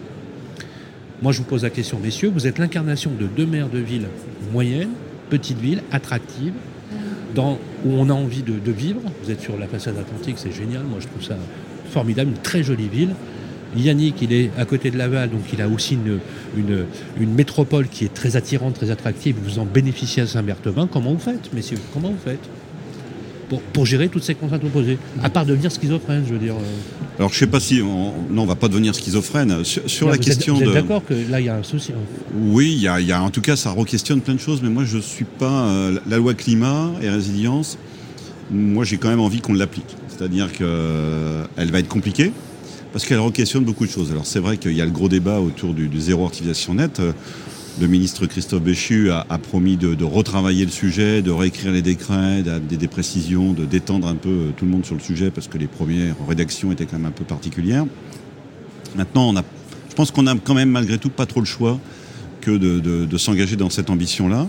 Moi, 1.21 1.33
je 1.33 1.39
vous 1.39 1.45
pose 1.45 1.63
la 1.63 1.71
question, 1.71 1.99
messieurs, 2.03 2.31
vous 2.33 2.47
êtes 2.47 2.59
l'incarnation 2.59 3.11
de 3.19 3.27
deux 3.27 3.47
maires 3.47 3.69
de 3.69 3.79
villes 3.79 4.09
moyennes, 4.53 4.91
petites 5.31 5.59
villes, 5.59 5.83
attractives, 5.93 6.55
où 7.37 7.91
on 7.91 8.11
a 8.11 8.13
envie 8.13 8.43
de, 8.43 8.73
vivre. 8.73 9.01
Vous 9.23 9.31
êtes 9.31 9.41
sur 9.41 9.57
la 9.59 9.67
façade 9.67 9.97
atlantique, 9.99 10.37
c'est 10.39 10.53
génial. 10.53 10.83
Moi, 10.85 10.99
je 11.01 11.07
trouve 11.07 11.23
ça 11.23 11.37
formidable, 11.91 12.31
une 12.31 12.43
très 12.43 12.63
jolie 12.63 12.89
ville. 12.89 13.15
Yannick, 13.77 14.21
il 14.21 14.33
est 14.33 14.51
à 14.59 14.67
côté 14.67 14.91
de 14.91 14.99
Laval, 14.99 15.31
donc 15.31 15.41
il 15.53 15.63
a 15.63 15.69
aussi 15.69 15.97
une 16.57 17.35
métropole 17.35 17.89
qui 17.89 18.05
est 18.05 18.13
très 18.13 18.37
attirante, 18.37 18.75
très 18.75 18.91
attractive. 18.91 19.37
Vous 19.43 19.59
en 19.59 19.65
bénéficiez 19.65 20.25
à 20.25 20.27
Saint-Berthevin. 20.27 20.87
Comment 20.87 21.13
vous 21.13 21.19
faites, 21.19 21.53
messieurs? 21.55 21.79
Comment 21.95 22.11
vous 22.11 22.23
faites? 22.23 22.49
Pour, 23.53 23.61
pour 23.61 23.85
gérer 23.85 24.09
toutes 24.09 24.23
ces 24.23 24.35
contraintes 24.35 24.65
opposées 24.65 24.97
À 25.23 25.29
part 25.29 25.45
devenir 25.45 25.71
schizophrène, 25.71 26.25
je 26.27 26.33
veux 26.33 26.39
dire. 26.39 26.55
euh. 26.55 27.19
Alors 27.19 27.31
je 27.31 27.39
sais 27.39 27.47
pas 27.47 27.61
si 27.61 27.83
on, 27.83 28.15
non, 28.31 28.45
on 28.45 28.47
va 28.47 28.55
pas 28.55 28.69
devenir 28.69 28.95
schizophrène 28.95 29.63
sur, 29.63 29.83
sur 29.91 30.07
Non, 30.07 30.13
la 30.13 30.17
vous 30.17 30.23
question 30.25 30.55
êtes, 30.57 30.63
vous 30.63 30.69
êtes 30.71 30.75
de. 30.77 30.81
d'accord 30.81 31.03
que 31.05 31.13
là, 31.31 31.39
il 31.39 31.45
y 31.47 31.49
a 31.51 31.57
un 31.57 31.63
souci. 31.63 31.93
hein 31.93 32.01
Oui, 32.35 32.73
il 32.75 32.81
y 32.81 32.89
a, 32.89 32.99
il 32.99 33.07
y 33.07 33.13
a- 33.13 33.23
en 33.23 33.29
tout 33.29 33.43
cas, 33.43 33.55
ça 33.57 33.71
re-questionne 33.73 34.23
plein 34.23 34.33
de 34.35 34.41
choses, 34.41 34.61
mais 34.63 34.71
moi, 34.71 34.85
je 34.87 34.97
suis 34.97 35.27
pas 35.27 35.67
euh, 35.67 35.99
la 36.09 36.17
loi 36.17 36.33
climat 36.33 36.91
et 37.03 37.11
résilience. 37.11 37.77
Moi, 38.51 38.85
j'ai 38.85 38.97
quand 38.97 39.11
même 39.11 39.21
envie 39.21 39.43
qu'on 39.43 39.53
l'applique. 39.53 39.97
C'est-à-dire 40.09 40.51
qu'elle 40.53 41.71
va 41.71 41.79
être 41.79 41.89
compliquée 41.89 42.33
parce 42.95 43.05
qu'elle 43.05 43.19
re-questionne 43.21 43.65
beaucoup 43.65 43.85
de 43.87 43.91
choses. 43.91 44.11
Alors, 44.13 44.25
c'est 44.27 44.41
vrai 44.41 44.57
qu'il 44.57 44.73
y 44.73 44.81
a 44.81 44.85
le 44.87 44.91
gros 44.91 45.09
débat 45.11 45.41
autour 45.41 45.75
du, 45.75 45.89
du 45.89 46.01
zéro 46.01 46.25
artificialisation 46.25 46.75
nette. 46.75 47.03
Le 47.81 47.87
ministre 47.87 48.27
Christophe 48.27 48.63
Béchu 48.63 49.11
a, 49.11 49.25
promis 49.39 49.77
de, 49.77 50.05
retravailler 50.05 50.65
le 50.65 50.71
sujet, 50.71 51.23
de 51.23 51.31
réécrire 51.31 51.73
les 51.73 51.81
décrets, 51.81 52.43
d'a- 52.43 52.59
des, 52.59 52.89
précisions, 52.89 53.53
de 53.53 53.65
détendre 53.65 54.07
un 54.09 54.15
peu 54.15 54.29
euh, 54.29 54.51
tout 54.57 54.67
le 54.67 54.71
monde 54.71 54.85
sur 54.85 54.95
le 54.95 55.01
sujet 55.01 55.31
parce 55.31 55.49
que 55.49 55.57
les 55.57 55.67
premières 55.67 56.17
rédactions 56.29 56.71
étaient 56.71 56.85
quand 56.85 56.99
même 56.99 57.07
un 57.07 57.13
peu 57.13 57.25
particulières. 57.25 57.87
Maintenant, 58.95 59.33
je 59.35 59.95
pense 59.95 60.11
qu'on 60.11 60.27
a 60.27 60.37
quand 60.37 60.55
même 60.55 60.69
malgré 60.69 60.99
tout 60.99 61.09
pas 61.09 61.25
trop 61.25 61.41
le 61.41 61.47
choix 61.47 61.81
que 62.43 62.51
de, 62.51 63.17
s'engager 63.17 63.57
dans 63.57 63.71
cette 63.71 63.89
ambition-là. 63.89 64.49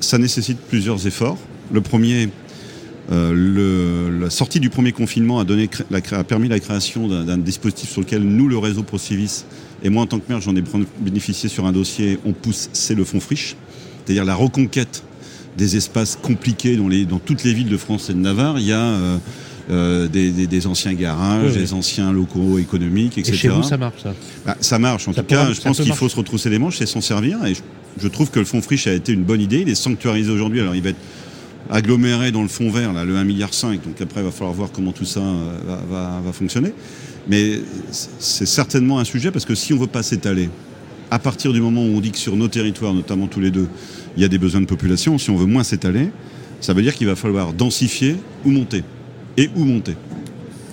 Ça 0.00 0.16
nécessite 0.16 0.58
plusieurs 0.58 1.06
efforts. 1.06 1.36
Le 1.72 1.82
premier, 1.82 2.30
euh, 3.12 4.20
la 4.20 4.30
sortie 4.30 4.60
du 4.60 4.70
premier 4.70 4.92
confinement 4.92 5.40
a, 5.40 6.24
permis 6.24 6.48
la 6.48 6.60
création 6.60 7.06
d'un 7.06 7.24
d'un 7.24 7.36
dispositif 7.36 7.90
sur 7.90 8.00
lequel 8.00 8.22
nous, 8.22 8.48
le 8.48 8.56
réseau 8.56 8.82
ProCivis, 8.82 9.44
et 9.82 9.90
moi 9.90 10.02
en 10.02 10.06
tant 10.06 10.18
que 10.18 10.24
maire, 10.28 10.40
j'en 10.40 10.54
ai 10.56 10.62
bénéficié 11.00 11.48
sur 11.48 11.66
un 11.66 11.72
dossier, 11.72 12.18
on 12.24 12.32
pousse, 12.32 12.68
c'est 12.72 12.94
le 12.94 13.04
fonds 13.04 13.20
friche, 13.20 13.56
c'est-à-dire 14.04 14.24
la 14.24 14.34
reconquête 14.34 15.02
des 15.56 15.76
espaces 15.76 16.16
compliqués 16.20 16.76
dans, 16.76 16.88
les, 16.88 17.04
dans 17.04 17.18
toutes 17.18 17.42
les 17.44 17.52
villes 17.52 17.68
de 17.68 17.76
France 17.76 18.10
et 18.10 18.14
de 18.14 18.18
Navarre. 18.18 18.58
Il 18.60 18.66
y 18.66 18.72
a 18.72 18.80
euh, 18.80 19.18
euh, 19.70 20.08
des, 20.08 20.30
des- 20.30 20.46
des 20.46 20.66
anciens 20.68 20.94
garages, 20.94 21.46
Oui, 21.46 21.52
oui. 21.56 21.58
des 21.62 21.72
anciens 21.74 22.12
locaux 22.12 22.58
économiques, 22.58 23.18
Et 23.18 23.22
etc. 23.22 23.36
chez 23.36 23.48
vous, 23.48 23.62
ça 23.64 23.76
marche, 23.76 24.02
ça 24.02 24.14
Bah, 24.46 24.56
ça 24.60 24.78
marche, 24.78 25.08
en 25.08 25.12
Ça 25.12 25.22
tout 25.22 25.28
cas, 25.28 25.52
je 25.52 25.60
pense 25.60 25.80
qu'il 25.80 25.92
faut 25.94 26.08
se 26.08 26.16
retrousser 26.16 26.48
les 26.48 26.58
manches 26.58 26.80
et 26.80 26.86
s'en 26.86 27.00
servir. 27.00 27.44
Et 27.44 27.54
je, 27.54 27.60
je 28.00 28.08
trouve 28.08 28.30
que 28.30 28.38
le 28.38 28.44
fonds 28.44 28.62
friche 28.62 28.86
a 28.86 28.92
été 28.94 29.12
une 29.12 29.24
bonne 29.24 29.40
idée. 29.40 29.60
Il 29.62 29.68
est 29.68 29.74
sanctuarisé 29.74 30.30
aujourd'hui. 30.30 30.60
Alors, 30.60 30.74
il 30.76 30.82
va 30.82 30.90
être 30.90 31.00
aggloméré 31.70 32.30
dans 32.32 32.42
le 32.42 32.48
fonds 32.48 32.70
vert, 32.70 32.92
là, 32.92 33.04
le 33.04 33.14
1,5 33.16 33.24
milliard. 33.24 33.50
Donc 33.84 34.00
après, 34.00 34.20
il 34.20 34.24
va 34.24 34.30
falloir 34.30 34.54
voir 34.54 34.70
comment 34.72 34.92
tout 34.92 35.04
ça 35.04 35.20
euh, 35.20 35.58
va, 35.66 35.80
va- 35.90 36.20
va 36.24 36.32
fonctionner. 36.32 36.72
Mais 37.28 37.60
c'est 37.90 38.46
certainement 38.46 38.98
un 38.98 39.04
sujet 39.04 39.30
parce 39.30 39.44
que 39.44 39.54
si 39.54 39.72
on 39.74 39.78
veut 39.78 39.86
pas 39.86 40.02
s'étaler, 40.02 40.48
à 41.10 41.18
partir 41.18 41.52
du 41.52 41.60
moment 41.60 41.82
où 41.82 41.96
on 41.96 42.00
dit 42.00 42.10
que 42.10 42.18
sur 42.18 42.36
nos 42.36 42.48
territoires, 42.48 42.94
notamment 42.94 43.26
tous 43.26 43.40
les 43.40 43.50
deux, 43.50 43.68
il 44.16 44.22
y 44.22 44.24
a 44.24 44.28
des 44.28 44.38
besoins 44.38 44.60
de 44.60 44.66
population, 44.66 45.18
si 45.18 45.30
on 45.30 45.36
veut 45.36 45.46
moins 45.46 45.64
s'étaler, 45.64 46.10
ça 46.60 46.72
veut 46.72 46.82
dire 46.82 46.94
qu'il 46.94 47.06
va 47.06 47.16
falloir 47.16 47.52
densifier 47.52 48.16
ou 48.44 48.50
monter. 48.50 48.82
Et 49.36 49.48
où 49.56 49.64
monter. 49.64 49.94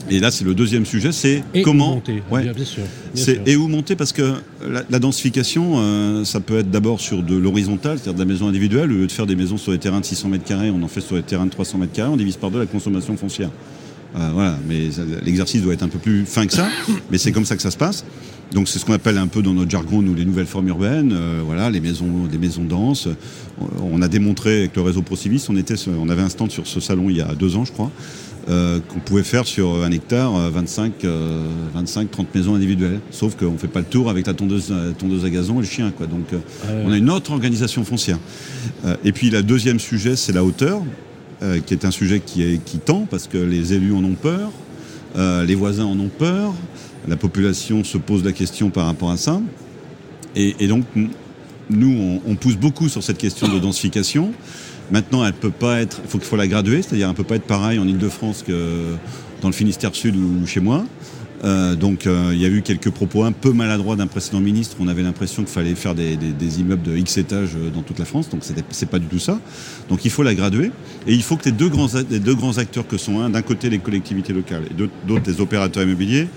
Et 0.10 0.20
là, 0.20 0.30
c'est 0.32 0.46
le 0.46 0.54
deuxième 0.54 0.86
sujet, 0.86 1.12
c'est 1.12 1.44
Et 1.54 1.62
comment... 1.63 1.96
monter, 1.96 2.22
Ouais. 2.32 2.44
bien, 2.44 2.54
bien 2.54 2.65
sûr. 2.65 2.84
bien 3.13 3.24
C'est 3.24 3.34
sûr. 3.36 3.44
et 3.46 3.56
où 3.56 3.68
monter 3.68 3.96
parce 3.96 4.13
que 4.13 4.34
la, 4.68 4.84
la 4.89 5.00
densification, 5.00 5.74
euh, 5.78 6.24
ça 6.26 6.39
peut 6.39 6.60
être 6.60 6.70
d'abord 6.70 7.00
sur 7.02 7.24
de 7.24 7.36
l'horizontale, 7.36 7.98
c'est-à-dire 7.98 8.13
de 8.13 8.20
la 8.20 8.26
maison 8.32 8.48
individuelle. 8.48 8.91
Au 8.91 8.96
lieu 8.96 9.08
de 9.08 9.12
faire 9.12 9.26
des 9.26 9.36
maisons 9.36 9.58
sur 9.58 9.72
des 9.72 9.80
terrains 9.80 10.00
de 10.02 10.06
600 10.06 10.30
mètres 10.30 10.44
carrés, 10.44 10.70
on 10.70 10.82
en 10.84 10.88
fait 10.88 11.02
sur 11.02 11.15
des 11.15 11.24
terrains 11.24 11.46
de 11.48 11.52
300 11.52 11.80
mètres 11.80 11.94
carrés, 11.94 12.10
on 12.12 12.18
divise 12.18 12.38
par 12.38 12.52
deux 12.52 12.60
la 12.60 12.65
consommation 12.68 13.18
foncière. 13.18 13.50
Euh, 14.15 14.30
voilà, 14.34 14.58
mais 14.67 14.89
l'exercice 15.23 15.62
doit 15.62 15.73
être 15.73 15.84
un 15.84 15.89
peu 15.89 15.99
plus 15.99 16.25
fin 16.25 16.45
que 16.45 16.54
ça, 16.54 16.67
mais 17.12 17.17
c'est 17.17 17.32
comme 17.32 17.45
ça 17.45 17.56
que 17.56 17.62
ça 17.62 17.71
se 17.71 17.78
passe. 17.78 18.06
Donc 18.54 18.69
c'est 18.69 18.80
ce 18.80 18.86
qu'on 18.86 18.93
appelle 18.93 19.17
un 19.17 19.28
peu 19.28 19.41
dans 19.41 19.54
notre 19.54 19.71
jargon 19.71 20.01
nous 20.01 20.13
les 20.13 20.23
nouvelles 20.23 20.45
formes 20.45 20.67
urbaines, 20.67 21.12
euh, 21.13 21.41
voilà, 21.43 21.69
les 21.69 21.82
maisons, 21.82 22.25
des 22.32 22.38
maisons 22.38 22.63
denses. 22.63 23.08
On 23.82 24.01
a 24.01 24.08
démontré 24.08 24.60
avec 24.60 24.75
le 24.75 24.82
réseau 24.82 25.01
Procivis, 25.01 25.45
on 25.49 25.58
était, 25.58 25.75
on 25.88 26.10
avait 26.10 26.21
un 26.21 26.30
stand 26.30 26.51
sur 26.51 26.67
ce 26.67 26.80
salon 26.80 27.10
il 27.10 27.17
y 27.17 27.21
a 27.21 27.34
deux 27.36 27.56
ans, 27.56 27.65
je 27.65 27.71
crois, 27.71 27.91
euh, 28.47 28.80
qu'on 28.80 28.99
pouvait 28.99 29.23
faire 29.23 29.47
sur 29.47 29.84
un 29.84 29.91
hectare 29.91 30.36
euh, 30.36 30.49
25, 30.51 31.04
euh, 31.04 31.47
25, 31.73 32.12
30 32.12 32.36
maisons 32.36 32.56
individuelles. 32.56 32.99
Sauf 33.10 33.36
qu'on 33.36 33.58
fait 33.58 33.67
pas 33.67 33.80
le 33.80 33.86
tour 33.86 34.10
avec 34.10 34.28
la 34.28 34.34
tondeuse, 34.34 34.69
la 34.69 34.91
tondeuse 34.93 35.25
à 35.25 35.30
gazon 35.30 35.56
et 35.56 35.62
le 35.62 35.67
chien, 35.67 35.91
quoi. 35.91 36.06
Donc 36.06 36.32
euh, 36.32 36.38
Ah 36.63 36.71
on 36.86 36.91
a 36.91 36.97
une 36.97 37.10
autre 37.10 37.32
organisation 37.32 37.84
foncière. 37.84 38.19
Euh, 38.86 38.95
et 39.04 39.12
puis 39.12 39.32
le 39.32 39.41
deuxième 39.41 39.80
sujet, 39.80 40.15
c'est 40.15 40.32
la 40.32 40.43
hauteur, 40.43 40.84
euh, 41.41 41.60
qui 41.60 41.74
est 41.74 41.86
un 41.86 41.91
sujet 41.91 42.21
qui, 42.21 42.43
est, 42.43 42.63
qui 42.63 42.78
tend 42.78 43.06
parce 43.10 43.28
que 43.28 43.38
les 43.38 43.74
élus 43.74 43.93
en 43.93 44.04
ont 44.04 44.15
peur, 44.15 44.52
euh, 45.17 45.45
les 45.45 45.56
voisins 45.56 45.86
en 45.86 46.00
ont 46.00 46.10
peur, 46.10 46.54
la 47.08 47.17
population 47.17 47.84
se 47.84 47.98
pose 47.98 48.24
la 48.24 48.32
question 48.32 48.69
par 48.69 48.86
rapport 48.86 49.12
à 49.12 49.17
ça. 49.17 49.41
Et, 50.38 50.67
donc, 50.67 50.84
nous, 51.69 52.19
on, 52.28 52.36
pousse 52.36 52.58
beaucoup 52.58 52.89
sur 52.89 53.02
cette 53.02 53.17
question 53.17 53.48
de 53.48 53.58
densification. 53.58 54.34
Maintenant, 54.91 55.26
elle 55.26 55.32
peut 55.32 55.50
pas 55.50 55.80
être, 55.80 56.02
il 56.04 56.10
faut 56.10 56.17
qu'il 56.17 56.28
faut 56.28 56.36
la 56.36 56.48
graduer, 56.48 56.82
c'est-à-dire 56.82 57.08
elle 57.08 57.15
peut 57.15 57.24
pas 57.24 57.38
être 57.38 57.48
pareille 57.48 57.80
en 57.80 57.88
Ile-de-France 57.88 58.43
que 58.45 58.95
dans 59.41 59.48
le 59.48 59.54
Finistère 59.54 59.95
Sud 59.95 60.17
ou 60.17 60.45
chez 60.45 60.60
moi. 60.60 60.84
Euh, 61.43 61.76
donc, 61.76 62.08
euh, 62.08 62.32
il 62.34 62.41
y 62.41 62.45
a 62.45 62.50
eu 62.50 62.62
quelques 62.62 62.89
propos 62.89 63.24
un 63.24 63.32
peu 63.32 63.52
maladroits 63.52 63.95
d'un 63.95 64.08
précédent 64.08 64.39
ministre. 64.39 64.78
On 64.80 64.88
avait 64.88 65.04
l'impression 65.04 65.43
qu'il 65.43 65.52
fallait 65.52 65.76
faire 65.76 65.95
des, 65.95 66.17
immeubles 66.60 66.84
de 66.84 66.95
X 66.95 67.17
étages 67.17 67.56
euh, 67.56 67.69
dans 67.69 67.82
toute 67.82 68.00
la 68.00 68.06
France. 68.06 68.30
Donc, 68.30 68.41
c'est 68.69 68.89
pas 68.89 69.00
du 69.00 69.08
tout 69.08 69.19
ça. 69.19 69.39
Donc, 69.89 70.06
il 70.06 70.12
faut 70.12 70.24
la 70.24 70.34
graduer. 70.34 70.71
Et 71.08 71.13
il 71.13 71.24
faut 71.24 71.36
que 71.36 71.45
les 71.45 71.52
deux 71.52 71.69
grands, 71.69 72.58
acteurs 72.58 72.88
que 72.88 72.98
sont 72.98 73.19
un, 73.19 73.30
d'un 73.30 73.41
côté 73.41 73.69
les 73.69 73.80
collectivités 73.80 74.34
locales 74.34 74.63
et 74.69 74.74
d'autre 74.74 75.24
les 75.28 75.41
opérateurs 75.41 75.84
immobiliers 75.84 76.28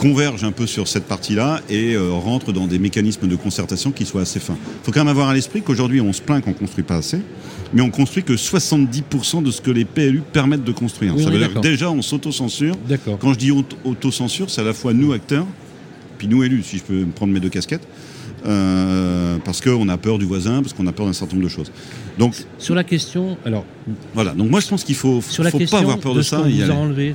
convergent 0.00 0.44
un 0.44 0.50
peu 0.52 0.66
sur 0.66 0.88
cette 0.88 1.04
partie-là 1.04 1.60
et 1.68 1.92
euh, 1.92 2.10
rentrent 2.12 2.52
dans 2.52 2.66
des 2.66 2.78
mécanismes 2.78 3.28
de 3.28 3.36
concertation 3.36 3.90
qui 3.92 4.06
soient 4.06 4.22
assez 4.22 4.40
fins. 4.40 4.56
Il 4.80 4.84
faut 4.86 4.92
quand 4.92 5.00
même 5.00 5.08
avoir 5.08 5.28
à 5.28 5.34
l'esprit 5.34 5.60
qu'aujourd'hui, 5.60 6.00
on 6.00 6.14
se 6.14 6.22
plaint 6.22 6.42
qu'on 6.42 6.54
construit 6.54 6.84
pas 6.84 6.96
assez, 6.96 7.18
mais 7.74 7.82
on 7.82 7.90
construit 7.90 8.22
que 8.22 8.32
70% 8.32 9.42
de 9.42 9.50
ce 9.50 9.60
que 9.60 9.70
les 9.70 9.84
PLU 9.84 10.22
permettent 10.32 10.64
de 10.64 10.72
construire. 10.72 11.14
Oui, 11.14 11.22
Ça 11.22 11.28
veut 11.28 11.36
dire 11.38 11.52
que 11.52 11.58
déjà, 11.58 11.90
on 11.90 12.00
s'auto-censure. 12.00 12.76
D'accord. 12.88 13.18
Quand 13.18 13.34
je 13.34 13.38
dis 13.38 13.50
auto- 13.50 13.76
auto-censure, 13.84 14.48
c'est 14.48 14.62
à 14.62 14.64
la 14.64 14.72
fois 14.72 14.94
nous, 14.94 15.12
acteurs, 15.12 15.46
puis 16.16 16.28
nous, 16.28 16.42
élus, 16.44 16.62
si 16.62 16.78
je 16.78 16.82
peux 16.82 16.94
me 17.04 17.12
prendre 17.12 17.34
mes 17.34 17.40
deux 17.40 17.50
casquettes, 17.50 17.86
euh, 18.46 19.36
parce 19.44 19.60
qu'on 19.60 19.86
a 19.90 19.98
peur 19.98 20.18
du 20.18 20.24
voisin, 20.24 20.62
parce 20.62 20.72
qu'on 20.72 20.86
a 20.86 20.92
peur 20.92 21.04
d'un 21.04 21.12
certain 21.12 21.34
nombre 21.36 21.46
de 21.46 21.52
choses. 21.52 21.70
Donc, 22.18 22.34
Sur 22.56 22.74
la 22.74 22.84
question, 22.84 23.36
alors, 23.44 23.66
voilà. 24.14 24.32
Donc, 24.32 24.48
moi, 24.48 24.60
je 24.60 24.68
pense 24.68 24.82
qu'il 24.82 24.94
faut, 24.94 25.20
sur 25.20 25.44
la 25.44 25.50
faut 25.50 25.58
question 25.58 25.76
pas 25.76 25.82
avoir 25.82 25.98
peur 25.98 26.14
de, 26.14 26.22
ça. 26.22 26.38
vous 26.38 26.70
a 26.70 26.74
enlevé. 26.74 27.14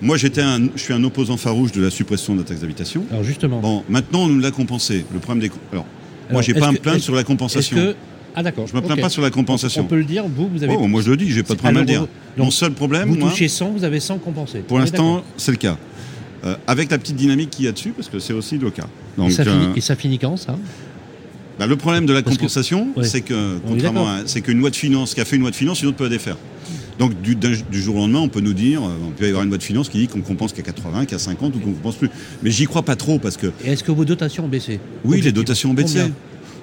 Moi, 0.00 0.16
j'étais 0.16 0.40
un, 0.42 0.60
je 0.74 0.80
suis 0.80 0.92
un 0.94 1.02
opposant 1.04 1.36
farouche 1.36 1.72
de 1.72 1.82
la 1.82 1.90
suppression 1.90 2.34
de 2.34 2.40
la 2.40 2.44
taxe 2.44 2.60
d'habitation. 2.60 3.04
Alors 3.10 3.24
justement. 3.24 3.60
Bon, 3.60 3.82
maintenant, 3.88 4.20
on 4.24 4.28
nous 4.28 4.38
l'a 4.40 4.50
compensé. 4.50 5.04
Le 5.12 5.18
problème 5.18 5.42
des. 5.48 5.52
Alors, 5.72 5.84
moi, 5.84 6.30
Alors, 6.30 6.42
j'ai 6.42 6.52
est-ce 6.52 6.60
pas 6.60 6.68
à 6.68 6.72
me 6.72 6.76
que- 6.76 6.82
plaindre 6.82 7.00
sur 7.02 7.14
la 7.14 7.24
compensation. 7.24 7.76
que 7.76 7.96
ah 8.36 8.42
d'accord. 8.42 8.66
Je 8.68 8.76
me 8.76 8.80
plains 8.80 8.96
pas 8.96 9.08
sur 9.08 9.22
la 9.22 9.28
On 9.28 9.32
compensation. 9.32 9.84
peut 9.86 9.96
le 9.96 10.04
dire. 10.04 10.24
Vous, 10.28 10.48
vous 10.48 10.62
avez. 10.62 10.76
Oh, 10.78 10.86
moi, 10.86 11.02
je 11.02 11.10
le 11.10 11.16
dis, 11.16 11.30
j'ai 11.30 11.42
pas 11.42 11.54
de 11.54 11.58
problème 11.58 11.78
à 11.78 11.80
le 11.80 11.86
dire. 11.86 12.06
Mon 12.36 12.50
seul 12.52 12.72
problème, 12.72 13.08
vous 13.08 13.16
moi, 13.16 13.30
touchez 13.30 13.48
100, 13.48 13.70
vous 13.72 13.82
avez 13.84 13.98
100 13.98 14.18
compensés. 14.18 14.60
pour 14.60 14.76
On 14.76 14.80
l'instant, 14.80 15.24
c'est 15.36 15.50
le 15.50 15.56
cas. 15.56 15.76
Euh, 16.44 16.54
avec 16.68 16.92
la 16.92 16.98
petite 16.98 17.16
dynamique 17.16 17.50
qu'il 17.50 17.64
y 17.64 17.68
a 17.68 17.72
dessus, 17.72 17.90
parce 17.90 18.08
que 18.08 18.20
c'est 18.20 18.32
aussi 18.32 18.58
le 18.58 18.70
cas. 18.70 18.84
Et 19.16 19.20
Donc, 19.20 19.32
ça, 19.32 19.42
finit, 19.42 19.56
euh, 19.56 19.74
et 19.74 19.80
ça 19.80 19.96
finit 19.96 20.18
quand 20.20 20.36
ça? 20.36 20.56
Bah, 21.58 21.66
le 21.66 21.74
problème 21.74 22.06
de 22.06 22.12
la 22.12 22.22
Parce 22.22 22.36
que- 22.36 22.42
compensation, 22.42 22.86
Ouais. 22.96 23.02
c'est 23.02 23.22
que, 23.22 23.56
On 23.66 23.70
contrairement 23.70 24.06
à, 24.08 24.18
c'est 24.26 24.40
qu'une 24.42 24.60
loi 24.60 24.70
de 24.70 24.76
finances, 24.76 25.14
qui 25.14 25.20
a 25.20 25.24
fait 25.24 25.34
une 25.34 25.42
loi 25.42 25.50
de 25.50 25.56
finances, 25.56 25.82
une 25.82 25.88
autre 25.88 25.96
peut 25.96 26.04
la 26.04 26.10
défaire. 26.10 26.36
Donc 26.98 27.20
du, 27.22 27.36
jour 27.72 27.96
au 27.96 27.98
lendemain, 28.00 28.18
on 28.18 28.28
peut 28.28 28.40
nous 28.40 28.54
dire, 28.54 28.82
euh, 28.82 28.90
on 29.06 29.10
peut 29.10 29.26
y 29.26 29.28
avoir 29.28 29.44
une 29.44 29.50
loi 29.50 29.58
de 29.58 29.62
finances 29.62 29.88
qui 29.88 29.98
dit 29.98 30.08
qu'on 30.08 30.20
compense 30.20 30.52
qu'à 30.52 30.62
80, 30.62 31.04
qu'à 31.06 31.18
50 31.18 31.54
ou 31.54 31.58
qu'on 31.60 31.72
compense 31.72 31.96
plus. 31.96 32.10
Mais 32.42 32.50
j'y 32.50 32.64
crois 32.66 32.82
pas 32.82 32.96
trop 32.96 33.18
parce 33.18 33.36
que 33.36 33.46
Et 33.64 33.70
est-ce 33.70 33.84
que 33.84 33.92
vos 33.92 34.04
dotations 34.04 34.44
ont 34.46 34.48
baissé 34.48 34.80
oui, 35.04 35.20
les 35.20 35.32
dotations 35.32 35.70
ont 35.70 35.74
baissé. 35.74 36.00
Combien 36.00 36.14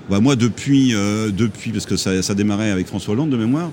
Bah, 0.10 0.20
moi, 0.20 0.36
depuis, 0.36 0.94
euh, 0.94 1.32
depuis, 1.32 1.72
parce 1.72 1.86
que 1.86 1.96
ça, 1.96 2.22
ça 2.22 2.36
démarrait 2.36 2.72
avec 2.72 2.88
François 2.88 3.14
Hollande 3.14 3.30
de 3.30 3.38
mémoire, 3.38 3.72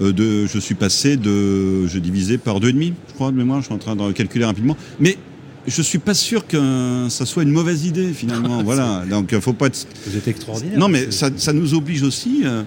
euh, 0.00 0.12
de, 0.12 0.46
je 0.46 0.58
suis 0.58 0.76
passé 0.76 1.16
de, 1.16 1.86
je 1.88 1.98
divisais 1.98 2.38
par 2.38 2.60
deux 2.60 2.68
et 2.68 2.72
demi, 2.72 2.94
je 3.08 3.14
crois 3.14 3.32
de 3.32 3.36
mémoire. 3.36 3.60
Je 3.60 3.66
suis 3.66 3.74
en 3.74 3.78
train 3.78 3.96
de 3.96 4.12
calculer 4.12 4.44
rapidement, 4.44 4.76
mais 5.00 5.18
je 5.66 5.82
suis 5.82 5.98
pas 5.98 6.14
sûr 6.14 6.46
que 6.46 7.06
ça 7.08 7.26
soit 7.26 7.42
une 7.42 7.50
mauvaise 7.50 7.86
idée 7.86 8.12
finalement. 8.12 8.62
voilà, 8.64 9.02
donc 9.10 9.36
faut 9.40 9.52
pas 9.52 9.66
être 9.66 9.86
Vous 10.06 10.16
êtes 10.16 10.28
extraordinaire. 10.28 10.78
non, 10.78 10.88
mais 10.88 11.10
ça, 11.10 11.30
ça 11.36 11.52
nous 11.52 11.74
oblige 11.74 12.02
aussi 12.04 12.42
euh, 12.44 12.62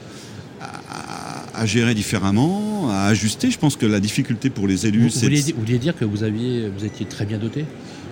à, 0.60 1.62
à 1.62 1.66
gérer 1.66 1.94
différemment, 1.96 2.67
à 2.90 3.06
ajuster. 3.06 3.52
Je 3.52 3.58
pense 3.60 3.76
que 3.76 3.86
la 3.86 4.00
difficulté 4.00 4.50
pour 4.50 4.68
les 4.68 4.86
élus, 4.88 5.10
c'est 5.10 5.28
vous 5.30 5.60
vouliez 5.60 5.78
dire 5.80 5.96
que 5.96 6.06
vous, 6.06 6.24
aviez, 6.24 6.70
vous 6.76 6.86
étiez 6.86 7.06
très 7.06 7.26
bien 7.26 7.38
doté? 7.38 7.66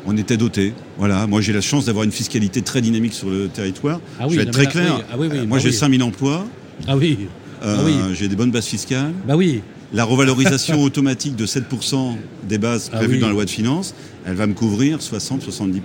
On 0.07 0.15
était 0.17 0.37
doté. 0.37 0.73
Voilà, 0.97 1.25
moi 1.27 1.41
j'ai 1.41 1.51
la 1.53 1.61
chance 1.61 1.85
d'avoir 1.85 2.03
une 2.05 2.11
fiscalité 2.11 2.61
très 2.61 2.81
dynamique 2.81 3.13
sur 3.13 3.29
le 3.29 3.47
territoire. 3.47 3.99
Ah 4.19 4.25
oui, 4.27 4.35
je 4.35 4.39
vais 4.39 4.43
être 4.43 4.51
très 4.51 4.67
clair. 4.67 4.97
oui, 4.97 5.03
ah 5.11 5.15
oui, 5.17 5.27
Euh, 5.27 5.29
bah 5.41 5.45
moi 5.47 5.59
j'ai 5.59 5.69
oui. 5.69 5.73
5000 5.75 6.03
emplois, 6.03 6.45
Ah 6.87 6.95
oui, 6.95 7.17
euh, 7.63 7.75
Ah 7.79 7.83
oui. 7.85 7.93
j'ai 8.13 8.27
des 8.27 8.35
bonnes 8.35 8.51
bases 8.51 8.65
fiscales. 8.67 9.13
bah 9.27 9.35
oui. 9.35 9.61
La 9.93 10.03
revalorisation 10.03 10.81
automatique 10.83 11.35
de 11.35 11.45
7% 11.45 12.15
des 12.43 12.57
bases 12.57 12.89
Ah 12.93 12.97
prévues 12.97 13.15
oui. 13.15 13.19
dans 13.21 13.27
la 13.27 13.33
loi 13.33 13.45
de 13.45 13.49
finances, 13.49 13.93
elle 14.25 14.35
va 14.35 14.47
me 14.47 14.53
couvrir 14.53 14.97
60-70% 14.97 15.37
de 15.37 15.81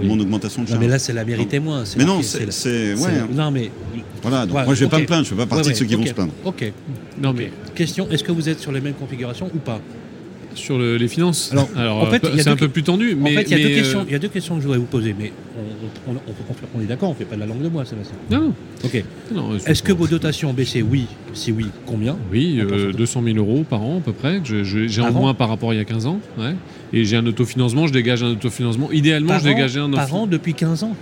Oui. 0.00 0.06
mon 0.08 0.18
augmentation 0.18 0.62
de 0.62 0.66
Non, 0.66 0.72
charge. 0.74 0.80
mais 0.80 0.88
là, 0.88 0.98
c'est 0.98 1.12
la 1.12 1.24
mérité 1.24 1.58
moins. 1.60 1.84
c'est 1.84 1.96
Mais 1.98 2.04
non, 2.04 2.20
c'est. 2.22 2.94
ouais. 2.94 3.10
Non, 3.32 3.50
mais. 3.50 3.70
Voilà, 4.22 4.46
donc 4.46 4.56
Ouais, 4.56 4.64
moi 4.64 4.74
je 4.74 4.80
vais 4.84 4.90
pas 4.90 4.98
me 4.98 5.06
plaindre, 5.06 5.24
je 5.24 5.30
fais 5.30 5.36
pas 5.36 5.46
partie 5.46 5.68
Ouais, 5.68 5.72
de 5.72 5.78
ceux 5.78 5.84
qui 5.84 5.94
vont 5.94 6.04
se 6.06 6.12
plaindre. 6.12 6.32
Ok. 6.44 6.72
Non, 7.22 7.32
mais 7.32 7.50
Question 7.74 8.08
est-ce 8.10 8.24
que 8.24 8.32
vous 8.32 8.48
êtes 8.48 8.58
sur 8.60 8.72
les 8.72 8.80
mêmes 8.80 8.94
configurations 8.94 9.50
ou 9.54 9.58
pas? 9.58 9.80
Sur 10.56 10.78
le- 10.78 10.96
les 10.96 11.08
finances, 11.08 11.52
Alors, 11.76 12.02
en 12.02 12.06
fait, 12.06 12.24
euh, 12.24 12.30
c'est 12.38 12.48
un 12.48 12.56
peu 12.56 12.68
plus 12.68 12.82
tendu. 12.82 13.14
Mais, 13.14 13.32
En 13.32 13.34
fait, 13.40 13.42
il 13.44 13.50
y, 13.50 13.54
a 13.54 13.58
deux 13.58 13.64
mais, 13.64 13.72
euh, 13.74 13.76
questions- 13.78 14.04
il 14.06 14.12
y 14.12 14.14
a 14.14 14.18
deux 14.18 14.28
questions 14.28 14.54
que 14.56 14.60
je 14.60 14.66
voudrais 14.66 14.78
vous 14.78 14.84
poser, 14.86 15.14
mais 15.18 15.32
on, 15.56 16.10
on- 16.10 16.14
on- 16.14 16.18
on- 16.18 16.78
on 16.78 16.80
est 16.80 16.86
d'accord, 16.86 17.10
on 17.10 17.12
ne 17.12 17.16
fait 17.18 17.24
pas 17.24 17.34
de 17.36 17.40
la 17.40 17.46
langue 17.46 17.62
de 17.62 17.68
moi, 17.68 17.84
Sébastien. 17.84 18.16
Non, 18.30 18.52
Ok. 18.84 19.02
Est-ce 19.66 19.82
que 19.82 19.92
vos 19.92 20.06
dotations 20.06 20.50
ont 20.50 20.54
baissé 20.54 20.82
Oui. 20.82 21.06
Si 21.32 21.52
oui, 21.52 21.66
combien? 21.86 22.16
Oui, 22.32 22.58
euh, 22.60 22.66
pourcentage. 22.66 22.96
200 22.96 23.22
000 23.24 23.36
euros 23.38 23.64
par 23.68 23.82
an 23.82 23.98
à 23.98 24.00
peu 24.00 24.12
près. 24.12 24.40
J'ai 24.44 25.00
en 25.02 25.12
moins 25.12 25.34
par 25.34 25.48
rapport 25.48 25.70
à 25.70 25.74
il 25.74 25.78
y 25.78 25.80
a 25.80 25.84
15 25.84 26.06
ans. 26.06 26.20
ouais. 26.38 26.54
Et 26.92 27.04
j'ai 27.04 27.16
un 27.16 27.26
autofinancement, 27.26 27.86
je 27.88 27.92
dégage 27.92 28.22
un 28.22 28.30
autofinancement. 28.30 28.90
Idéalement, 28.92 29.28
Par 29.30 29.40
je 29.40 29.44
dégageais 29.48 29.80
un 29.80 29.92
an, 29.92 29.96
par 29.96 30.14
an 30.14 30.26
depuis 30.26 30.54
15 30.54 30.84
ans? 30.84 30.94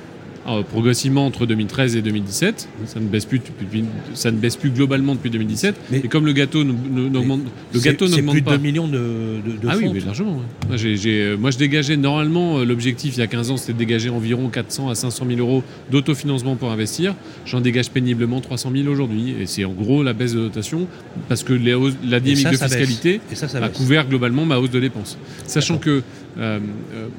Alors, 0.47 0.63
progressivement 0.65 1.25
entre 1.27 1.47
2013 1.47 1.97
et 1.97 2.03
2017. 2.03 2.69
Ça 2.87 3.01
ne 3.01 3.07
baisse 3.07 3.25
plus, 3.25 3.39
depuis- 3.39 3.85
ça 4.13 4.31
ne 4.31 4.37
baisse 4.37 4.57
plus 4.57 4.71
globalement 4.71 5.15
depuis 5.15 5.31
2017. 5.31 5.75
Mais- 5.91 5.99
et 6.05 6.09
comme 6.09 6.27
le 6.27 6.33
gâteau 6.33 6.65
n'augmente, 6.65 7.41
le 7.73 7.81
gâteau 7.81 8.07
n'augmente 8.09 8.33
plus 8.35 8.41
de 8.43 8.45
pas. 8.47 8.57
2 8.59 8.63
millions 8.63 8.87
de, 8.87 8.93
de, 8.99 9.53
de 9.63 9.69
ah 9.69 9.77
oui, 9.79 9.89
mais 9.93 10.01
largement. 10.01 10.33
ouais. 10.37 10.69
Moi, 10.69 10.77
euh, 11.07 11.37
moi, 11.39 11.51
je 11.51 11.57
dégageais 11.57 11.97
normalement 11.97 12.59
euh, 12.59 12.65
l'objectif 12.65 13.17
il 13.17 13.21
y 13.21 13.23
a 13.23 13.27
15 13.27 13.51
ans, 13.53 13.57
c'était 13.57 13.73
de 13.73 13.79
dégager 13.79 14.11
environ 14.11 14.49
400 14.51 14.91
à 14.91 14.95
500 14.95 15.25
000 15.27 15.39
euros 15.41 15.63
d'autofinancement 15.91 16.57
pour 16.57 16.71
investir. 16.71 17.15
J'en 17.47 17.63
dégage 17.63 17.91
péniblement 17.91 18.41
300 18.43 18.71
000 18.75 18.89
aujourd'hui, 18.89 19.35
et 19.41 19.47
c'est 19.47 19.65
en 19.65 19.73
gros 19.73 20.03
la 20.03 20.13
baisse 20.13 20.35
de 20.35 20.41
dotation 20.41 20.87
parce 21.29 21.43
que 21.43 21.55
les 21.55 21.73
hausses- 21.73 21.97
la 22.07 22.21
dynamique 22.21 22.45
ça, 22.45 22.51
de 22.51 22.57
ça 22.57 22.69
fiscalité 22.69 23.21
Et 23.33 23.35
ça, 23.35 23.49
ça 23.49 23.65
a 23.65 23.69
couvert 23.71 24.07
globalement 24.09 24.45
ma 24.45 24.59
hausse 24.59 24.71
de 24.71 24.81
dépenses. 24.81 25.17
Sachant 25.47 25.79
que 25.79 26.03
euh, 26.39 26.59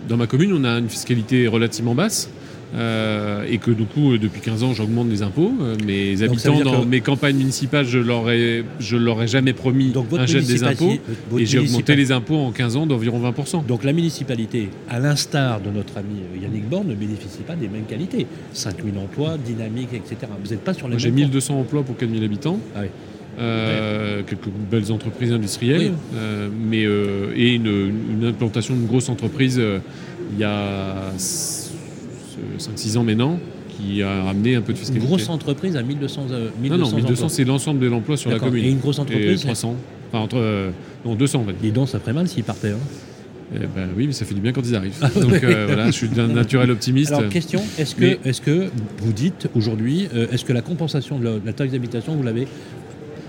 dans 0.08 0.18
ma 0.18 0.28
commune, 0.28 0.54
on 0.54 0.64
a 0.64 0.78
une 0.78 0.90
fiscalité 0.90 1.48
relativement 1.48 1.96
basse. 1.96 2.30
Euh, 2.74 3.46
et 3.50 3.58
que 3.58 3.72
du 3.72 3.86
coup, 3.86 4.14
euh, 4.14 4.18
depuis 4.18 4.42
15 4.42 4.64
ans, 4.64 4.74
j'augmente 4.74 5.10
les 5.10 5.22
impôts. 5.22 5.54
Euh, 5.62 5.76
mes 5.86 6.22
habitants, 6.24 6.60
dans 6.62 6.82
que- 6.82 6.86
mes 6.88 7.00
campagnes 7.02 7.38
municipales, 7.38 7.86
je 7.86 8.00
leur 8.00 8.30
ai, 8.30 8.66
je 8.80 8.98
leur 8.98 9.22
ai 9.22 9.28
jamais 9.28 9.54
promis 9.54 9.92
Donc 9.92 10.08
un 10.18 10.26
gel 10.26 10.46
des 10.46 10.64
impôts. 10.64 10.94
Et 11.38 11.46
j'ai 11.46 11.60
augmenté 11.60 11.96
les 11.96 12.12
impôts 12.12 12.38
en 12.38 12.52
15 12.52 12.76
ans 12.76 12.86
d'environ 12.86 13.20
20%. 13.20 13.64
Donc 13.68 13.84
la 13.84 13.94
municipalité, 13.94 14.70
à 14.90 15.00
l'instar 15.00 15.62
de 15.62 15.70
notre 15.70 15.98
ami 15.98 16.16
Yannick 16.42 16.68
Borne, 16.68 16.88
ne 16.88 16.96
bénéficie 16.96 17.44
pas 17.48 17.56
des 17.56 17.68
mêmes 17.68 17.86
qualités. 17.86 18.26
5000 18.54 18.98
emplois, 18.98 19.38
dynamique, 19.38 19.90
etc. 19.94 20.16
Vous 20.44 20.50
n'êtes 20.50 20.64
pas 20.64 20.74
sur 20.74 20.88
les 20.88 20.98
j'ai 21.00 21.10
mêmes 21.12 21.16
1200 21.30 21.60
emplois 21.60 21.84
pour 21.84 21.96
4000 21.98 22.24
habitants. 22.24 22.60
Ah 22.76 22.80
oui. 22.82 22.88
Euh, 23.38 24.22
quelques 24.26 24.48
belles 24.72 24.94
entreprises 24.94 25.34
industrielles, 25.34 25.92
Oui. 25.92 25.98
euh, 26.16 26.48
mais, 26.70 26.86
euh, 26.86 27.34
et 27.36 27.56
une, 27.56 27.92
une 28.20 28.26
implantation 28.26 28.74
d'une 28.76 28.86
grosse 28.86 29.10
entreprise 29.10 29.62
il 30.34 30.40
y 30.40 30.44
a 30.46 31.12
5-6 32.60 32.98
ans 32.98 33.04
maintenant 33.04 33.40
qui 33.78 34.02
a 34.02 34.24
ramené 34.24 34.56
un 34.56 34.62
peu 34.62 34.72
de 34.72 34.78
Une 34.78 34.84
fiscalité. 34.84 35.06
grosse 35.06 35.28
entreprise 35.30 35.76
à 35.76 35.84
1200, 35.84 36.28
euh, 36.32 36.50
1200 36.62 36.78
non, 36.78 36.90
non, 36.92 36.96
1200 36.96 37.14
emplois. 37.26 37.30
c'est 37.30 37.44
l'ensemble 37.44 37.80
de 37.82 37.88
l'emploi 37.88 38.16
sur 38.18 38.30
la 38.32 38.40
commune. 38.40 38.64
Et 38.64 38.70
une 38.70 38.80
grosse 38.80 38.98
Et 38.98 39.02
entreprise 39.02 39.42
300. 39.42 39.76
Enfin, 40.12 40.24
entre. 40.24 40.38
euh, 40.38 40.70
non, 41.06 41.16
200 41.16 41.42
en 41.42 41.46
fait. 41.46 41.56
Dis 41.62 41.72
donc, 41.72 41.90
ça 41.90 42.00
ferait 42.00 42.14
mal 42.14 42.28
s'ils 42.28 42.44
partaient. 42.44 42.72
hein. 42.72 42.78
Eh 43.54 43.60
ben 43.60 43.90
oui, 43.96 44.08
mais 44.08 44.14
ça 44.14 44.26
fait 44.26 44.34
du 44.34 44.42
bien 44.42 44.54
quand 44.54 44.66
ils 44.68 44.76
arrivent. 44.76 44.98
Donc 45.22 45.44
euh, 45.44 45.66
voilà, 45.68 45.86
je 45.88 45.92
suis 45.92 46.08
d'un 46.08 46.28
naturel 46.28 46.72
optimiste. 46.72 47.12
Alors, 47.12 47.30
question 47.30 47.62
est-ce 47.78 47.94
que, 47.96 48.02
Mais- 48.02 48.20
est 48.26 48.44
que 48.44 48.70
vous 49.02 49.14
dites 49.14 49.50
aujourd'hui, 49.56 50.08
euh, 50.16 50.26
est-ce 50.32 50.44
que 50.46 50.54
la 50.54 50.62
compensation 50.62 51.20
de 51.20 51.26
la, 51.26 51.32
de 51.40 51.46
la 51.46 51.54
taxe 51.54 51.72
d'habitation, 51.74 52.16
vous 52.16 52.24
l'avez 52.24 52.48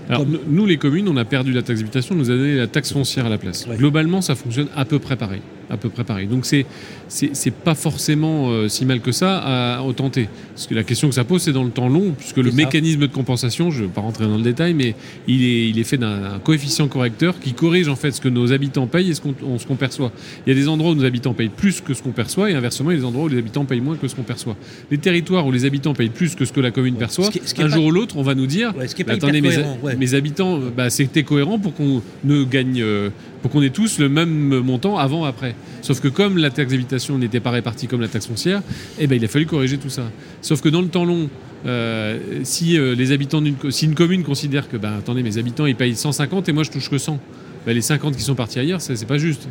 Alors, 0.09 0.25
nous- 0.49 0.65
les 0.65 0.77
communes, 0.77 1.07
on 1.07 1.17
a 1.17 1.25
perdu 1.25 1.51
la 1.51 1.61
taxe 1.61 1.79
d'habitation, 1.81 2.15
on 2.15 2.17
nous 2.19 2.31
a 2.31 2.35
donné 2.35 2.55
la 2.55 2.65
taxe 2.67 2.93
foncière 2.93 3.25
à 3.27 3.29
la 3.29 3.37
place. 3.37 3.67
Ouais. 3.67 3.75
Globalement, 3.77 4.21
ça 4.21 4.33
fonctionne 4.33 4.67
à 4.75 4.85
peu 4.85 4.97
près 4.97 5.17
pareil. 5.17 5.41
À 5.69 5.75
peu 5.77 5.89
près 5.89 6.03
pareil. 6.05 6.27
Donc, 6.27 6.45
c'est 6.45 6.65
c'est 7.09 7.53
pas 7.53 7.75
forcément 7.75 8.49
euh, 8.49 8.67
si 8.67 8.85
mal 8.85 8.99
que 9.01 9.11
ça 9.11 9.37
à, 9.37 9.79
à 9.79 9.93
tenter. 9.93 10.27
Parce 10.53 10.67
que 10.67 10.75
la 10.75 10.83
question 10.83 11.07
que 11.09 11.15
ça 11.15 11.23
pose, 11.23 11.41
c'est 11.41 11.51
dans 11.53 11.63
le 11.63 11.69
temps 11.71 11.87
long, 11.89 12.13
puisque 12.17 12.37
le 12.37 12.51
ça. 12.51 12.55
mécanisme 12.57 13.01
de 13.01 13.07
compensation, 13.07 13.69
je 13.71 13.81
ne 13.83 13.87
vais 13.87 13.93
pas 13.93 14.01
rentrer 14.01 14.25
dans 14.25 14.37
le 14.37 14.43
détail, 14.43 14.73
mais 14.73 14.95
il 15.27 15.43
est, 15.43 15.69
il 15.69 15.79
est 15.79 15.83
fait 15.83 15.97
d'un 15.97 16.39
coefficient 16.43 16.87
correcteur 16.87 17.39
qui 17.39 17.53
corrige 17.53 17.87
en 17.87 17.95
fait 17.95 18.11
ce 18.11 18.21
que 18.21 18.29
nos 18.29 18.51
habitants 18.51 18.87
payent 18.87 19.09
et 19.09 19.13
ce 19.13 19.21
qu'on 19.21 19.33
qu'on 19.33 19.75
perçoit. 19.75 20.11
Il 20.45 20.49
y 20.53 20.55
a 20.57 20.59
des 20.59 20.67
endroits 20.67 20.91
où 20.91 20.95
nos 20.95 21.05
habitants 21.05 21.33
payent 21.33 21.49
plus 21.49 21.81
que 21.81 21.93
ce 21.93 22.01
qu'on 22.03 22.11
perçoit, 22.11 22.49
et 22.51 22.53
inversement, 22.55 22.91
il 22.91 22.95
y 22.95 22.97
a 22.97 22.99
des 23.01 23.05
endroits 23.05 23.25
où 23.25 23.29
les 23.29 23.37
habitants 23.39 23.65
payent 23.65 23.81
moins 23.81 23.95
que 23.95 24.07
ce 24.07 24.15
qu'on 24.15 24.23
perçoit. 24.23 24.55
Les 24.91 24.97
territoires 24.97 25.45
où 25.47 25.51
les 25.51 25.65
habitants 25.65 25.93
payent 25.93 26.09
plus 26.09 26.35
que 26.35 26.45
ce 26.45 26.51
que 26.53 26.59
la 26.61 26.71
commune 26.71 26.95
perçoit, 26.95 27.25
Ce 27.25 27.31
qui- 27.31 27.41
ce 27.43 27.53
qui 27.53 27.61
est 27.61 27.65
un 27.65 27.69
pas- 27.69 27.75
jour 27.75 27.85
ou 27.85 27.91
l'autre, 27.91 28.17
on 28.17 28.23
va 28.23 28.35
nous 28.35 28.47
dire 28.47 28.73
Ouais, 28.77 28.87
ce 28.87 28.95
qui 28.95 29.01
est 29.01 29.05
mais 29.05 29.13
pas 29.17 29.25
attendez, 29.25 29.39
hyper 29.39 29.49
mes, 29.51 29.55
cohérent, 29.57 29.77
ouais. 29.83 29.95
mes 29.95 30.13
habitants, 30.13 30.57
euh, 30.59 30.69
bah, 30.75 30.89
c'était 30.89 31.23
cohérent 31.23 31.59
pour 31.59 31.73
qu'on 31.73 32.01
ne 32.23 32.43
gagne, 32.43 32.81
euh, 32.81 33.09
pour 33.41 33.51
qu'on 33.51 33.61
ait 33.61 33.69
tous 33.69 33.99
le 33.99 34.09
même 34.09 34.59
montant 34.61 34.97
avant, 34.97 35.23
après. 35.25 35.55
Sauf 35.81 36.01
que 36.01 36.07
comme 36.07 36.37
la 36.37 36.49
taxe 36.49 36.71
d'habitation 36.71 37.17
n'était 37.17 37.39
pas 37.39 37.51
répartie 37.51 37.87
comme 37.87 38.01
la 38.01 38.07
taxe 38.07 38.27
foncière, 38.27 38.61
eh 38.99 39.07
ben, 39.07 39.15
il 39.15 39.23
a 39.23 39.27
fallu 39.27 39.45
corriger 39.45 39.77
tout 39.77 39.89
ça. 39.89 40.03
Sauf 40.41 40.61
que 40.61 40.69
dans 40.69 40.81
le 40.81 40.89
temps 40.89 41.05
long, 41.05 41.29
euh, 41.65 42.19
si 42.43 42.77
euh, 42.77 42.95
les 42.95 43.11
habitants 43.11 43.41
d'une, 43.41 43.55
si 43.69 43.85
une 43.85 43.95
commune 43.95 44.23
considère 44.23 44.69
que, 44.69 44.77
bah, 44.77 44.95
attendez, 44.97 45.23
mes 45.23 45.37
habitants 45.37 45.65
ils 45.65 45.75
payent 45.75 45.95
150 45.95 46.49
et 46.49 46.53
moi 46.53 46.63
je 46.63 46.71
touche 46.71 46.89
que 46.89 46.97
100. 46.97 47.19
Bah, 47.67 47.73
les 47.73 47.81
50 47.81 48.15
qui 48.15 48.23
sont 48.23 48.33
partis 48.33 48.57
ailleurs, 48.59 48.79
c'est 48.81 49.05
pas 49.05 49.17
juste. 49.17 49.47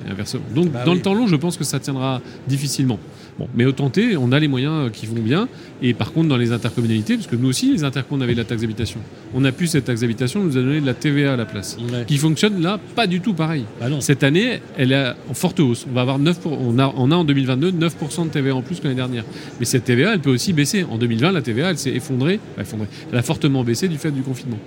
Donc, 0.55 0.71
Bah 0.73 0.85
dans 0.85 0.93
oui. 0.93 0.97
le 0.97 1.03
temps 1.03 1.13
long, 1.15 1.27
je 1.27 1.37
pense 1.37 1.57
que 1.59 1.65
ça 1.65 1.79
tiendra 1.79 2.23
difficilement. 2.49 2.99
Bon, 3.39 3.47
mais 3.55 3.67
au 3.67 3.73
tenter, 3.73 4.17
on 4.17 4.33
a 4.33 4.39
les 4.41 4.49
moyens 4.49 4.87
euh, 4.87 4.89
qui 4.89 5.05
vont 5.05 5.21
bien. 5.21 5.47
Et 5.83 5.93
par 5.93 6.13
contre, 6.15 6.29
dans 6.31 6.39
les 6.39 6.53
intercommunalités, 6.53 7.17
parce 7.17 7.27
que 7.27 7.37
nous 7.37 7.49
aussi, 7.51 7.71
les 7.71 7.85
intercommunes 7.85 8.23
avaient 8.23 8.33
de 8.33 8.39
la 8.39 8.45
taxe 8.47 8.63
d'habitation. 8.63 8.99
On 9.35 9.45
a 9.45 9.53
pu 9.53 9.67
cette 9.67 9.85
taxe 9.85 10.01
d'habitation, 10.01 10.41
on 10.41 10.45
nous 10.45 10.57
a 10.57 10.63
donné 10.63 10.81
de 10.81 10.87
la 10.87 10.95
TVA 10.95 11.35
à 11.35 11.37
la 11.37 11.45
place. 11.45 11.77
Ouais. 11.93 12.05
Qui 12.07 12.17
fonctionne 12.17 12.63
là, 12.63 12.81
pas 12.95 13.07
du 13.07 13.21
tout 13.21 13.35
pareil. 13.35 13.65
Bah. 13.79 13.89
Cette 14.01 14.25
année, 14.25 14.61
elle 14.79 14.93
est 14.93 15.09
en 15.29 15.35
forte 15.35 15.61
hausse. 15.61 15.85
On 15.91 15.93
va 15.95 16.01
avoir 16.01 16.19
9 16.19 16.41
pour- 16.41 16.59
on, 16.59 16.79
a, 16.79 16.91
on 16.97 17.11
a 17.11 17.15
en 17.17 17.25
2022 17.25 17.73
9% 17.73 18.25
de 18.25 18.31
TVA 18.31 18.55
en 18.57 18.63
plus 18.63 18.77
que 18.81 18.85
l'année 18.85 18.97
dernière. 18.97 19.25
Mais 19.61 19.67
cette 19.67 19.85
TVA, 19.85 20.15
elle 20.15 20.21
peut 20.21 20.31
aussi 20.31 20.55
baisser. 20.55 20.85
En 20.85 20.97
2020, 20.97 21.33
la 21.33 21.43
TVA, 21.43 21.69
elle 21.73 21.79
s'est 21.79 21.93
effondrée. 21.93 22.41
Elle 22.57 23.19
a 23.19 23.23
fortement 23.23 23.63
baissé 23.65 23.87
du 23.89 23.99
fait 23.99 24.13
du 24.13 24.23
confinement. 24.23 24.59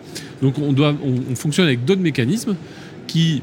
Donc 0.44 0.60
on, 0.60 0.74
doit, 0.74 0.94
on, 1.04 1.32
on 1.32 1.36
fonctionne 1.36 1.66
avec 1.66 1.86
d'autres 1.86 2.02
mécanismes 2.02 2.56
qui, 3.10 3.42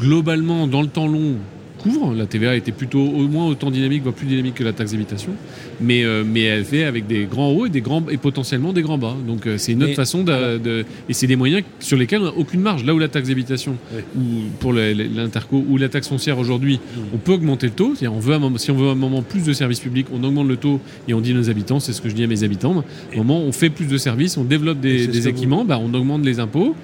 globalement, 0.00 0.66
dans 0.66 0.82
le 0.82 0.88
temps 0.88 1.06
long, 1.06 1.36
couvrent. 1.78 2.12
La 2.14 2.26
TVA 2.26 2.56
était 2.56 2.72
plutôt 2.72 3.00
au 3.00 3.26
moins 3.28 3.46
autant 3.46 3.70
dynamique, 3.70 4.02
voire 4.02 4.14
plus 4.14 4.26
dynamique 4.26 4.54
que 4.54 4.64
la 4.64 4.72
taxe 4.72 4.92
d'habitation. 4.92 5.32
Mais, 5.80 6.04
euh, 6.04 6.24
mais 6.26 6.42
elle 6.42 6.64
fait 6.64 6.84
avec 6.84 7.06
des 7.06 7.24
grands 7.24 7.50
hauts 7.52 7.66
et, 7.66 7.70
des 7.70 7.80
grands, 7.80 8.02
et 8.10 8.18
potentiellement 8.18 8.72
des 8.72 8.82
grands 8.82 8.98
bas. 8.98 9.16
Donc 9.26 9.46
euh, 9.46 9.56
c'est 9.56 9.72
une 9.72 9.82
autre 9.82 9.90
Mais, 9.90 9.94
façon 9.94 10.22
de, 10.24 10.84
Et 11.08 11.12
c'est 11.14 11.26
des 11.26 11.36
moyens 11.36 11.62
sur 11.78 11.96
lesquels 11.96 12.20
on 12.20 12.24
n'a 12.24 12.34
aucune 12.36 12.60
marge. 12.60 12.84
Là 12.84 12.94
où 12.94 12.98
la 12.98 13.08
taxe 13.08 13.28
d'habitation, 13.28 13.76
Oui. 13.94 14.02
ou 14.18 14.50
pour 14.58 14.72
l'interco, 14.74 15.64
ou 15.68 15.78
la 15.78 15.88
taxe 15.88 16.08
foncière 16.08 16.38
aujourd'hui, 16.38 16.80
Mm. 16.80 17.00
on 17.14 17.18
peut 17.18 17.32
augmenter 17.32 17.66
le 17.68 17.72
taux. 17.72 17.94
On 18.02 18.18
veut 18.18 18.36
si 18.58 18.70
on 18.70 18.76
veut 18.76 18.88
à 18.88 18.92
un 18.92 18.96
moment 18.96 19.22
plus 19.22 19.44
de 19.44 19.52
services 19.52 19.80
publics, 19.80 20.08
on 20.12 20.22
augmente 20.24 20.48
le 20.48 20.56
taux 20.56 20.80
et 21.08 21.14
on 21.14 21.20
dit 21.20 21.30
à 21.30 21.34
nos 21.34 21.48
habitants, 21.48 21.80
c'est 21.80 21.92
ce 21.94 22.02
que 22.02 22.08
je 22.10 22.14
dis 22.14 22.24
à 22.24 22.26
mes 22.26 22.42
habitants, 22.42 22.84
au 23.14 23.16
moment 23.18 23.40
où 23.42 23.48
on 23.48 23.52
fait 23.52 23.70
plus 23.70 23.86
de 23.86 23.96
services, 23.96 24.36
on 24.36 24.44
développe 24.44 24.80
des, 24.80 25.28
équipements, 25.28 25.64
bah, 25.64 25.78
on 25.80 25.94
augmente 25.94 26.24
les 26.24 26.40
impôts. 26.40 26.74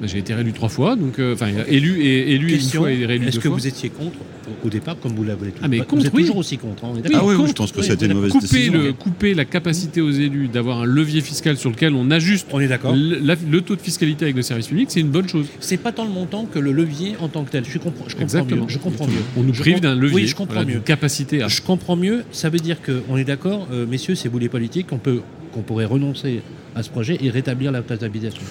Bah, 0.00 0.06
J'ai 0.06 0.18
été 0.18 0.34
réélu 0.34 0.52
trois 0.52 0.68
fois, 0.68 0.94
donc 0.94 1.18
euh, 1.18 1.32
enfin 1.32 1.48
élu 1.68 2.02
et 2.02 2.32
élu 2.34 2.48
une 2.50 2.56
Question, 2.56 2.82
fois 2.82 2.92
et 2.92 3.06
réélu 3.06 3.28
est-ce 3.28 3.38
que 3.40 3.48
fois. 3.48 3.56
vous 3.56 3.66
étiez 3.66 3.88
contre 3.88 4.18
au- 4.64 4.68
départ, 4.68 4.96
comme 5.00 5.12
vous 5.12 5.24
l'avez 5.24 5.48
tout 5.48 5.60
Ah, 5.62 5.68
mais 5.68 5.78
Vous 5.78 5.84
contre, 5.84 6.06
êtes 6.06 6.12
oui. 6.12 6.20
toujours 6.22 6.36
aussi 6.36 6.58
contre, 6.58 6.84
hein, 6.84 6.88
on 6.92 6.96
est 6.96 6.96
Oui, 6.96 7.02
d'accord 7.04 7.30
Ah 7.32 7.36
oui, 7.40 7.46
je 7.48 7.52
pense 7.54 7.72
que 7.72 7.78
oui, 7.80 7.84
ça 7.86 7.92
a 7.92 7.94
été 7.94 8.04
une 8.06 8.12
mauvaise 8.14 8.30
couper, 8.32 8.46
décision. 8.46 8.72
le, 8.74 8.92
couper 8.92 9.32
la 9.34 9.44
capacité 9.46 10.00
aux 10.02 10.10
élus 10.10 10.48
d'avoir 10.48 10.82
un 10.82 10.84
levier 10.84 11.20
fiscal 11.22 11.56
sur 11.56 11.70
lequel 11.70 11.94
on 11.94 12.10
ajuste 12.10 12.46
On 12.52 12.60
est 12.60 12.68
d'accord. 12.68 12.94
le, 12.94 13.18
la- 13.20 13.36
le 13.50 13.60
taux 13.62 13.74
de 13.74 13.80
fiscalité 13.80 14.26
avec 14.26 14.36
le 14.36 14.42
service 14.42 14.66
public, 14.68 14.88
c'est 14.90 15.00
une 15.00 15.08
bonne 15.08 15.28
chose. 15.28 15.46
C'est 15.60 15.78
pas 15.78 15.92
tant 15.92 16.04
le 16.04 16.10
montant 16.10 16.44
que 16.44 16.58
le 16.58 16.72
levier 16.72 17.14
en 17.20 17.28
tant 17.28 17.44
que 17.44 17.50
tel. 17.50 17.64
Je, 17.64 17.70
suis 17.70 17.78
compre- 17.78 18.04
je 18.06 18.12
comprends 18.16 18.22
Exactement. 18.22 18.62
mieux. 18.64 18.68
Je 18.68 18.78
comprends 18.78 19.06
mieux. 19.06 19.12
On 19.38 19.42
nous 19.44 19.52
prive 19.54 19.80
d'un 19.80 19.94
levier, 19.94 20.14
Oui, 20.16 20.26
je 20.26 20.34
comprends 20.34 20.54
voilà, 20.56 20.70
mieux. 20.74 20.80
capacité 20.80 21.42
à. 21.42 21.48
Je 21.48 21.62
comprends 21.62 21.96
mieux. 21.96 22.24
Ça 22.32 22.50
veut 22.50 22.58
dire 22.58 22.76
qu'on 22.82 23.16
est 23.16 23.24
d'accord, 23.24 23.66
euh, 23.72 23.86
messieurs, 23.86 24.14
c'est 24.14 24.28
vous 24.28 24.38
les 24.38 24.48
politiques, 24.50 24.88
peut 25.02 25.20
qu'on 25.52 25.62
pourrait 25.62 25.86
renoncer 25.86 26.42
à 26.74 26.82
ce 26.82 26.90
projet 26.90 27.16
et 27.22 27.30
rétablir 27.30 27.72
la 27.72 27.80
taxe 27.80 28.00
d'habitation 28.02 28.42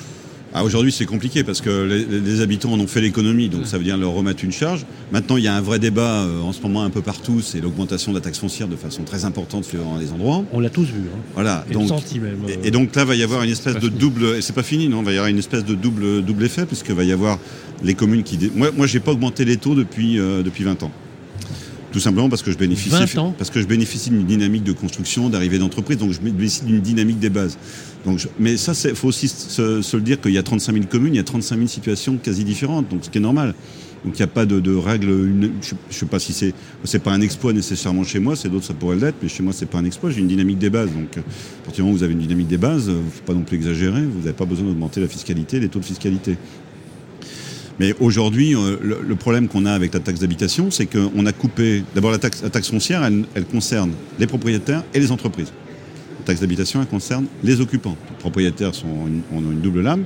ah, 0.58 0.64
Aujourd'hui, 0.64 0.93
c'est 0.93 1.06
compliqué 1.06 1.43
parce 1.43 1.60
que 1.60 1.84
les, 1.84 2.06
les, 2.06 2.39
habitants 2.39 2.72
en 2.72 2.80
ont 2.80 2.88
fait 2.88 3.01
l'économie, 3.01 3.49
donc 3.49 3.68
ça 3.68 3.78
veut 3.78 3.84
dire 3.84 3.97
leur 3.97 4.12
remettre 4.12 4.45
une 4.45 4.53
charge. 4.53 4.86
Maintenant, 5.12 5.36
il 5.36 5.43
y 5.43 5.49
a 5.49 5.53
un 5.53 5.60
vrai 5.60 5.80
débat 5.80 6.24
euh, 6.24 6.39
en 6.39 6.53
ce 6.53 6.62
moment 6.62 6.84
un 6.84 6.89
peu 6.89 7.01
partout, 7.01 7.41
c'est 7.41 7.60
l'augmentation 7.60 8.14
de 8.14 8.18
la 8.18 8.24
taxe 8.24 8.39
foncière 8.39 8.70
de 8.70 8.78
façon 8.78 9.03
très 9.03 9.26
importante 9.26 9.68
dans 9.76 9.97
les 9.97 10.14
endroits. 10.14 10.45
On 10.53 10.62
l'a 10.62 10.70
tous 10.70 10.86
vu. 10.86 11.01
Hein. 11.14 11.20
Voilà. 11.34 11.66
Et 11.70 11.74
donc, 11.74 11.89
senti 11.89 12.22
même, 12.22 12.39
euh, 12.47 12.56
et, 12.64 12.70
et, 12.70 12.72
donc 12.72 12.95
là, 12.95 13.03
va 13.03 13.16
y 13.16 13.24
avoir 13.24 13.43
une 13.43 13.51
espèce 13.51 13.80
de 13.80 13.89
double, 13.89 14.38
et 14.38 14.41
c'est 14.41 14.56
pas 14.56 14.64
fini, 14.64 14.88
non, 14.88 15.03
va 15.03 15.12
y 15.12 15.16
avoir 15.16 15.30
une 15.30 15.39
espèce 15.39 15.66
de 15.66 15.76
double, 15.76 16.22
double 16.24 16.45
effet, 16.45 16.66
puisque 16.66 16.89
va 16.91 17.03
y 17.03 17.12
avoir 17.12 17.38
les 17.84 17.93
communes 17.93 18.24
qui. 18.24 18.39
Moi, 18.56 18.72
moi 18.76 18.88
j'ai 18.88 19.01
pas 19.01 19.12
augmenté 19.12 19.43
les 19.43 19.58
taux 19.58 19.76
depuis, 19.76 20.20
euh, 20.20 20.41
depuis 20.41 20.64
20 20.64 20.84
ans. 20.84 20.91
Tout 21.95 22.01
simplement 22.01 22.27
parce 22.27 22.41
que 22.41 22.51
je 22.51 22.57
bénéficie, 22.57 22.89
20 22.89 23.17
ans. 23.19 23.33
parce 23.37 23.49
que 23.49 23.61
je 23.61 23.65
bénéficie 23.65 24.09
d'une 24.09 24.25
dynamique 24.25 24.65
de 24.65 24.73
construction, 24.73 25.29
d'arrivée 25.29 25.59
d'entreprise, 25.59 25.97
donc 25.97 26.11
je 26.11 26.19
bénéficie 26.19 26.65
d'une 26.65 26.81
dynamique 26.81 27.19
des 27.19 27.29
bases. 27.29 27.57
Donc 28.05 28.19
je, 28.19 28.27
mais 28.37 28.57
ça, 28.57 28.73
il 28.89 28.95
faut 28.95 29.07
aussi 29.07 29.29
se, 29.29 29.81
se, 29.81 29.95
le 29.95 30.03
dire 30.03 30.19
qu'il 30.19 30.33
y 30.33 30.37
a 30.37 30.43
35 30.43 30.73
000 30.73 30.85
communes, 30.87 31.13
il 31.13 31.17
y 31.17 31.21
a 31.21 31.23
35 31.23 31.55
000 31.55 31.67
situations 31.69 32.17
quasi 32.17 32.43
différentes, 32.43 32.89
donc 32.89 33.05
ce 33.05 33.09
qui 33.09 33.19
est 33.19 33.21
normal. 33.21 33.55
Donc 34.03 34.19
il 34.19 34.21
n'y 34.21 34.23
a 34.23 34.27
pas 34.27 34.45
de, 34.45 34.59
de 34.59 34.75
règle. 34.75 35.07
Une, 35.07 35.53
je 35.61 35.73
ne 35.73 35.77
sais 35.89 36.05
pas 36.05 36.19
si 36.19 36.33
c'est 36.33 36.53
c'est 36.83 36.99
pas 36.99 37.13
un 37.13 37.21
exploit 37.21 37.53
nécessairement 37.53 38.03
chez 38.03 38.19
moi, 38.19 38.35
c'est 38.35 38.49
d'autres 38.49 38.65
ça 38.65 38.73
pourrait 38.73 38.97
l'être, 38.97 39.15
mais 39.23 39.29
chez 39.29 39.41
moi 39.41 39.53
c'est 39.53 39.65
pas 39.65 39.77
un 39.77 39.85
exploit. 39.85 40.09
J'ai 40.11 40.19
une 40.19 40.27
dynamique 40.27 40.57
des 40.57 40.69
bases. 40.69 40.89
Donc 40.91 41.17
à 41.17 41.21
partir 41.63 41.75
du 41.75 41.81
moment 41.83 41.93
où 41.93 41.97
vous 41.97 42.03
avez 42.03 42.11
une 42.11 42.19
dynamique 42.19 42.47
des 42.47 42.57
bases, 42.57 42.87
il 42.87 42.93
ne 42.95 43.09
faut 43.09 43.23
pas 43.25 43.33
non 43.33 43.43
plus 43.43 43.55
exagérer. 43.55 44.01
Vous 44.01 44.19
n'avez 44.19 44.33
pas 44.33 44.43
besoin 44.43 44.67
d'augmenter 44.67 44.99
la 44.99 45.07
fiscalité, 45.07 45.61
les 45.61 45.69
taux 45.69 45.79
de 45.79 45.85
fiscalité. 45.85 46.37
Mais 47.80 47.93
aujourd'hui, 47.99 48.55
euh, 48.55 48.78
le, 48.82 48.99
le, 49.05 49.15
problème 49.15 49.47
qu'on 49.47 49.65
a 49.65 49.71
avec 49.71 49.93
la 49.93 49.99
taxe 49.99 50.19
d'habitation, 50.19 50.71
c'est 50.71 50.86
qu'on 50.86 51.26
a 51.26 51.32
coupé. 51.34 51.84
D'abord, 51.93 52.11
la 52.11 52.17
taxe, 52.17 52.41
la 52.41 52.49
taxe 52.49 52.69
foncière, 52.69 53.03
elle, 53.03 53.26
elle, 53.34 53.45
concerne 53.45 53.91
les 54.17 54.28
propriétaires 54.28 54.84
et 54.93 54.99
les 54.99 55.11
entreprises. 55.11 55.51
La 56.19 56.26
taxe 56.26 56.39
d'habitation, 56.39 56.82
elle 56.82 56.88
concerne 56.88 57.26
les 57.43 57.59
occupants. 57.59 57.97
Les 58.11 58.17
propriétaires 58.17 58.73
sont 58.73 58.88
ont 58.88 59.39
une 59.39 59.59
double 59.59 59.82
lame, 59.82 60.05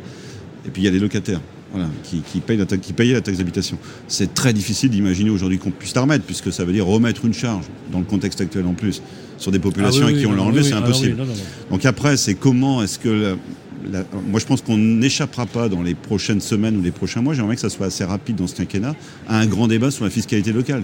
et 0.66 0.70
puis 0.70 0.82
il 0.82 0.86
y 0.86 0.88
a 0.88 0.92
les 0.92 1.00
locataires. 1.00 1.42
Voilà, 1.72 1.88
qui, 2.04 2.22
qui, 2.22 2.40
payent 2.40 2.58
la 2.58 2.66
taxe, 2.66 2.84
qui 2.84 2.94
payaient 2.94 3.14
la 3.14 3.22
taxe 3.22 3.38
d'habitation. 3.38 3.78
C'est 4.08 4.34
très 4.34 4.54
difficile 4.54 4.90
d'imaginer 4.90 5.30
aujourd'hui 5.30 5.60
qu'on 5.60 5.70
puisse 5.70 5.94
la 5.94 6.02
remettre, 6.02 6.26
puisque 6.26 6.52
ça 6.52 6.66
veut 6.66 6.74
dire 6.74 6.88
remettre 6.88 7.26
une 7.26 7.34
charge, 7.34 7.66
dans 7.92 8.00
le 8.00 8.06
contexte 8.06 8.42
actuel 8.42 8.66
en 8.66 8.74
plus, 8.74 9.04
sur 9.38 9.52
des 9.52 9.60
populations 9.60 10.06
ah 10.06 10.08
oui, 10.08 10.16
à 10.16 10.18
qui 10.18 10.26
oui, 10.26 10.32
on 10.32 10.32
l'a 10.32 10.38
non, 10.38 10.46
enlevé, 10.46 10.62
oui, 10.62 10.68
c'est 10.68 10.74
oui, 10.74 10.80
impossible. 10.80 11.16
ah 11.20 11.22
oui, 11.22 11.28
non, 11.28 11.36
non, 11.36 11.40
non. 11.40 11.76
Donc 11.76 11.86
après, 11.86 12.18
c'est 12.18 12.34
comment 12.34 12.82
est-ce 12.82 12.98
que 12.98 13.38
moi, 14.28 14.40
je 14.40 14.46
pense 14.46 14.62
qu'on 14.62 14.78
n'échappera 14.78 15.46
pas 15.46 15.70
dans 15.70 15.82
les 15.82 15.96
prochaines 15.96 16.42
semaines 16.42 16.78
ou 16.78 16.82
les 16.82 16.92
prochains 16.92 17.22
mois. 17.22 17.34
J'aimerais 17.34 17.56
que 17.56 17.62
ça 17.62 17.70
soit 17.70 17.88
assez 17.88 18.04
rapide 18.04 18.36
dans 18.36 18.48
ce 18.48 18.56
quinquennat 18.56 18.96
à 19.28 19.38
un 19.38 19.46
grand 19.46 19.68
débat 19.68 19.92
sur 19.92 20.06
la 20.06 20.10
fiscalité 20.10 20.52
locale. 20.52 20.84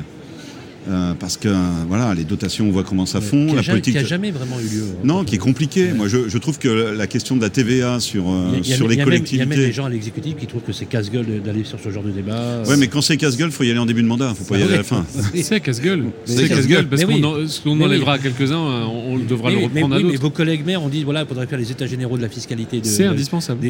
Euh, 0.87 1.13
parce 1.19 1.35
que 1.37 1.47
euh, 1.47 1.53
voilà, 1.87 2.13
les 2.13 2.25
dotations, 2.25 2.67
on 2.67 2.71
voit 2.71 2.83
comment 2.83 3.05
ça 3.07 3.19
fond. 3.21 3.47
Qui 3.47 3.55
la 3.55 3.63
politique 3.63 3.93
qui 3.93 3.99
a 3.99 4.03
jamais 4.03 4.29
vraiment 4.31 4.59
eu 4.59 4.63
lieu. 4.75 4.83
hein, 4.91 5.01
Non, 5.03 5.23
qui 5.23 5.35
est 5.35 5.39
compliqué. 5.39 5.91
Moi, 5.93 6.07
je, 6.07 6.29
je, 6.29 6.37
trouve 6.37 6.59
que 6.59 6.67
la 6.69 7.07
question 7.07 7.35
de 7.35 7.41
la 7.41 7.49
TVA 7.49 7.99
sur, 7.99 8.29
euh, 8.29 8.51
il 8.63 8.71
a, 8.71 8.75
sur 8.75 8.85
il 8.91 8.97
les 8.97 9.03
collectivités. 9.03 9.35
Il 9.35 9.39
y 9.39 9.41
a 9.41 9.45
même 9.57 9.57
des 9.67 9.71
gens 9.73 9.85
à 9.85 9.89
l'exécutif 9.89 10.35
qui 10.35 10.45
trouvent 10.45 10.61
que 10.61 10.73
c'est 10.73 10.85
casse-gueule 10.85 11.41
d'aller 11.43 11.63
sur 11.63 11.79
ce 11.79 11.89
genre 11.89 12.03
de 12.03 12.11
débat. 12.11 12.61
Ouais, 12.67 12.77
mais 12.77 12.87
quand 12.87 13.01
c'est 13.01 13.17
casse-gueule, 13.17 13.49
faut 13.51 13.63
y 13.63 13.69
aller 13.71 13.79
en 13.79 13.85
début 13.87 14.03
de 14.03 14.07
mandat. 14.07 14.33
Faut 14.35 14.43
pas 14.43 14.59
y 14.59 14.61
Ah 14.61 14.65
aller 14.65 14.73
oui. 14.73 14.75
à 14.75 14.77
la 14.77 14.83
fin. 14.83 15.05
C'est 15.33 15.59
casse-gueule. 15.59 16.05
C'est 16.25 16.47
casse-gueule 16.47 16.87
parce 16.87 17.03
oui. 17.05 17.19
qu'on 17.21 17.27
en, 17.27 17.35
qu'on 17.63 17.81
enlèvera 17.83 18.15
oui. 18.15 18.19
quelques-uns, 18.21 18.57
on, 18.57 19.13
on 19.13 19.17
devra 19.17 19.49
le 19.49 19.57
oui, 19.57 19.63
reprendre 19.63 19.95
à 19.95 19.97
oui, 19.97 20.03
mais 20.03 20.09
d'autres. 20.11 20.21
vos 20.21 20.29
collègues 20.29 20.65
maires 20.65 20.83
ont 20.83 20.89
dit 20.89 21.03
voilà, 21.03 21.21
il 21.21 21.27
faudrait 21.27 21.47
faire 21.47 21.57
les 21.59 21.71
états 21.71 21.87
généraux 21.87 22.17
de 22.17 22.21
la 22.21 22.29
fiscalité 22.29 22.79
de, 22.81 22.85
C'est 22.85 23.05
indispensable. 23.05 23.67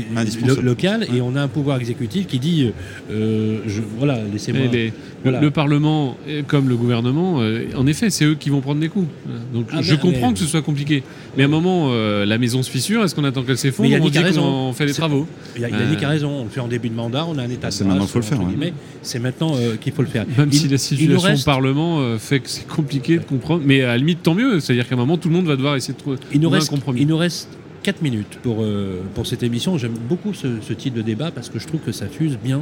local 0.64 1.08
et 1.16 1.22
on 1.22 1.36
a 1.36 1.42
un 1.42 1.48
pouvoir 1.48 1.80
exécutif 1.80 2.28
qui 2.28 2.40
dit 2.40 2.72
euh, 3.12 3.60
voilà, 3.98 4.20
laissez-moi. 4.32 4.64
Les- 4.72 4.92
Voilà. 5.24 5.42
Le 5.42 5.50
Parlement, 5.50 6.18
euh, 6.28 6.44
comme 6.46 6.70
le 6.70 6.76
gouvernement, 6.76 7.05
euh, 7.14 7.66
en 7.78 7.86
effet, 7.88 8.10
c'est 8.10 8.26
eux 8.26 8.36
qui 8.36 8.50
vont 8.50 8.62
prendre 8.62 8.80
des 8.80 8.90
coups. 8.90 9.08
Donc 9.54 9.68
Ah 9.72 9.82
je 9.82 9.92
ben, 9.96 10.00
comprends 10.00 10.28
mais- 10.28 10.34
que 10.34 10.40
ce 10.40 10.46
soit 10.46 10.62
compliqué. 10.62 11.04
Mais 11.38 11.44
à 11.44 11.46
un 11.46 11.50
moment, 11.50 11.88
euh, 11.90 12.26
la 12.26 12.38
maison 12.38 12.64
se 12.64 12.70
fissure, 12.72 13.04
est-ce 13.04 13.14
qu'on 13.16 13.24
attend 13.24 13.44
qu'elle 13.44 13.58
s'effondre 13.58 13.90
on 14.02 14.10
dit 14.10 14.20
qu'on 14.34 14.74
fait 14.74 14.86
les 14.86 14.94
travaux 14.94 15.28
Il 15.56 15.62
y 15.62 15.66
a, 15.66 15.68
Euh, 15.68 15.72
Yannick 15.84 16.04
a 16.04 16.10
raison, 16.10 16.30
on 16.30 16.44
le 16.46 16.50
fait 16.50 16.60
en 16.62 16.68
début 16.68 16.90
de 16.90 16.96
mandat, 16.96 17.26
on 17.28 17.38
a 17.38 17.44
un 17.44 17.50
état 17.50 17.68
de 17.70 17.74
C'est 17.74 17.84
maintenant 17.84 18.04
qu'il 18.04 18.12
faut 18.12 18.20
le 18.20 18.26
faire, 18.26 18.40
ouais. 18.40 18.74
C'est 19.02 19.20
maintenant 19.20 19.54
euh, 19.56 19.76
qu'il 19.76 19.94
faut 19.94 20.02
le 20.02 20.08
faire. 20.08 20.26
Même 20.38 20.50
Il- 20.52 20.58
si 20.60 20.68
la 20.68 20.78
situation 20.78 21.20
reste- 21.20 21.42
au 21.44 21.46
Parlement 21.46 22.00
euh, 22.00 22.18
fait 22.18 22.40
que 22.40 22.50
c'est 22.50 22.68
compliqué 22.68 23.18
de 23.18 23.24
comprendre. 23.24 23.64
Mais 23.66 23.82
à 23.84 23.88
la 23.88 23.98
limite, 23.98 24.24
tant 24.24 24.34
mieux. 24.34 24.60
C'est-à-dire 24.60 24.88
qu'à 24.88 24.96
un 24.96 24.98
moment, 24.98 25.18
tout 25.18 25.30
le 25.30 25.36
monde 25.36 25.46
va 25.46 25.56
devoir 25.56 25.76
essayer 25.76 25.94
de 25.94 26.00
trouver 26.00 26.18
Il 26.32 26.38
nous 26.40 26.44
trouver 26.44 26.58
reste, 26.60 26.72
un 26.72 26.76
compromis. 26.76 27.02
il 27.02 27.08
nous 27.08 27.18
reste 27.18 27.50
4 27.86 28.02
minutes 28.02 28.40
pour, 28.42 28.64
euh, 28.64 29.04
pour 29.14 29.28
cette 29.28 29.44
émission. 29.44 29.78
J'aime 29.78 29.94
beaucoup 30.10 30.34
ce, 30.34 30.74
type 30.74 30.96
de 30.96 31.04
débat 31.04 31.30
parce 31.30 31.50
que 31.50 31.60
je 31.60 31.68
trouve 31.68 31.82
que 31.82 31.92
ça 31.92 32.08
fuse 32.08 32.36
bien. 32.44 32.62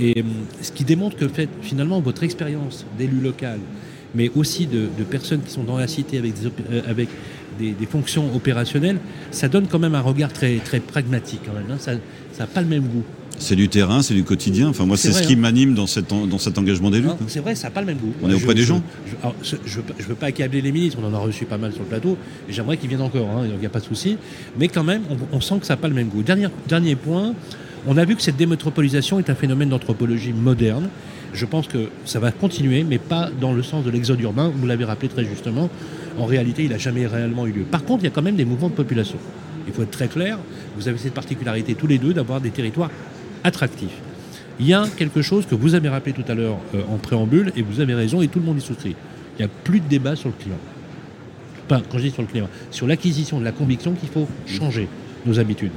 Et 0.00 0.22
hum, 0.22 0.26
ce 0.62 0.72
qui 0.72 0.84
démontre 0.84 1.16
que 1.18 1.28
fait, 1.28 1.50
finalement 1.60 2.00
votre 2.00 2.22
expérience 2.22 2.86
d'élu 2.96 3.20
local, 3.20 3.58
mais 4.14 4.30
aussi 4.34 4.66
de, 4.66 4.88
personnes 5.10 5.42
qui 5.42 5.50
sont 5.50 5.64
dans 5.64 5.76
la 5.76 5.86
cité 5.86 6.16
avec 6.16 6.32
euh, 6.72 6.94
des 7.58 7.86
fonctions 7.86 8.34
opérationnelles, 8.34 9.00
ça 9.32 9.48
donne 9.48 9.66
quand 9.66 9.78
même 9.78 9.94
un 9.94 10.00
regard 10.00 10.32
très, 10.32 10.56
très 10.56 10.80
pragmatique 10.80 11.40
quand 11.44 11.52
même. 11.52 11.70
hein. 11.70 11.76
Ça 11.78 11.92
n'a 12.38 12.46
pas 12.46 12.62
le 12.62 12.68
même 12.68 12.84
goût. 12.84 13.04
C'est 13.38 13.56
du 13.56 13.68
terrain, 13.68 14.00
c'est 14.02 14.14
du 14.14 14.24
quotidien. 14.24 14.68
Enfin, 14.68 14.86
moi, 14.86 14.96
C'est 14.96 15.12
ce 15.12 15.22
qui 15.22 15.34
hein. 15.34 15.38
m'anime 15.38 15.74
dans, 15.74 15.86
cet 15.86 16.12
en- 16.12 16.26
dans 16.26 16.38
cet 16.38 16.56
engagement 16.56 16.90
d'élu. 16.90 17.08
Hein, 17.08 17.16
c'est 17.26 17.40
vrai, 17.40 17.54
ça 17.54 17.66
n'a 17.66 17.70
pas 17.72 17.80
le 17.80 17.86
même 17.86 17.98
goût. 17.98 18.12
On 18.22 18.28
est 18.28 18.32
Je- 18.32 18.36
auprès 18.36 18.54
des 18.54 18.62
je- 18.62 18.66
gens. 18.68 18.82
Je, 19.42 19.56
ne 19.78 20.02
veux, 20.08 20.14
pas 20.14 20.26
accabler 20.26 20.60
les 20.60 20.72
ministres, 20.72 20.98
on 21.02 21.06
en 21.06 21.14
a 21.14 21.18
reçu 21.18 21.44
pas 21.44 21.58
mal 21.58 21.72
sur 21.72 21.82
le 21.82 21.88
plateau, 21.88 22.16
j'aimerais 22.48 22.76
qu'ils 22.76 22.88
viennent 22.88 23.00
encore, 23.02 23.28
hein, 23.28 23.42
il 23.52 23.58
n'y 23.58 23.66
a 23.66 23.70
pas 23.70 23.80
de 23.80 23.84
souci. 23.84 24.16
Mais 24.58 24.68
quand 24.68 24.84
même, 24.84 25.02
on, 25.10 25.36
on 25.36 25.40
sent 25.40 25.56
que 25.60 25.66
ça 25.66 25.74
n'a 25.74 25.78
pas 25.78 25.88
le 25.88 25.94
même 25.94 26.08
goût. 26.08 26.22
Dernier, 26.22 26.48
dernier 26.68 26.94
point, 26.96 27.34
on 27.86 27.96
a 27.96 28.04
vu 28.04 28.16
que 28.16 28.22
cette 28.22 28.36
démétropolisation 28.36 29.18
est 29.18 29.28
un 29.28 29.34
phénomène 29.34 29.68
d'anthropologie 29.68 30.32
moderne. 30.32 30.88
Je 31.32 31.44
pense 31.46 31.66
que 31.66 31.88
ça 32.04 32.20
va 32.20 32.30
continuer, 32.30 32.84
mais 32.84 32.98
pas 32.98 33.28
dans 33.40 33.52
le 33.52 33.62
sens 33.64 33.84
de 33.84 33.90
l'exode 33.90 34.20
urbain. 34.20 34.52
Vous 34.54 34.66
l'avez 34.66 34.84
rappelé 34.84 35.08
très 35.08 35.24
justement. 35.24 35.68
En 36.16 36.26
réalité, 36.26 36.62
il 36.62 36.70
n'a 36.70 36.78
jamais 36.78 37.06
réellement 37.08 37.46
eu 37.46 37.52
lieu. 37.52 37.62
Par 37.64 37.84
contre, 37.84 38.04
il 38.04 38.06
y 38.06 38.08
a 38.08 38.12
quand 38.12 38.22
même 38.22 38.36
des 38.36 38.44
mouvements 38.44 38.68
de 38.68 38.74
population. 38.74 39.18
Il 39.66 39.72
faut 39.72 39.82
être 39.82 39.90
très 39.90 40.06
clair. 40.06 40.38
Vous 40.78 40.86
avez 40.88 40.96
cette 40.98 41.14
particularité 41.14 41.74
tous 41.74 41.88
les 41.88 41.98
deux 41.98 42.12
d'avoir 42.14 42.40
des 42.40 42.50
territoires 42.50 42.90
attractifs. 43.44 43.96
Il 44.58 44.66
y 44.66 44.74
a 44.74 44.84
quelque 44.96 45.22
chose 45.22 45.46
que 45.46 45.54
vous 45.54 45.74
avez 45.74 45.88
rappelé 45.88 46.12
tout 46.12 46.24
à 46.28 46.34
l'heure 46.34 46.58
euh, 46.74 46.82
en 46.88 46.96
préambule, 46.96 47.52
et 47.56 47.62
vous 47.62 47.80
avez 47.80 47.94
raison, 47.94 48.22
et 48.22 48.28
tout 48.28 48.40
le 48.40 48.44
monde 48.44 48.58
y 48.58 48.60
souscrit. 48.60 48.96
Il 49.38 49.44
n'y 49.44 49.44
a 49.44 49.54
plus 49.64 49.80
de 49.80 49.88
débat 49.88 50.16
sur 50.16 50.28
le 50.28 50.34
climat. 50.34 50.56
Enfin, 51.66 51.82
quand 51.90 51.98
je 51.98 52.04
dis 52.04 52.10
sur 52.10 52.22
le 52.22 52.28
climat, 52.28 52.48
sur 52.70 52.86
l'acquisition 52.86 53.38
de 53.40 53.44
la 53.44 53.52
conviction 53.52 53.92
qu'il 53.94 54.08
faut 54.08 54.28
changer 54.46 54.88
nos 55.26 55.38
habitudes. 55.38 55.72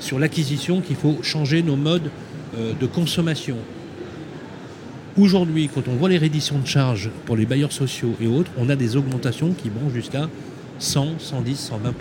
Sur 0.00 0.18
l'acquisition 0.18 0.80
qu'il 0.80 0.96
faut 0.96 1.18
changer 1.22 1.62
nos 1.62 1.76
modes 1.76 2.10
euh, 2.56 2.72
de 2.78 2.86
consommation. 2.86 3.56
Aujourd'hui, 5.18 5.68
quand 5.72 5.88
on 5.88 5.94
voit 5.94 6.08
les 6.08 6.18
redditions 6.18 6.58
de 6.58 6.66
charges 6.66 7.10
pour 7.26 7.36
les 7.36 7.44
bailleurs 7.44 7.72
sociaux 7.72 8.14
et 8.20 8.26
autres, 8.26 8.50
on 8.56 8.68
a 8.68 8.76
des 8.76 8.96
augmentations 8.96 9.52
qui 9.52 9.68
vont 9.68 9.90
jusqu'à 9.90 10.28
100, 10.78 11.18
110, 11.18 11.58
120 11.58 11.94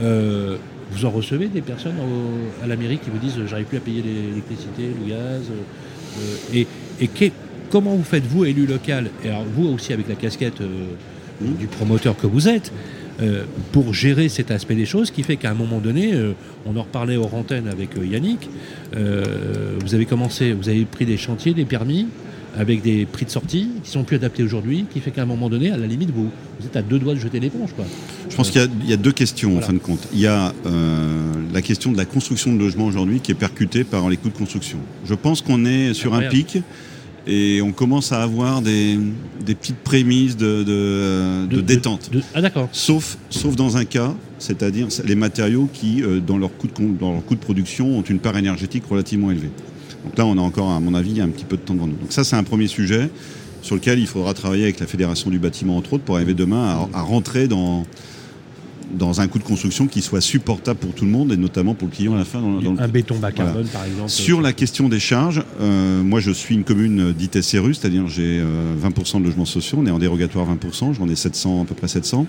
euh, 0.00 0.56
Vous 0.94 1.04
en 1.04 1.10
recevez 1.10 1.48
des 1.48 1.60
personnes 1.60 1.96
au- 1.98 2.64
à 2.64 2.66
la 2.66 2.76
mairie 2.76 2.98
qui 2.98 3.10
vous 3.10 3.18
disent 3.18 3.38
euh, 3.38 3.46
j'arrive 3.46 3.66
plus 3.66 3.78
à 3.78 3.80
payer 3.80 4.02
l'électricité, 4.02 4.82
le 5.02 5.08
gaz 5.10 5.42
euh, 5.50 6.24
Et, 6.54 6.66
comment 7.70 7.94
vous 7.96 8.04
faites, 8.04 8.24
vous, 8.24 8.44
élu 8.44 8.66
local, 8.66 9.10
et 9.24 9.28
alors 9.30 9.44
vous 9.44 9.66
aussi 9.68 9.92
avec 9.92 10.08
la 10.08 10.14
casquette 10.14 10.60
euh, 10.60 10.86
du 11.40 11.66
promoteur 11.66 12.16
que 12.16 12.26
vous 12.28 12.48
êtes, 12.48 12.70
euh, 13.20 13.44
pour 13.72 13.92
gérer 13.94 14.28
cet 14.28 14.50
aspect 14.52 14.74
des 14.76 14.86
choses, 14.86 15.10
qui 15.10 15.24
fait 15.24 15.36
qu'à 15.36 15.50
un 15.50 15.54
moment 15.54 15.78
donné, 15.78 16.14
euh, 16.14 16.32
on 16.66 16.76
en 16.76 16.82
reparlait 16.82 17.16
aux 17.16 17.24
antennes 17.32 17.66
avec 17.68 17.96
euh, 17.96 18.06
Yannick, 18.06 18.48
vous 18.92 19.94
avez 19.94 20.06
commencé, 20.06 20.52
vous 20.52 20.68
avez 20.68 20.84
pris 20.84 21.04
des 21.06 21.16
chantiers, 21.16 21.52
des 21.54 21.64
permis, 21.64 22.06
avec 22.56 22.82
des 22.82 23.04
prix 23.06 23.24
de 23.24 23.30
sortie 23.30 23.68
qui 23.82 23.90
sont 23.90 24.04
plus 24.04 24.16
adaptés 24.16 24.42
aujourd'hui, 24.42 24.84
qui 24.92 25.00
fait 25.00 25.10
qu'à 25.10 25.22
un 25.22 25.26
moment 25.26 25.48
donné, 25.48 25.70
à 25.70 25.76
la 25.76 25.86
limite, 25.86 26.10
vous, 26.10 26.30
vous 26.60 26.66
êtes 26.66 26.76
à 26.76 26.82
deux 26.82 26.98
doigts 26.98 27.14
de 27.14 27.18
jeter 27.20 27.40
l'éponge. 27.40 27.70
Quoi. 27.74 27.84
Je 28.30 28.36
pense 28.36 28.50
qu'il 28.50 28.60
y 28.60 28.64
a- 28.64 28.68
il 28.84 28.90
y, 28.90 28.92
a 28.92 28.96
deux 28.96 29.12
questions 29.12 29.50
Voilà. 29.50 29.64
en 29.64 29.68
fin 29.68 29.72
de 29.74 29.78
compte. 29.78 30.06
Il 30.12 30.20
y 30.20 30.26
a 30.26 30.52
euh, 30.66 31.32
la 31.52 31.62
question 31.62 31.90
de 31.92 31.96
la 31.96 32.04
construction 32.04 32.52
de 32.54 32.58
logements 32.58 32.86
aujourd'hui 32.86 33.20
qui 33.20 33.32
est 33.32 33.36
percutée 33.36 33.82
par 33.84 34.08
les 34.08 34.16
coûts 34.16 34.28
de 34.30 34.36
construction. 34.38 34.78
Je 35.04 35.14
pense 35.14 35.40
qu'on 35.42 35.64
est 35.64 35.94
sur 35.94 36.14
un 36.14 36.22
pic 36.28 36.58
et 37.26 37.62
on 37.62 37.72
commence 37.72 38.12
à 38.12 38.22
avoir 38.22 38.60
des, 38.60 38.98
des 39.44 39.54
petites 39.54 39.78
prémices 39.78 40.36
de, 40.36 40.62
de- 40.62 41.46
de 41.46 41.60
détente. 41.60 42.10
ah 42.34 42.40
d'accord. 42.42 42.68
Sauf, 42.72 43.16
sauf 43.30 43.56
dans 43.56 43.76
un 43.78 43.84
cas, 43.86 44.14
c'est-à-dire 44.38 44.88
les 45.04 45.14
matériaux 45.14 45.68
qui, 45.72 46.02
euh, 46.02 46.20
dans, 46.20 46.36
leur 46.38 46.54
coût 46.56 46.66
de, 46.66 46.72
con- 46.72 46.94
dans 47.00 47.12
leur 47.12 47.24
coût 47.24 47.34
de 47.34 47.40
production, 47.40 47.98
ont 47.98 48.02
une 48.02 48.18
part 48.18 48.36
énergétique 48.36 48.84
relativement 48.88 49.30
élevée. 49.30 49.50
Donc 50.04 50.18
là, 50.18 50.26
on 50.26 50.36
a 50.36 50.40
encore, 50.40 50.70
à 50.70 50.80
mon 50.80 50.94
avis, 50.94 51.20
un 51.20 51.28
petit 51.28 51.44
peu 51.44 51.56
de 51.56 51.62
temps 51.62 51.74
devant 51.74 51.86
nous. 51.86 51.96
Donc 51.96 52.12
ça, 52.12 52.24
c'est 52.24 52.36
un 52.36 52.42
premier 52.44 52.66
sujet 52.66 53.10
sur 53.62 53.74
lequel 53.76 53.98
il 53.98 54.06
faudra 54.06 54.34
travailler 54.34 54.64
avec 54.64 54.80
la 54.80 54.86
Fédération 54.86 55.30
du 55.30 55.38
bâtiment, 55.38 55.76
entre 55.76 55.94
autres, 55.94 56.04
pour 56.04 56.16
arriver 56.16 56.34
demain 56.34 56.88
à, 56.92 56.98
à 56.98 57.02
rentrer 57.02 57.48
dans, 57.48 57.84
dans 58.92 59.20
un 59.20 59.28
coût 59.28 59.38
de 59.38 59.44
construction 59.44 59.86
qui 59.86 60.02
soit 60.02 60.20
supportable 60.20 60.78
pour 60.78 60.92
tout 60.94 61.04
le 61.04 61.10
monde, 61.10 61.32
et 61.32 61.36
notamment 61.36 61.74
pour 61.74 61.88
le 61.88 61.94
client 61.94 62.14
à 62.14 62.18
la 62.18 62.24
fin. 62.24 62.40
Dans, 62.40 62.60
dans 62.60 62.72
le 62.72 62.80
Un 62.80 62.88
béton 62.88 63.14
bas 63.14 63.30
Voilà. 63.30 63.50
carbone, 63.52 63.66
par 63.66 63.84
exemple. 63.84 64.08
sur 64.10 64.40
la 64.40 64.52
question 64.52 64.88
des 64.88 65.00
charges, 65.00 65.42
euh, 65.60 66.02
moi 66.02 66.20
je 66.20 66.30
suis 66.30 66.54
une 66.54 66.64
commune 66.64 67.00
euh, 67.00 67.12
dite 67.12 67.40
SRU, 67.40 67.74
c'est-à-dire 67.74 68.06
j'ai 68.08 68.40
euh, 68.40 68.74
20% 68.82 69.20
de 69.20 69.24
logements 69.24 69.44
sociaux, 69.44 69.78
on 69.80 69.86
est 69.86 69.90
en 69.90 69.98
dérogatoire 69.98 70.46
20%, 70.54 70.94
j'en 70.94 71.08
ai 71.08 71.16
700, 71.16 71.62
à 71.62 71.64
peu 71.64 71.74
près 71.74 71.88
700. 71.88 72.26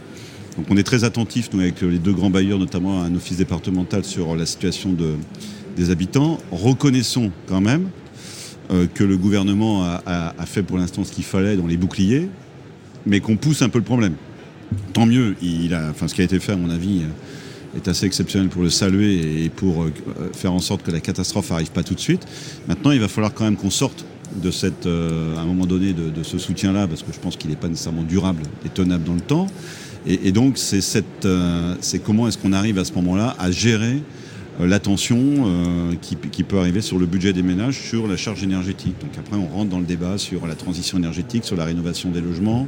Donc 0.58 0.66
on 0.70 0.78
est 0.78 0.84
très 0.84 1.04
attentif, 1.04 1.50
nous, 1.54 1.60
avec 1.60 1.82
les 1.82 1.98
deux 2.00 2.14
grands 2.14 2.30
bailleurs, 2.30 2.60
notamment 2.60 3.02
un 3.04 3.14
office 3.14 3.38
départemental 3.38 4.06
sur 4.06 4.36
la 4.38 4.46
situation 4.46 4.94
de, 4.94 5.16
des 5.76 5.92
habitants. 5.92 6.40
Reconnaissons 6.52 7.32
quand 7.48 7.62
même 7.62 7.90
euh, 8.72 8.88
que 8.92 9.04
le 9.04 9.18
gouvernement 9.18 9.84
a, 9.84 10.34
fait 10.46 10.64
pour 10.64 10.78
l'instant 10.78 11.04
ce 11.04 11.12
qu'il 11.12 11.24
fallait 11.24 11.56
dans 11.56 11.68
les 11.68 11.78
boucliers, 11.78 12.30
mais 13.06 13.20
qu'on 13.20 13.36
pousse 13.36 13.62
un 13.62 13.70
peu 13.70 13.80
le 13.80 13.86
problème. 13.86 14.16
tant 14.94 15.06
mieux. 15.06 15.36
Il 15.42 15.74
a, 15.74 15.90
enfin, 15.90 16.08
ce 16.08 16.16
qui 16.16 16.22
a 16.22 16.24
été 16.24 16.40
fait, 16.40 16.54
à 16.54 16.58
mon 16.58 16.70
avis, 16.70 17.02
euh, 17.04 17.78
est 17.78 17.88
assez 17.88 18.06
exceptionnel 18.06 18.50
pour 18.50 18.64
le 18.64 18.70
saluer 18.70 19.44
et 19.44 19.50
pour 19.50 19.84
euh, 19.84 19.92
faire 20.34 20.54
en 20.54 20.60
sorte 20.60 20.84
que 20.84 20.92
la 20.92 21.00
catastrophe 21.00 21.52
n'arrive 21.52 21.72
pas 21.72 21.84
tout 21.84 21.94
de 21.94 22.00
suite. 22.00 22.26
Maintenant, 22.68 22.92
il 22.92 23.00
va 23.00 23.08
falloir 23.08 23.34
quand 23.34 23.44
même 23.44 23.58
qu'on 23.58 23.70
sorte 23.70 24.06
de 24.42 24.50
à 25.38 25.42
un 25.42 25.46
moment 25.46 25.66
donné, 25.66 25.94
de, 25.94 26.24
ce 26.24 26.38
soutien-là, 26.38 26.88
parce 26.88 27.04
que 27.04 27.14
je 27.14 27.20
pense 27.20 27.38
qu'il 27.38 27.50
n'est 27.50 27.56
pas 27.56 27.68
nécessairement 27.68 28.04
durable 28.04 28.44
et 28.66 28.70
tenable 28.70 29.04
dans 29.04 29.14
le 29.14 29.22
temps. 29.22 29.48
Et, 30.08 30.32
donc, 30.32 30.58
c'est 30.58 32.00
comment 32.04 32.28
est-ce 32.28 32.38
qu'on 32.38 32.54
arrive 32.54 32.78
à 32.78 32.86
ce 32.86 32.94
moment-là 32.94 33.36
à 33.40 33.52
gérer 33.52 34.02
la 34.60 34.80
tension 34.80 35.18
euh, 35.20 35.94
qui, 36.02 36.16
qui 36.16 36.44
peut 36.44 36.60
arriver 36.60 36.82
sur 36.82 36.98
le 36.98 37.06
budget 37.06 37.34
des 37.34 37.44
ménages 37.44 37.80
sur 37.80 38.08
la 38.08 38.18
charge 38.18 38.44
énergétique. 38.44 38.96
Donc 39.02 39.12
après, 39.18 39.38
on 39.38 39.48
rentre 39.48 39.70
dans 39.70 39.80
le 39.80 39.86
débat 39.86 40.18
sur 40.18 40.48
la 40.48 40.56
transition 40.56 40.98
énergétique, 40.98 41.44
sur 41.44 41.56
la 41.56 41.66
rénovation 41.66 42.10
des 42.10 42.22
logements, 42.22 42.68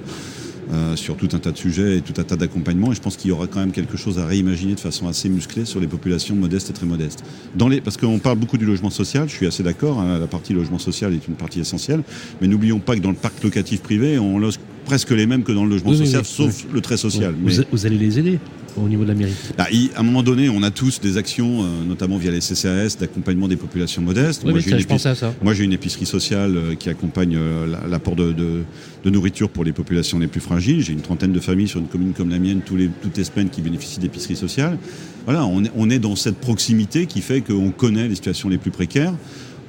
euh, 0.73 0.97
sur 0.97 1.15
tout 1.15 1.29
un 1.31 1.39
tas 1.39 1.51
de 1.51 1.57
sujets 1.57 1.97
et 1.97 2.01
tout 2.01 2.19
un 2.19 2.23
tas 2.23 2.35
d'accompagnements. 2.35 2.91
Et 2.91 2.95
je 2.95 2.99
pense 2.99 3.15
qu'il 3.15 3.29
y 3.29 3.31
aura 3.31 3.47
quand 3.47 3.59
même 3.59 3.71
quelque 3.71 3.95
chose 3.95 4.19
à 4.19 4.25
réimaginer 4.25 4.75
de 4.75 4.79
façon 4.81 5.07
assez 5.07 5.29
musclée 5.29 5.63
sur 5.63 5.79
les 5.79 5.87
populations 5.87 6.35
modestes 6.35 6.69
et 6.69 6.73
très 6.73 6.85
modestes. 6.85 7.23
Dans 7.55 7.69
les, 7.69 7.79
parce 7.79 7.95
qu'on 7.95 8.19
parle 8.19 8.37
beaucoup 8.37 8.57
du 8.57 8.65
logement 8.65 8.89
social, 8.89 9.29
je 9.29 9.33
suis 9.33 9.47
assez 9.47 9.63
d'accord, 9.63 9.99
hein, 9.99 10.19
la 10.19 10.27
partie 10.27 10.53
logement 10.53 10.79
social 10.79 11.13
est 11.13 11.25
une 11.27 11.35
partie 11.35 11.61
essentielle, 11.61 12.03
mais 12.41 12.47
n'oublions 12.47 12.79
pas 12.79 12.95
que 12.95 13.01
dans 13.01 13.11
le 13.11 13.15
parc 13.15 13.41
locatif 13.43 13.81
privé, 13.81 14.19
on 14.19 14.39
loge 14.39 14.59
presque 14.87 15.11
les 15.11 15.27
mêmes 15.27 15.43
que 15.43 15.51
dans 15.51 15.65
le 15.65 15.69
logement 15.71 15.91
Oui, 15.91 15.97
social, 15.97 16.21
oui, 16.21 16.27
sauf 16.27 16.65
le 16.73 16.81
très 16.81 16.97
social. 16.97 17.33
Vous, 17.39 17.45
Mais- 17.59 17.65
vous 17.71 17.85
allez 17.85 17.97
les 17.97 18.17
aider 18.19 18.39
au 18.77 18.87
niveau 18.87 19.03
de 19.03 19.09
la 19.09 19.15
mairie. 19.15 19.33
bah, 19.57 19.67
il- 19.71 19.89
à 19.95 19.99
un 19.99 20.03
moment 20.03 20.23
donné, 20.23 20.49
on 20.49 20.63
a 20.63 20.71
tous 20.71 20.99
des 21.01 21.17
actions, 21.17 21.63
euh, 21.63 21.67
notamment 21.87 22.17
via 22.17 22.31
les 22.31 22.41
CCAS, 22.41 22.95
d'accompagnement 22.99 23.47
des 23.47 23.55
populations 23.57 24.01
modestes. 24.01 24.43
Moi, 24.45 25.53
j'ai 25.53 25.63
une 25.63 25.73
épicerie 25.73 26.05
sociale 26.05 26.55
euh, 26.57 26.75
qui 26.75 26.89
accompagne 26.89 27.35
euh, 27.35 27.67
la- 27.67 27.87
l'apport 27.87 28.15
de, 28.15 28.31
de- 28.31 28.63
de 29.03 29.09
nourriture 29.09 29.49
pour 29.49 29.63
les 29.63 29.73
populations 29.73 30.19
les 30.19 30.27
plus 30.27 30.41
fragiles. 30.41 30.81
J'ai 30.81 30.93
une 30.93 31.01
trentaine 31.01 31.33
de 31.33 31.39
familles 31.39 31.67
sur 31.67 31.79
une 31.79 31.87
commune 31.87 32.13
comme 32.13 32.29
la 32.29 32.39
mienne, 32.39 32.61
tous 32.65 32.75
les, 32.75 32.89
toutes 33.01 33.17
les 33.17 33.23
semaines, 33.23 33.49
qui 33.49 33.61
bénéficient 33.61 33.99
d'épicerie 33.99 34.35
sociale. 34.35 34.77
Voilà, 35.25 35.45
on 35.45 35.63
est, 35.63 35.71
on 35.75 35.89
est 35.89 35.99
dans 35.99 36.15
cette 36.15 36.37
proximité 36.37 37.05
qui 37.05 37.21
fait 37.21 37.41
qu'on 37.41 37.71
connaît 37.71 38.07
les 38.07 38.15
situations 38.15 38.47
les 38.49 38.57
plus 38.57 38.71
précaires. 38.71 39.13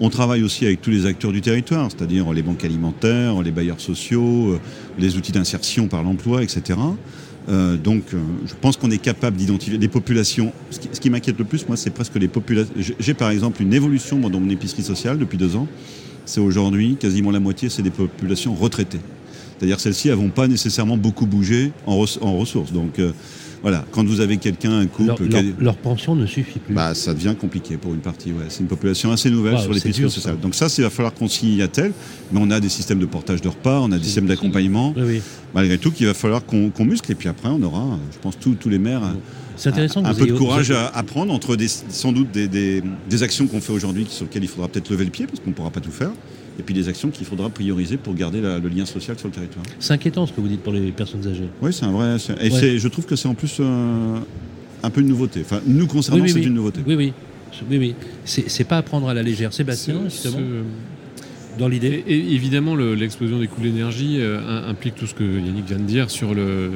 On 0.00 0.10
travaille 0.10 0.42
aussi 0.44 0.64
avec 0.64 0.80
tous 0.80 0.90
les 0.90 1.06
acteurs 1.06 1.32
du 1.32 1.40
territoire, 1.40 1.90
c'est-à-dire 1.90 2.32
les 2.32 2.42
banques 2.42 2.64
alimentaires, 2.64 3.42
les 3.42 3.50
bailleurs 3.50 3.80
sociaux, 3.80 4.52
euh, 4.52 4.60
les 4.98 5.16
outils 5.16 5.32
d'insertion 5.32 5.88
par 5.88 6.04
l'emploi, 6.04 6.42
etc. 6.42 6.78
Euh, 7.48 7.76
donc, 7.76 8.02
euh, 8.14 8.18
je 8.46 8.54
pense 8.60 8.76
qu'on 8.76 8.90
est 8.92 8.98
capable 9.02 9.36
d'identifier 9.36 9.76
les 9.78 9.88
populations. 9.88 10.52
Ce 10.70 11.00
qui, 11.00 11.10
m'inquiète 11.10 11.38
le 11.38 11.44
plus, 11.44 11.66
moi, 11.66 11.76
c'est 11.76 11.90
presque 11.90 12.14
les 12.14 12.28
populations. 12.28 12.72
J'ai- 13.00 13.14
par 13.14 13.30
exemple 13.30 13.60
une 13.62 13.74
évolution 13.74 14.18
dans 14.20 14.38
mon 14.38 14.50
épicerie 14.50 14.82
sociale 14.84 15.18
depuis 15.18 15.38
deux 15.38 15.56
ans. 15.56 15.66
C'est 16.26 16.40
aujourd'hui 16.40 16.96
quasiment 16.96 17.30
la 17.32 17.40
moitié, 17.40 17.68
c'est 17.68 17.82
des 17.82 17.90
populations 17.90 18.54
retraitées. 18.54 19.00
C'est-à-dire 19.58 19.80
celles-ci, 19.80 20.08
elles 20.10 20.14
vont 20.14 20.28
pas 20.28 20.46
nécessairement 20.46 20.96
beaucoup 20.96 21.26
bouger 21.26 21.72
en, 21.86 21.96
res- 22.04 22.18
en 22.20 22.36
ressources. 22.36 22.70
Donc, 22.72 23.00
voilà, 23.62 23.84
quand 23.90 24.04
vous 24.06 24.20
avez 24.20 24.36
quelqu'un, 24.36 24.78
un 24.78 24.86
couple, 24.86 25.26
Leur, 25.58 25.76
pension 25.76 26.14
ne 26.14 26.26
suffit 26.26 26.58
plus. 26.60 26.74
bah, 26.74 26.94
ça 26.94 27.12
devient 27.14 27.34
compliqué 27.38 27.76
pour 27.76 27.92
une 27.94 28.00
partie. 28.00 28.30
Ouais. 28.30 28.44
C'est 28.48 28.60
une 28.60 28.66
population 28.68 29.10
assez 29.10 29.30
nouvelle 29.30 29.54
Wow, 29.54 29.60
sur 29.60 29.68
c'est 29.68 29.74
l'épicerie 29.74 30.00
dur, 30.02 30.10
ça. 30.10 30.14
sociale. 30.16 30.38
Donc 30.40 30.54
ça, 30.54 30.66
il 30.78 30.82
va 30.84 30.90
falloir 30.90 31.12
qu'on 31.14 31.28
s'y 31.28 31.60
attelle. 31.62 31.92
Mais 32.32 32.38
on 32.42 32.50
a 32.50 32.60
des 32.60 32.68
systèmes 32.68 32.98
de 32.98 33.06
portage 33.06 33.40
de 33.40 33.48
repas, 33.48 33.80
on 33.80 33.90
a 33.92 33.98
des 33.98 34.04
systèmes 34.04 34.26
d'accompagnement. 34.26 34.92
oui, 34.96 35.02
oui. 35.06 35.22
Malgré 35.54 35.78
tout, 35.78 35.90
qu'il 35.90 36.06
va 36.06 36.14
falloir 36.14 36.44
qu'on 36.44 36.70
muscle. 36.84 37.10
Et 37.10 37.14
puis 37.14 37.28
après, 37.28 37.48
on 37.48 37.62
aura, 37.62 37.98
je 38.12 38.18
pense, 38.18 38.38
tous 38.38 38.54
tous 38.54 38.68
les 38.68 38.78
maires 38.78 39.02
euh, 39.02 39.12
C'est 39.56 39.70
intéressant 39.70 40.04
un 40.04 40.12
que 40.12 40.18
peu 40.20 40.26
de 40.26 40.32
courage 40.34 40.70
à, 40.70 40.88
à 40.88 41.02
prendre 41.02 41.32
entre 41.32 41.56
des, 41.56 41.68
sans 41.68 42.12
doute 42.12 42.30
des, 42.30 42.48
des- 42.48 42.82
des 43.08 43.22
actions 43.22 43.46
qu'on 43.46 43.60
fait 43.62 43.72
aujourd'hui 43.72 44.06
sur 44.10 44.26
lesquelles 44.26 44.44
il 44.44 44.48
faudra 44.48 44.68
peut-être 44.68 44.90
lever 44.90 45.04
le 45.06 45.10
pied 45.10 45.26
parce 45.26 45.40
qu'on 45.40 45.50
ne 45.50 45.54
pourra 45.54 45.70
pas 45.70 45.80
tout 45.80 45.90
faire. 45.90 46.10
Et 46.58 46.62
puis 46.62 46.74
des 46.74 46.88
actions 46.88 47.10
qu'il 47.10 47.24
faudra 47.24 47.48
prioriser 47.50 47.96
pour 47.96 48.14
garder 48.14 48.40
la- 48.40 48.58
le 48.58 48.68
lien 48.68 48.84
social 48.84 49.16
sur 49.18 49.28
le 49.28 49.34
territoire. 49.34 49.64
C'est 49.78 49.92
inquiétant 49.92 50.26
ce 50.26 50.32
que 50.32 50.40
vous 50.40 50.48
dites 50.48 50.62
pour 50.62 50.72
les 50.72 50.90
personnes 50.90 51.26
âgées. 51.26 51.48
Oui, 51.62 51.72
c'est 51.72 51.84
un 51.84 51.92
vrai. 51.92 52.18
c'est- 52.18 52.32
Et 52.44 52.50
Ouais. 52.52 52.60
c'est- 52.60 52.78
je 52.78 52.88
trouve 52.88 53.06
que 53.06 53.14
c'est 53.16 53.28
en 53.28 53.34
plus 53.34 53.58
euh, 53.60 54.18
un 54.82 54.90
peu 54.90 55.00
une 55.00 55.08
nouveauté. 55.08 55.42
Enfin, 55.44 55.60
nous 55.66 55.86
concernant, 55.86 56.22
oui, 56.22 56.30
c'est 56.30 56.40
oui. 56.40 56.46
une 56.46 56.54
nouveauté. 56.54 56.80
Oui, 56.86 56.94
oui. 56.96 57.12
Oui, 57.70 57.78
oui. 57.78 57.94
C'est 58.24 58.48
c'est 58.50 58.64
pas 58.64 58.76
à 58.78 58.82
prendre 58.82 59.08
à 59.08 59.14
la 59.14 59.22
légère. 59.22 59.52
Sébastien, 59.52 60.00
justement, 60.04 60.38
ce- 60.38 60.62
dans 61.58 61.68
l'idée. 61.68 62.04
Évidemment, 62.06 62.74
le- 62.74 62.94
l'explosion 62.94 63.38
des 63.38 63.46
coûts 63.48 63.60
de 63.60 63.66
l'énergie 63.66 64.16
euh, 64.20 64.38
im- 64.40 64.70
implique 64.70 64.94
tout 64.94 65.06
ce 65.06 65.14
que 65.14 65.24
Yannick 65.24 65.66
vient 65.66 65.76
de 65.78 65.82
dire 65.82 66.10
sur 66.10 66.34
le- 66.34 66.70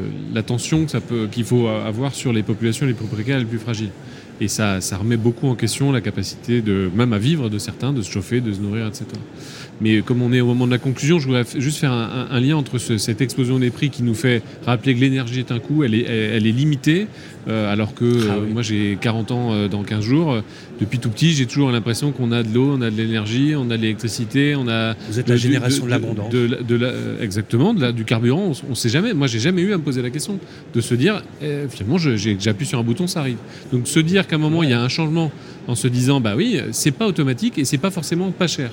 ça 0.88 1.00
peut- 1.00 1.28
qu'il 1.30 1.44
faut 1.44 1.68
avoir 1.68 2.14
sur 2.14 2.32
les 2.32 2.42
populations 2.42 2.86
les 2.86 2.94
plus 2.94 3.06
précaires 3.06 3.36
et 3.36 3.40
les 3.40 3.46
plus 3.46 3.58
fragiles. 3.58 3.90
Et 4.40 4.48
ça, 4.48 4.80
ça 4.80 4.96
remet 4.96 5.16
beaucoup 5.16 5.46
en 5.46 5.54
question 5.54 5.92
la 5.92 6.00
capacité 6.00 6.62
de 6.62 6.90
même 6.96 7.12
à 7.12 7.18
vivre 7.18 7.48
de 7.48 7.58
certains, 7.58 7.92
de 7.92 8.02
se 8.02 8.10
chauffer, 8.10 8.40
de 8.40 8.52
se 8.52 8.60
nourrir, 8.60 8.86
etc. 8.88 9.04
Mais 9.80 10.00
comme 10.00 10.20
on 10.22 10.32
est 10.32 10.40
au 10.40 10.46
moment 10.46 10.66
de 10.66 10.72
la 10.72 10.78
conclusion, 10.78 11.18
je 11.20 11.26
voudrais 11.26 11.44
juste 11.58 11.78
faire 11.78 11.92
un, 11.92 12.26
un- 12.30 12.34
un 12.36 12.40
lien 12.40 12.56
entre 12.56 12.78
ce- 12.78 12.98
cette 12.98 13.20
explosion 13.20 13.58
des 13.60 13.70
prix 13.70 13.90
qui 13.90 14.02
nous 14.02 14.14
fait 14.14 14.42
rappeler 14.66 14.94
que 14.96 15.00
l'énergie 15.00 15.38
est 15.40 15.52
un 15.52 15.58
coût, 15.60 15.84
elle 15.84 15.94
est, 15.94 16.02
elle, 16.08 16.32
elle 16.36 16.46
est 16.46 16.52
limitée, 16.52 17.06
euh, 17.48 17.72
alors 17.72 17.94
que 17.94 18.04
Ah 18.28 18.34
euh, 18.34 18.46
moi 18.52 18.62
j'ai 18.62 18.98
40 19.00 19.30
ans 19.30 19.68
dans 19.68 19.82
15 19.84 20.02
jours. 20.04 20.42
Depuis 20.82 20.98
tout 20.98 21.10
petit, 21.10 21.30
j'ai 21.30 21.46
toujours 21.46 21.70
l'impression 21.70 22.10
qu'on 22.10 22.32
a 22.32 22.42
de 22.42 22.52
l'eau, 22.52 22.74
on 22.76 22.82
a 22.82 22.90
de 22.90 22.96
l'énergie, 22.96 23.54
on 23.56 23.70
a 23.70 23.76
de 23.76 23.82
l'électricité, 23.82 24.56
on 24.56 24.66
a 24.66 24.94
Vous 25.08 25.20
êtes 25.20 25.28
la 25.28 25.36
génération 25.36 25.84
de, 25.84 25.90
l'abondance. 25.90 26.28
de 26.30 26.38
la- 26.40 26.60
de 26.60 26.74
la- 26.74 26.88
euh, 26.88 27.22
exactement, 27.22 27.72
de 27.72 27.80
la- 27.80 27.92
du 27.92 28.04
carburant. 28.04 28.50
On, 28.66 28.72
on 28.72 28.74
sait 28.74 28.88
jamais. 28.88 29.14
Moi, 29.14 29.28
j'ai 29.28 29.38
jamais 29.38 29.62
eu 29.62 29.72
à 29.72 29.78
me 29.78 29.82
poser 29.84 30.02
la 30.02 30.10
question 30.10 30.40
de 30.74 30.80
se 30.80 30.94
dire, 30.96 31.22
eh, 31.40 31.66
finalement, 31.70 31.98
j'appuie 31.98 32.66
sur 32.66 32.80
un 32.80 32.82
bouton, 32.82 33.06
ça 33.06 33.20
arrive. 33.20 33.36
Donc, 33.72 33.86
se 33.86 34.00
dire 34.00 34.26
qu'à 34.26 34.34
un 34.34 34.40
moment, 34.40 34.64
il 34.64 34.70
y 34.70 34.72
a 34.72 34.80
un 34.82 34.88
changement 34.88 35.30
en 35.68 35.76
se 35.76 35.86
disant, 35.86 36.20
bah 36.20 36.34
oui, 36.36 36.60
c'est 36.72 36.90
pas 36.90 37.06
automatique 37.06 37.58
et 37.58 37.64
c'est 37.64 37.78
pas 37.78 37.92
forcément 37.92 38.32
pas 38.32 38.48
cher. 38.48 38.72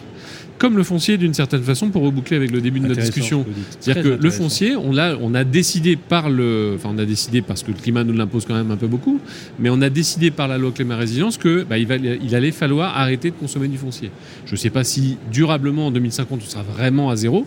Comme 0.59 0.75
le 0.75 0.83
foncier, 0.83 1.17
d'une 1.17 1.33
certaine 1.33 1.63
façon, 1.63 1.89
pour 1.89 2.03
reboucler 2.03 2.35
avec 2.35 2.51
le 2.51 2.59
début 2.59 2.81
de 2.81 2.87
notre 2.87 2.99
discussion. 2.99 3.45
C'est-à-dire 3.79 4.03
que 4.03 4.21
le 4.21 4.29
foncier, 4.29 4.75
on 4.75 4.97
a, 4.97 5.15
on 5.15 5.33
a 5.33 5.45
décidé 5.45 5.95
par 5.95 6.29
le, 6.29 6.73
enfin 6.75 6.89
on 6.93 6.97
a 6.97 7.05
décidé 7.05 7.41
parce 7.41 7.63
que 7.63 7.71
le 7.71 7.77
climat 7.77 8.03
nous 8.03 8.13
l'impose 8.13 8.45
quand 8.45 8.55
même 8.55 8.69
un 8.69 8.75
peu 8.75 8.87
beaucoup, 8.87 9.19
mais 9.57 9.69
on 9.69 9.81
a 9.81 9.89
décidé 9.89 10.31
par 10.31 10.49
la 10.49 10.57
loi 10.57 10.71
climat 10.71 10.97
résilience 10.97 11.37
que 11.37 11.63
bah, 11.63 11.77
il, 11.77 11.87
va, 11.87 11.95
il 11.95 12.35
allait 12.35 12.51
falloir 12.51 12.97
arrêter 12.97 13.29
de 13.31 13.35
consommer 13.35 13.69
du 13.69 13.77
foncier. 13.77 14.11
Je 14.45 14.51
ne 14.51 14.57
sais 14.57 14.69
pas 14.69 14.83
si 14.83 15.17
durablement 15.31 15.87
en 15.87 15.91
2050 15.91 16.41
on 16.43 16.49
sera 16.49 16.63
vraiment 16.63 17.09
à 17.09 17.15
zéro, 17.15 17.45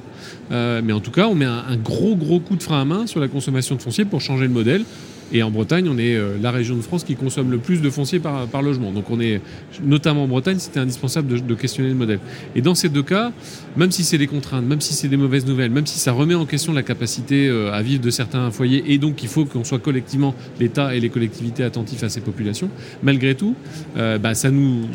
euh, 0.50 0.80
mais 0.82 0.94
en 0.94 1.00
tout 1.00 1.10
cas 1.10 1.28
on 1.28 1.34
met 1.34 1.44
un, 1.44 1.64
un 1.68 1.76
gros 1.76 2.16
gros 2.16 2.40
coup 2.40 2.56
de 2.56 2.62
frein 2.62 2.80
à 2.80 2.84
main 2.86 3.06
sur 3.06 3.20
la 3.20 3.28
consommation 3.28 3.76
de 3.76 3.82
foncier 3.82 4.06
pour 4.06 4.22
changer 4.22 4.44
le 4.44 4.52
modèle. 4.52 4.84
Et 5.32 5.42
en 5.42 5.50
Bretagne, 5.50 5.88
on 5.88 5.98
est 5.98 6.14
euh, 6.14 6.36
la 6.40 6.50
région 6.50 6.76
de 6.76 6.82
France 6.82 7.04
qui 7.04 7.16
consomme 7.16 7.50
le 7.50 7.58
plus 7.58 7.80
de 7.80 7.90
foncier 7.90 8.20
par, 8.20 8.62
logement. 8.62 8.92
Donc 8.92 9.10
on 9.10 9.20
est, 9.20 9.40
notamment 9.82 10.24
en 10.24 10.28
Bretagne, 10.28 10.58
c'était 10.58 10.80
indispensable 10.80 11.28
de, 11.28 11.38
de 11.38 11.54
questionner 11.54 11.88
le 11.88 11.94
modèle. 11.94 12.20
Et 12.54 12.60
dans 12.60 12.74
ces 12.74 12.88
deux 12.88 13.02
cas, 13.02 13.32
même 13.76 13.90
si 13.90 14.04
c'est 14.04 14.18
des 14.18 14.26
contraintes, 14.26 14.64
même 14.64 14.80
si 14.80 14.94
c'est 14.94 15.08
des 15.08 15.16
mauvaises 15.16 15.46
nouvelles, 15.46 15.70
même 15.70 15.86
si 15.86 15.98
ça 15.98 16.12
remet 16.12 16.34
en 16.34 16.46
question 16.46 16.72
la 16.72 16.82
capacité 16.82 17.48
euh, 17.48 17.72
à 17.72 17.82
vivre 17.82 18.02
de 18.02 18.10
certains 18.10 18.50
foyers, 18.50 18.84
et 18.92 18.98
donc 18.98 19.22
il 19.22 19.28
faut 19.28 19.44
qu'on 19.44 19.64
soit 19.64 19.78
collectivement, 19.78 20.34
l'État 20.60 20.94
et 20.94 21.00
les 21.00 21.08
collectivités 21.08 21.64
attentifs 21.64 22.02
à 22.02 22.08
ces 22.08 22.20
populations, 22.20 22.68
malgré 23.02 23.34
tout, 23.34 23.54
euh, 23.96 24.18
bah, 24.18 24.34
ça 24.34 24.50
nous. 24.50 24.86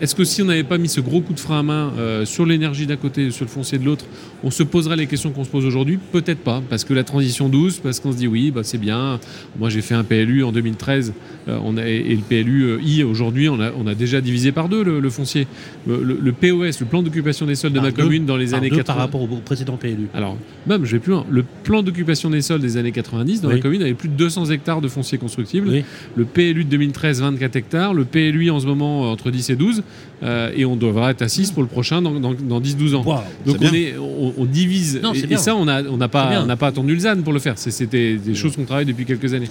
Est-ce 0.00 0.14
que 0.14 0.24
si 0.24 0.42
on 0.42 0.46
n'avait 0.46 0.64
pas 0.64 0.78
mis 0.78 0.88
ce 0.88 1.00
gros 1.00 1.20
coup 1.20 1.32
de 1.32 1.40
frein 1.40 1.60
à 1.60 1.62
main 1.62 1.92
euh, 1.98 2.24
sur 2.24 2.44
l'énergie 2.44 2.86
d'un 2.86 2.96
côté, 2.96 3.30
sur 3.30 3.44
le 3.44 3.50
foncier 3.50 3.78
de 3.78 3.84
l'autre, 3.84 4.04
on 4.42 4.50
se 4.50 4.62
poserait 4.62 4.96
les 4.96 5.06
questions 5.06 5.30
qu'on 5.30 5.44
se 5.44 5.48
pose 5.50 5.64
aujourd'hui? 5.64 5.98
Peut-être 6.12 6.40
pas, 6.40 6.62
parce 6.68 6.84
que 6.84 6.92
la 6.94 7.04
transition 7.04 7.48
douce, 7.48 7.78
parce 7.78 8.00
qu'on 8.00 8.12
se 8.12 8.16
dit 8.16 8.26
oui, 8.26 8.50
bah, 8.50 8.62
c'est 8.64 8.78
bien. 8.78 9.20
Moi 9.58 9.70
j'ai 9.70 9.80
fait 9.82 9.94
un 9.94 10.04
PLU 10.04 10.42
en 10.44 10.52
2013, 10.52 11.12
euh, 11.48 11.58
on 11.64 11.76
a, 11.76 11.86
et 11.86 12.14
le 12.16 12.22
PLU 12.22 12.78
I 12.82 13.04
aujourd'hui, 13.04 13.48
on 13.48 13.60
a, 13.60 13.70
on 13.78 13.86
a 13.86 13.94
déjà 13.94 14.20
divisé 14.20 14.50
par 14.52 14.68
deux 14.68 14.82
le, 14.82 15.00
le 15.00 15.10
foncier. 15.10 15.46
Le, 15.86 16.02
le- 16.02 16.18
le 16.20 16.32
POS, 16.32 16.80
le 16.80 16.86
plan 16.86 17.02
d'occupation 17.02 17.46
des 17.46 17.54
sols 17.54 17.70
de 17.72 17.76
Par 17.76 17.84
ma 17.84 17.90
deux. 17.90 18.02
commune 18.02 18.23
dans 18.24 18.36
les 18.36 18.48
Par 18.48 18.58
années 18.58 18.70
deux 18.70 18.76
80. 18.76 18.94
par 18.94 19.04
rapport 19.04 19.22
au 19.22 19.26
précédent 19.38 19.76
PLU. 19.76 20.08
Alors, 20.14 20.36
même, 20.66 20.84
je 20.84 20.92
vais 20.92 20.98
plus 20.98 21.12
loin. 21.12 21.24
Le 21.30 21.42
plan 21.62 21.82
d'occupation 21.82 22.30
des 22.30 22.42
sols 22.42 22.60
des 22.60 22.76
années 22.76 22.92
90 22.92 23.40
dans 23.40 23.48
Oui. 23.48 23.56
la 23.56 23.60
commune 23.60 23.82
avait 23.82 23.94
plus 23.94 24.08
de 24.08 24.14
200 24.14 24.46
hectares 24.50 24.80
de 24.80 24.88
foncier 24.88 25.18
constructible. 25.18 25.68
Oui. 25.68 25.84
Le 26.16 26.24
PLU 26.24 26.64
de 26.64 26.70
2013, 26.70 27.20
24 27.20 27.56
hectares. 27.56 27.94
Le 27.94 28.04
PLU 28.04 28.50
en 28.50 28.60
ce 28.60 28.66
moment 28.66 29.10
entre 29.10 29.30
10 29.30 29.50
et 29.50 29.56
12. 29.56 29.82
Euh, 30.22 30.50
et 30.56 30.64
on 30.64 30.76
devra 30.76 31.10
être 31.10 31.22
à 31.22 31.28
6 31.28 31.50
pour 31.50 31.62
le 31.62 31.68
prochain 31.68 32.00
dans, 32.00 32.18
dans, 32.18 32.34
dans 32.34 32.60
10-12 32.60 32.94
ans. 32.94 33.02
Donc 33.04 33.56
on, 33.56 33.58
bien. 33.58 33.72
est, 33.72 33.94
on, 33.98 34.34
on 34.38 34.44
divise. 34.44 35.00
Non, 35.02 35.12
et, 35.12 35.36
ça, 35.36 35.54
on 35.54 35.64
n'a 35.66 35.82
on 35.82 35.98
pas, 36.08 36.44
on 36.48 36.56
pas 36.56 36.66
attendu 36.68 36.94
le 36.94 37.00
ZAN 37.00 37.22
pour 37.22 37.32
le 37.32 37.38
faire. 37.40 37.58
C'était 37.58 38.16
des 38.16 38.34
choses 38.34 38.56
qu'on 38.56 38.64
travaille 38.64 38.86
depuis 38.86 39.04
quelques 39.04 39.34
années. 39.34 39.48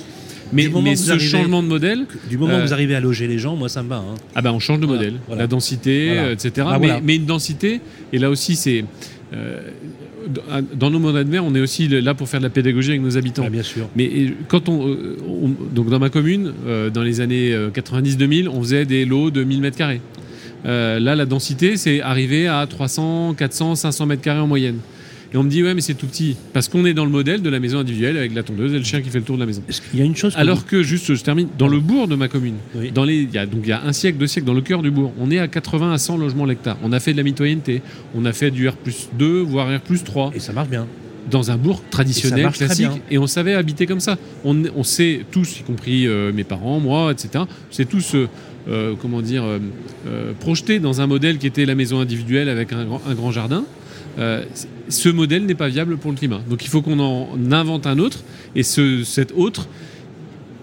Mais, 0.53 0.95
ce 0.95 1.11
arrivez- 1.11 1.25
changement 1.25 1.61
de 1.63 1.67
modèle, 1.67 2.05
Du 2.29 2.37
moment 2.37 2.53
Euh, 2.53 2.59
où 2.63 2.67
vous 2.67 2.73
arrivez 2.73 2.95
à 2.95 2.99
loger 2.99 3.27
les 3.27 3.39
gens, 3.39 3.55
moi 3.55 3.69
ça 3.69 3.83
me 3.83 3.89
va. 3.89 3.97
hein. 3.97 4.15
ah 4.35 4.41
ben 4.41 4.51
on 4.51 4.59
change 4.59 4.79
de 4.79 4.85
Voilà, 4.85 5.01
modèle, 5.01 5.19
voilà. 5.27 5.41
la 5.43 5.47
densité, 5.47 6.07
Voilà. 6.07 6.21
euh, 6.23 6.33
etc. 6.33 6.67
Ah, 6.69 6.79
mais, 7.03 7.15
une 7.15 7.25
densité, 7.25 7.81
et 8.11 8.17
là 8.19 8.29
aussi 8.29 8.55
c'est... 8.55 8.85
euh, 9.33 9.59
dans 10.73 10.89
nos 10.89 10.99
mandats 10.99 11.23
de 11.25 11.29
maire, 11.29 11.43
on 11.43 11.53
est 11.53 11.59
aussi 11.59 11.87
là 11.89 12.13
pour 12.13 12.29
faire 12.29 12.39
de 12.39 12.45
la 12.45 12.49
pédagogie 12.49 12.91
avec 12.91 13.01
nos 13.01 13.17
habitants. 13.17 13.43
Ah, 13.45 13.49
bien 13.49 13.63
sûr. 13.63 13.89
Mais 13.95 14.05
et, 14.05 14.33
quand 14.47 14.69
on, 14.69 14.87
euh, 14.87 15.17
on- 15.27 15.49
donc 15.75 15.89
dans 15.89 15.99
ma 15.99 16.09
commune, 16.09 16.53
euh, 16.65 16.89
dans 16.89 17.03
les 17.03 17.19
années 17.19 17.51
euh, 17.53 17.69
90-2000, 17.71 18.47
on 18.47 18.61
faisait 18.61 18.85
des 18.85 19.03
lots 19.05 19.31
de 19.31 19.43
1000 19.43 19.59
mètres 19.59 19.77
carrés. 19.77 19.99
Euh, 20.65 20.97
là, 20.99 21.15
la 21.15 21.25
densité, 21.25 21.75
c'est 21.75 21.99
arrivé 22.01 22.47
à 22.47 22.65
300, 22.67 23.33
400, 23.37 23.75
500 23.75 24.05
mètres 24.05 24.21
carrés 24.21 24.39
en 24.39 24.47
moyenne. 24.47 24.77
Et 25.33 25.37
on 25.37 25.43
me 25.43 25.49
dit 25.49 25.63
ouais, 25.63 25.73
mais 25.73 25.81
c'est 25.81 25.95
tout 25.95 26.05
petit 26.05 26.35
parce 26.53 26.67
qu'on 26.69 26.85
est 26.85 26.93
dans 26.93 27.05
le 27.05 27.11
modèle 27.11 27.41
de 27.41 27.49
la 27.49 27.59
maison 27.59 27.79
individuelle 27.79 28.17
avec 28.17 28.35
la 28.35 28.43
tondeuse 28.43 28.73
et 28.73 28.77
le 28.77 28.83
chien 28.83 29.01
qui 29.01 29.09
fait 29.09 29.17
le 29.17 29.23
tour 29.25 29.35
de 29.35 29.39
la 29.41 29.47
maison. 29.47 29.63
Qu'il 29.89 29.99
y 29.99 30.03
a 30.03 30.05
une 30.05 30.15
chose 30.15 30.33
Alors 30.37 30.65
que 30.65 30.83
juste, 30.83 31.13
je 31.13 31.23
termine, 31.23 31.47
dans 31.57 31.67
le 31.67 31.79
bourg 31.79 32.07
de 32.07 32.15
ma 32.15 32.27
commune, 32.27 32.55
Oui. 32.75 32.91
dans 32.91 33.03
les, 33.03 33.21
il 33.23 33.31
y 33.33 33.37
a, 33.39 33.45
donc 33.47 33.61
il 33.63 33.69
y 33.69 33.71
a 33.71 33.83
un 33.83 33.93
siècle, 33.93 34.17
deux 34.19 34.27
siècles, 34.27 34.45
dans 34.45 34.53
le 34.53 34.61
cœur 34.61 34.83
du 34.83 34.91
bourg, 34.91 35.11
on 35.19 35.31
est 35.31 35.39
à 35.39 35.47
80 35.47 35.91
à 35.91 35.97
100 35.97 36.17
logements 36.17 36.45
l'hectare. 36.45 36.77
On 36.83 36.91
a 36.91 36.99
fait 36.99 37.13
de 37.13 37.17
la 37.17 37.23
mitoyenneté, 37.23 37.81
on 38.13 38.25
a 38.25 38.33
fait 38.33 38.51
du 38.51 38.67
R 38.69 38.73
2, 39.17 39.39
voire 39.41 39.67
R 39.75 39.81
3. 40.03 40.29
vous- 40.29 40.35
et 40.35 40.39
ça 40.39 40.53
marche 40.53 40.69
bien. 40.69 40.85
dans 41.31 41.49
un 41.51 41.57
bourg 41.57 41.81
traditionnel, 41.89 42.51
classique, 42.51 42.87
et 43.09 43.17
on 43.17 43.25
savait 43.27 43.53
habiter 43.55 43.87
comme 43.87 44.01
ça. 44.01 44.17
On, 44.45 44.61
on 44.75 44.83
sait 44.83 45.21
tous, 45.31 45.61
y 45.61 45.63
compris 45.63 46.05
euh, 46.05 46.31
mes 46.33 46.43
parents, 46.43 46.79
moi, 46.79 47.11
etc., 47.11 47.45
on 47.45 47.73
s'est 47.73 47.85
tous, 47.85 48.13
euh, 48.13 48.27
euh, 48.69 48.93
comment 49.01 49.21
dire, 49.21 49.43
projetés 50.39 50.79
dans 50.79 51.01
un 51.01 51.07
modèle 51.07 51.37
qui 51.37 51.47
était 51.47 51.65
la 51.65 51.75
maison 51.75 51.99
individuelle 51.99 52.49
avec 52.49 52.71
un 52.73 52.85
grand 53.15 53.31
jardin. 53.31 53.63
Euh, 54.19 54.43
ce 54.89 55.09
modèle 55.09 55.45
n'est 55.45 55.55
pas 55.55 55.69
viable 55.69 55.97
pour 55.97 56.11
le 56.11 56.17
climat. 56.17 56.41
Donc 56.49 56.63
il 56.65 56.69
faut 56.69 56.81
qu'on 56.81 56.99
en 56.99 57.29
invente 57.51 57.87
un 57.87 57.97
autre, 57.99 58.23
et 58.55 58.63
ce, 58.63 59.03
cet 59.03 59.31
autre, 59.31 59.67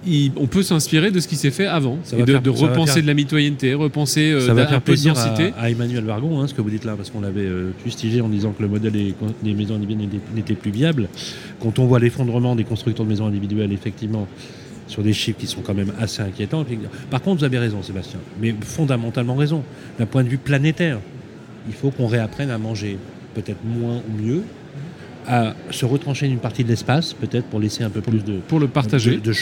il- 0.07 0.33
on 0.37 0.47
peut 0.47 0.63
s'inspirer 0.63 1.11
de 1.11 1.21
ce 1.21 1.29
qui 1.29 1.37
s'est 1.37 1.51
fait 1.51 1.67
avant, 1.67 1.99
Ça 2.05 2.17
et 2.17 2.23
de, 2.23 2.33
faire- 2.33 2.41
de 2.43 2.53
ça 2.53 2.61
va 2.65 2.69
repenser 2.73 2.93
faire- 2.95 3.03
de 3.03 3.07
la 3.09 3.15
mitoyenneté, 3.15 3.75
repenser 3.75 4.31
euh, 4.33 4.47
Ça 4.47 4.55
va 4.55 4.67
faire 4.67 4.81
plaisir 4.81 5.15
à, 5.59 5.71
Emmanuel 5.71 6.05
Vargon, 6.05 6.41
hein, 6.41 6.47
ce 6.47 6.55
que 6.55 6.63
vous 6.63 6.71
dites 6.71 6.85
là, 6.85 6.95
parce 6.97 7.11
qu'on 7.11 7.21
l'avait 7.21 7.41
euh, 7.43 7.71
fustigé 7.85 8.21
en 8.21 8.29
disant 8.29 8.53
que 8.53 8.63
le 8.63 8.69
modèle 8.69 8.93
des, 8.93 9.15
des 9.43 9.53
maisons 9.55 9.75
individuelles 9.75 10.09
n'était 10.35 10.55
plus 10.55 10.71
viable. 10.71 11.09
Quand 11.61 11.79
on 11.79 11.87
voit 11.87 11.99
l'effondrement 11.99 12.55
des 12.57 12.65
constructeurs 12.65 13.05
de 13.05 13.11
maisons 13.11 13.27
individuelles, 13.27 13.73
effectivement, 13.73 14.27
sur 14.87 15.03
des 15.03 15.13
chiffres 15.13 15.39
qui 15.39 15.47
sont 15.47 15.61
quand 15.61 15.75
même 15.75 15.93
assez 16.01 16.21
inquiétants. 16.23 16.65
Par 17.11 17.21
contre, 17.23 17.39
vous 17.41 17.45
avez 17.45 17.59
raison, 17.59 17.83
Sébastien, 17.83 18.19
mais 18.41 18.55
fondamentalement 18.61 19.35
raison. 19.37 19.63
D'un 19.99 20.07
point 20.07 20.25
de 20.25 20.29
vue 20.29 20.39
planétaire, 20.39 20.99
il 21.69 21.75
faut 21.75 21.91
qu'on 21.91 22.07
réapprenne 22.09 22.51
à 22.51 22.59
manger 22.59 22.97
peut-être 23.35 23.65
moins 23.65 23.97
ou 24.09 24.23
mieux, 24.23 24.43
à 25.27 25.55
se 25.71 25.85
retrancher 25.85 26.27
d'une 26.29 26.39
partie 26.39 26.65
de 26.65 26.69
l'espace, 26.69 27.13
peut-être 27.13 27.45
pour 27.47 27.61
laisser 27.61 27.85
un 27.85 27.91
peu 27.91 28.01
plus 28.01 28.25
de, 28.25 28.39
Pour 28.49 28.59
le 28.59 28.69
partager, 28.69 29.19
de, 29.19 29.33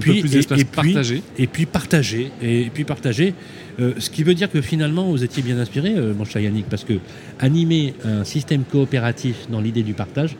peu 0.00 0.12
plus 0.20 0.30
d'espace 0.30 0.60
et 0.60 0.64
puis- 0.64 0.92
partagé. 0.92 1.22
et 1.36 1.46
puis 1.46 1.66
partager. 1.66 2.30
Et, 2.40 2.70
puis 2.72 2.84
partager. 2.84 3.34
Euh, 3.80 3.92
ce 3.98 4.08
qui 4.08 4.22
veut 4.22 4.34
dire 4.34 4.50
que 4.50 4.60
finalement 4.60 5.10
vous 5.10 5.22
étiez 5.24 5.42
bien 5.42 5.58
inspiré 5.58 5.94
euh, 5.96 6.14
mon 6.14 6.24
cher 6.24 6.42
Yannick 6.42 6.66
parce 6.68 6.84
que 6.84 6.94
animer 7.38 7.94
un 8.04 8.24
système 8.24 8.62
coopératif 8.64 9.48
dans 9.50 9.60
l'idée 9.60 9.82
du 9.82 9.94
partage 9.94 10.36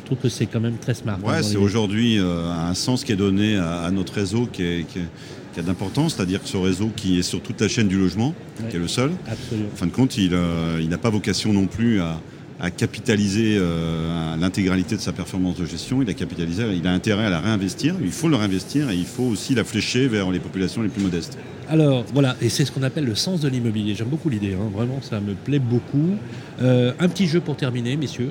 je 0.00 0.04
trouve 0.04 0.18
que 0.18 0.28
c'est 0.28 0.46
quand 0.46 0.60
même 0.60 0.76
très 0.76 0.94
smart 0.94 1.18
hein, 1.20 1.26
Ouais, 1.28 1.40
dans 1.40 1.46
c'est 1.46 1.56
aujourd'hui 1.56 2.18
euh, 2.18 2.44
un 2.52 2.74
sens 2.74 3.02
qui 3.02 3.12
est 3.12 3.16
donné 3.16 3.56
à, 3.56 3.80
à 3.80 3.90
notre 3.90 4.12
réseau 4.14 4.46
qui, 4.46 4.62
est, 4.62 4.86
qui, 4.86 5.00
est- 5.00 5.08
qui 5.56 5.60
a 5.60 5.62
d'importance, 5.62 6.14
c'est-à-dire 6.14 6.42
que 6.42 6.48
ce 6.48 6.58
réseau 6.58 6.90
qui 6.94 7.18
est 7.18 7.22
sur 7.22 7.40
toute 7.40 7.58
la 7.62 7.68
chaîne 7.68 7.88
du 7.88 7.96
logement, 7.98 8.34
Ouais. 8.62 8.68
qui 8.68 8.76
est 8.76 8.78
le 8.78 8.88
seul, 8.88 9.12
absolument 9.26 9.68
en 9.72 9.76
fin 9.76 9.86
de 9.86 9.90
compte, 9.92 10.18
il 10.18 10.36
il 10.80 10.88
n'a 10.90 10.98
pas 10.98 11.08
vocation 11.08 11.50
non 11.54 11.66
plus 11.66 12.00
à, 12.02 12.20
à 12.60 12.70
capitaliser 12.70 13.56
euh, 13.58 14.36
l'intégralité 14.36 14.96
de 14.96 15.00
sa 15.00 15.12
performance 15.12 15.56
de 15.56 15.64
gestion. 15.64 16.02
Il 16.02 16.10
a 16.10 16.14
capitalisé, 16.14 16.64
il 16.74 16.86
a 16.86 16.92
intérêt 16.92 17.24
à 17.24 17.30
la 17.30 17.40
réinvestir. 17.40 17.94
Il 18.02 18.12
faut 18.12 18.28
le 18.28 18.36
réinvestir 18.36 18.90
et 18.90 18.96
il 18.96 19.06
faut 19.06 19.22
aussi 19.24 19.54
la 19.54 19.64
flécher 19.64 20.08
vers 20.08 20.30
les 20.30 20.40
populations 20.40 20.82
les 20.82 20.88
plus 20.90 21.02
modestes. 21.02 21.38
Alors 21.70 22.04
voilà, 22.12 22.36
et 22.42 22.48
c'est 22.50 22.64
ce 22.66 22.70
qu'on 22.72 22.82
appelle 22.82 23.04
le 23.06 23.14
sens 23.14 23.40
de 23.40 23.48
l'immobilier. 23.48 23.94
J'aime 23.94 24.08
beaucoup 24.08 24.28
l'idée, 24.28 24.52
hein, 24.54 24.70
vraiment, 24.74 25.00
ça 25.00 25.20
me 25.20 25.32
plaît 25.34 25.58
beaucoup. 25.58 26.16
Euh, 26.60 26.92
un 27.00 27.08
petit 27.08 27.26
jeu 27.26 27.40
pour 27.40 27.56
terminer, 27.56 27.96
messieurs. 27.96 28.30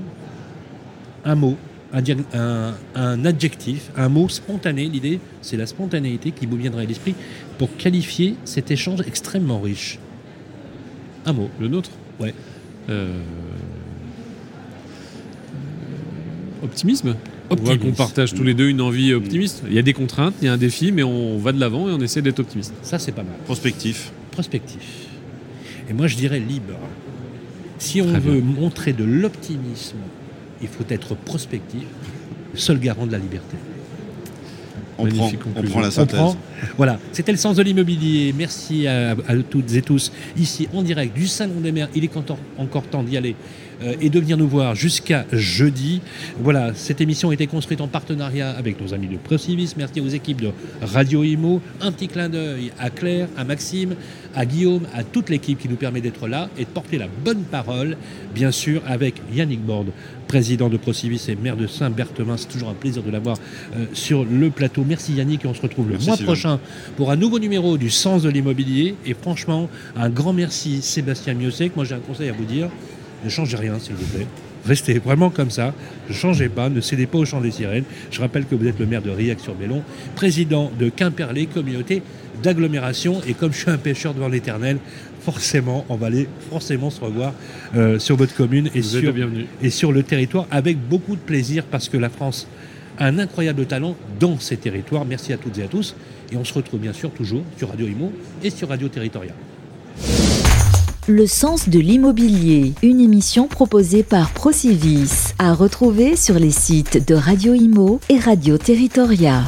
Un 1.26 1.36
mot, 1.36 1.58
un, 1.96 2.40
un- 2.40 2.74
un 2.96 3.26
adjectif, 3.26 3.90
un 3.96 4.10
mot 4.10 4.28
spontané. 4.30 4.88
L'idée, 4.90 5.20
c'est 5.42 5.58
la 5.58 5.66
spontanéité 5.66 6.32
qui 6.32 6.46
vous 6.46 6.58
viendrait 6.58 6.84
à 6.84 6.88
l'esprit 6.88 7.16
pour 7.58 7.76
qualifier 7.78 8.36
cet 8.46 8.72
échange 8.72 9.02
extrêmement 9.08 9.60
riche. 9.62 10.00
Un 11.26 11.34
mot. 11.34 11.50
Le 11.60 11.68
nôtre? 11.68 11.90
Ouais. 12.20 12.34
Euh, 12.90 13.18
Optimisme? 16.64 17.16
On 17.50 17.56
voit 17.56 17.74
Optimisme. 17.74 17.80
qu'on 17.92 17.96
partage 17.96 18.34
tous 18.34 18.44
les 18.44 18.54
deux 18.56 18.70
une 18.70 18.82
envie 18.82 19.14
optimiste. 19.14 19.62
Il 19.68 19.74
y 19.74 19.80
a 19.80 19.84
des 19.84 19.94
contraintes, 19.94 20.34
il 20.42 20.46
y 20.46 20.48
a 20.48 20.54
un 20.54 20.58
défi, 20.58 20.92
mais 20.92 21.04
on 21.04 21.38
va 21.38 21.52
de 21.52 21.60
l'avant 21.60 21.88
et 21.88 21.92
on 21.92 22.00
essaie 22.02 22.22
d'être 22.24 22.40
optimiste. 22.40 22.74
Ça, 22.82 22.98
c'est 22.98 23.12
pas 23.12 23.24
mal. 23.24 23.36
Prospectif. 23.46 24.12
Prospectif. 24.32 24.82
Et 25.90 25.94
moi, 25.94 26.08
je 26.08 26.16
dirais 26.16 26.40
libre. 26.40 26.74
Si 27.78 28.02
on 28.02 28.08
Très 28.10 28.20
veut 28.20 28.42
montrer 28.42 28.94
de 28.94 29.04
l'optimisme, 29.04 29.98
il 30.66 30.70
faut 30.70 30.86
être 30.90 31.16
prospectif, 31.16 31.84
seul 32.54 32.80
garant 32.80 33.06
de 33.06 33.12
la 33.12 33.18
liberté. 33.18 33.58
On 34.98 35.08
prend, 35.08 35.32
on 35.58 35.62
prend 35.64 35.82
la 35.82 35.92
synthèse. 35.92 36.18
prend. 36.18 36.38
Voilà, 36.78 37.00
c'était 37.12 37.34
le 37.34 37.38
sens 37.38 37.58
de 37.58 37.64
l'immobilier. 37.64 38.34
Merci 38.38 38.88
à, 38.88 39.12
à 39.12 39.36
toutes 39.50 39.74
et 39.74 39.82
tous 39.82 40.12
ici 40.38 40.70
en 40.74 40.82
direct 40.84 41.14
du 41.14 41.28
Salon 41.28 41.60
des 41.60 41.74
Mers. 41.74 41.90
Il 41.96 42.04
est 42.06 42.12
encore, 42.58 42.84
temps 42.84 43.04
d'y 43.04 43.18
aller 43.18 43.36
et 44.02 44.10
de 44.10 44.20
venir 44.20 44.38
nous 44.38 44.48
voir 44.48 44.76
jusqu'à 44.76 45.26
jeudi. 45.32 46.02
Voilà, 46.40 46.74
cette 46.74 47.02
émission 47.02 47.30
a 47.30 47.34
été 47.34 47.48
construite 47.48 47.82
en 47.82 47.88
partenariat 47.88 48.52
avec 48.52 48.82
nos 48.82 48.94
amis 48.94 49.08
de 49.08 49.18
Procivis. 49.18 49.74
Merci 49.78 50.02
aux 50.02 50.08
équipes 50.08 50.42
de 50.42 50.52
Radio 50.82 51.24
Imo. 51.24 51.62
Un 51.82 51.92
petit 51.92 52.08
clin 52.08 52.30
d'œil 52.30 52.72
à 52.80 52.90
Claire, 52.90 53.28
à 53.38 53.44
Maxime, 53.44 53.96
à 54.36 54.46
Guillaume, 54.46 54.82
à 54.94 55.04
toute 55.04 55.30
l'équipe 55.30 55.60
qui 55.60 55.70
nous 55.70 55.76
permet 55.76 56.02
d'être 56.02 56.28
là 56.28 56.50
et 56.58 56.66
de 56.66 56.70
porter 56.70 56.98
la 56.98 57.08
bonne 57.24 57.44
parole, 57.44 57.98
bien 58.34 58.52
sûr, 58.52 58.82
avec 58.86 59.16
Yannick 59.34 59.62
Borde, 59.62 59.92
président 60.28 60.70
de 60.70 60.78
Procivis 60.78 61.26
et 61.30 61.36
maire 61.36 61.56
de 61.56 61.68
Saint-Berthevin. 61.68 62.38
C'est 62.38 62.50
toujours 62.50 62.70
un 62.70 62.74
plaisir 62.74 63.04
de 63.04 63.12
l'avoir 63.12 63.38
euh, 63.76 63.86
sur 63.94 64.26
le 64.26 64.50
plateau. 64.50 64.84
Merci 64.88 65.14
Yannick 65.14 65.46
et 65.46 65.48
on 65.48 65.54
se 65.54 65.62
retrouve 65.62 65.88
le 65.88 65.94
Merci, 65.94 66.08
mois 66.08 66.18
Sylvain. 66.18 66.32
prochain 66.34 66.60
pour 66.98 67.12
un 67.12 67.16
nouveau 67.16 67.40
numéro 67.40 67.78
du 67.78 67.90
Sens 67.90 68.24
de 68.24 68.30
l'immobilier. 68.30 68.96
Et 69.06 69.14
franchement, 69.14 69.70
un 69.96 70.10
grand 70.10 70.34
merci 70.34 70.82
Sébastien 70.82 71.34
Miosek. 71.34 71.76
Moi 71.76 71.86
j'ai 71.86 71.96
un 71.96 72.00
conseil 72.00 72.30
à 72.30 72.34
vous 72.34 72.46
dire, 72.46 72.70
ne 73.24 73.30
changez 73.30 73.58
rien 73.58 73.80
s'il 73.80 73.96
vous 73.96 74.06
plaît. 74.06 74.28
Restez 74.66 74.98
vraiment 74.98 75.30
comme 75.30 75.52
ça, 75.52 75.74
ne 76.10 76.14
changez 76.14 76.50
pas, 76.50 76.70
ne 76.70 76.82
cédez 76.82 77.06
pas 77.06 77.20
au 77.20 77.26
chant 77.26 77.40
des 77.40 77.52
sirènes. 77.52 77.84
Je 78.10 78.20
rappelle 78.20 78.46
que 78.46 78.56
vous 78.56 78.68
êtes 78.68 78.80
le 78.80 78.88
maire 78.88 79.04
de 79.04 79.12
Riac-sur-Bellon, 79.12 79.84
président 80.16 80.72
de 80.80 80.90
Quimperlé, 80.90 81.46
communauté 81.46 82.02
d'agglomération. 82.42 83.22
Et 83.28 83.36
comme 83.36 83.54
je 83.54 83.60
suis 83.60 83.72
un 83.72 83.78
pêcheur 83.78 84.16
devant 84.16 84.28
l'éternel, 84.28 84.80
forcément, 85.22 85.86
on 85.90 85.96
va 85.96 86.08
aller 86.08 86.28
forcément 86.50 86.90
se 86.90 87.00
revoir 87.00 87.34
euh, 87.76 88.00
sur 88.00 88.16
votre 88.16 88.36
commune 88.36 88.70
et 88.74 88.82
sur, 88.82 89.02
le 89.04 89.12
bienvenu. 89.12 89.46
et 89.62 89.70
sur 89.70 89.92
le 89.92 90.02
territoire 90.02 90.48
avec 90.50 90.78
beaucoup 90.80 91.16
de 91.16 91.22
plaisir 91.22 91.64
parce 91.64 91.88
que 91.88 91.98
la 91.98 92.10
France 92.10 92.48
a 92.98 93.06
un 93.06 93.20
incroyable 93.20 93.66
talent 93.68 93.96
dans 94.20 94.40
ces 94.40 94.58
territoires. 94.58 95.06
Merci 95.06 95.32
à 95.32 95.38
toutes 95.38 95.58
et 95.60 95.64
à 95.64 95.68
tous. 95.68 95.96
Et 96.32 96.38
on 96.38 96.44
se 96.44 96.54
retrouve 96.54 96.80
bien 96.80 96.94
sûr 96.94 97.12
toujours 97.12 97.44
sur 97.58 97.70
Radio 97.70 97.88
Imo 97.88 98.12
et 98.44 98.50
sur 98.50 98.70
Radio 98.70 98.88
Territorial. 98.88 99.36
Le 101.08 101.28
sens 101.28 101.70
de 101.70 101.78
l'immobilier, 101.78 102.74
une 102.82 103.00
émission 103.00 103.48
proposée 103.48 104.02
par 104.02 104.32
Procivis, 104.32 105.36
à 105.38 105.54
retrouver 105.54 106.16
sur 106.16 106.40
les 106.40 106.50
sites 106.50 107.08
de 107.08 107.14
Radio 107.14 107.54
Imo 107.54 108.00
et 108.10 108.18
Radio 108.18 108.58
Territoria. 108.58 109.44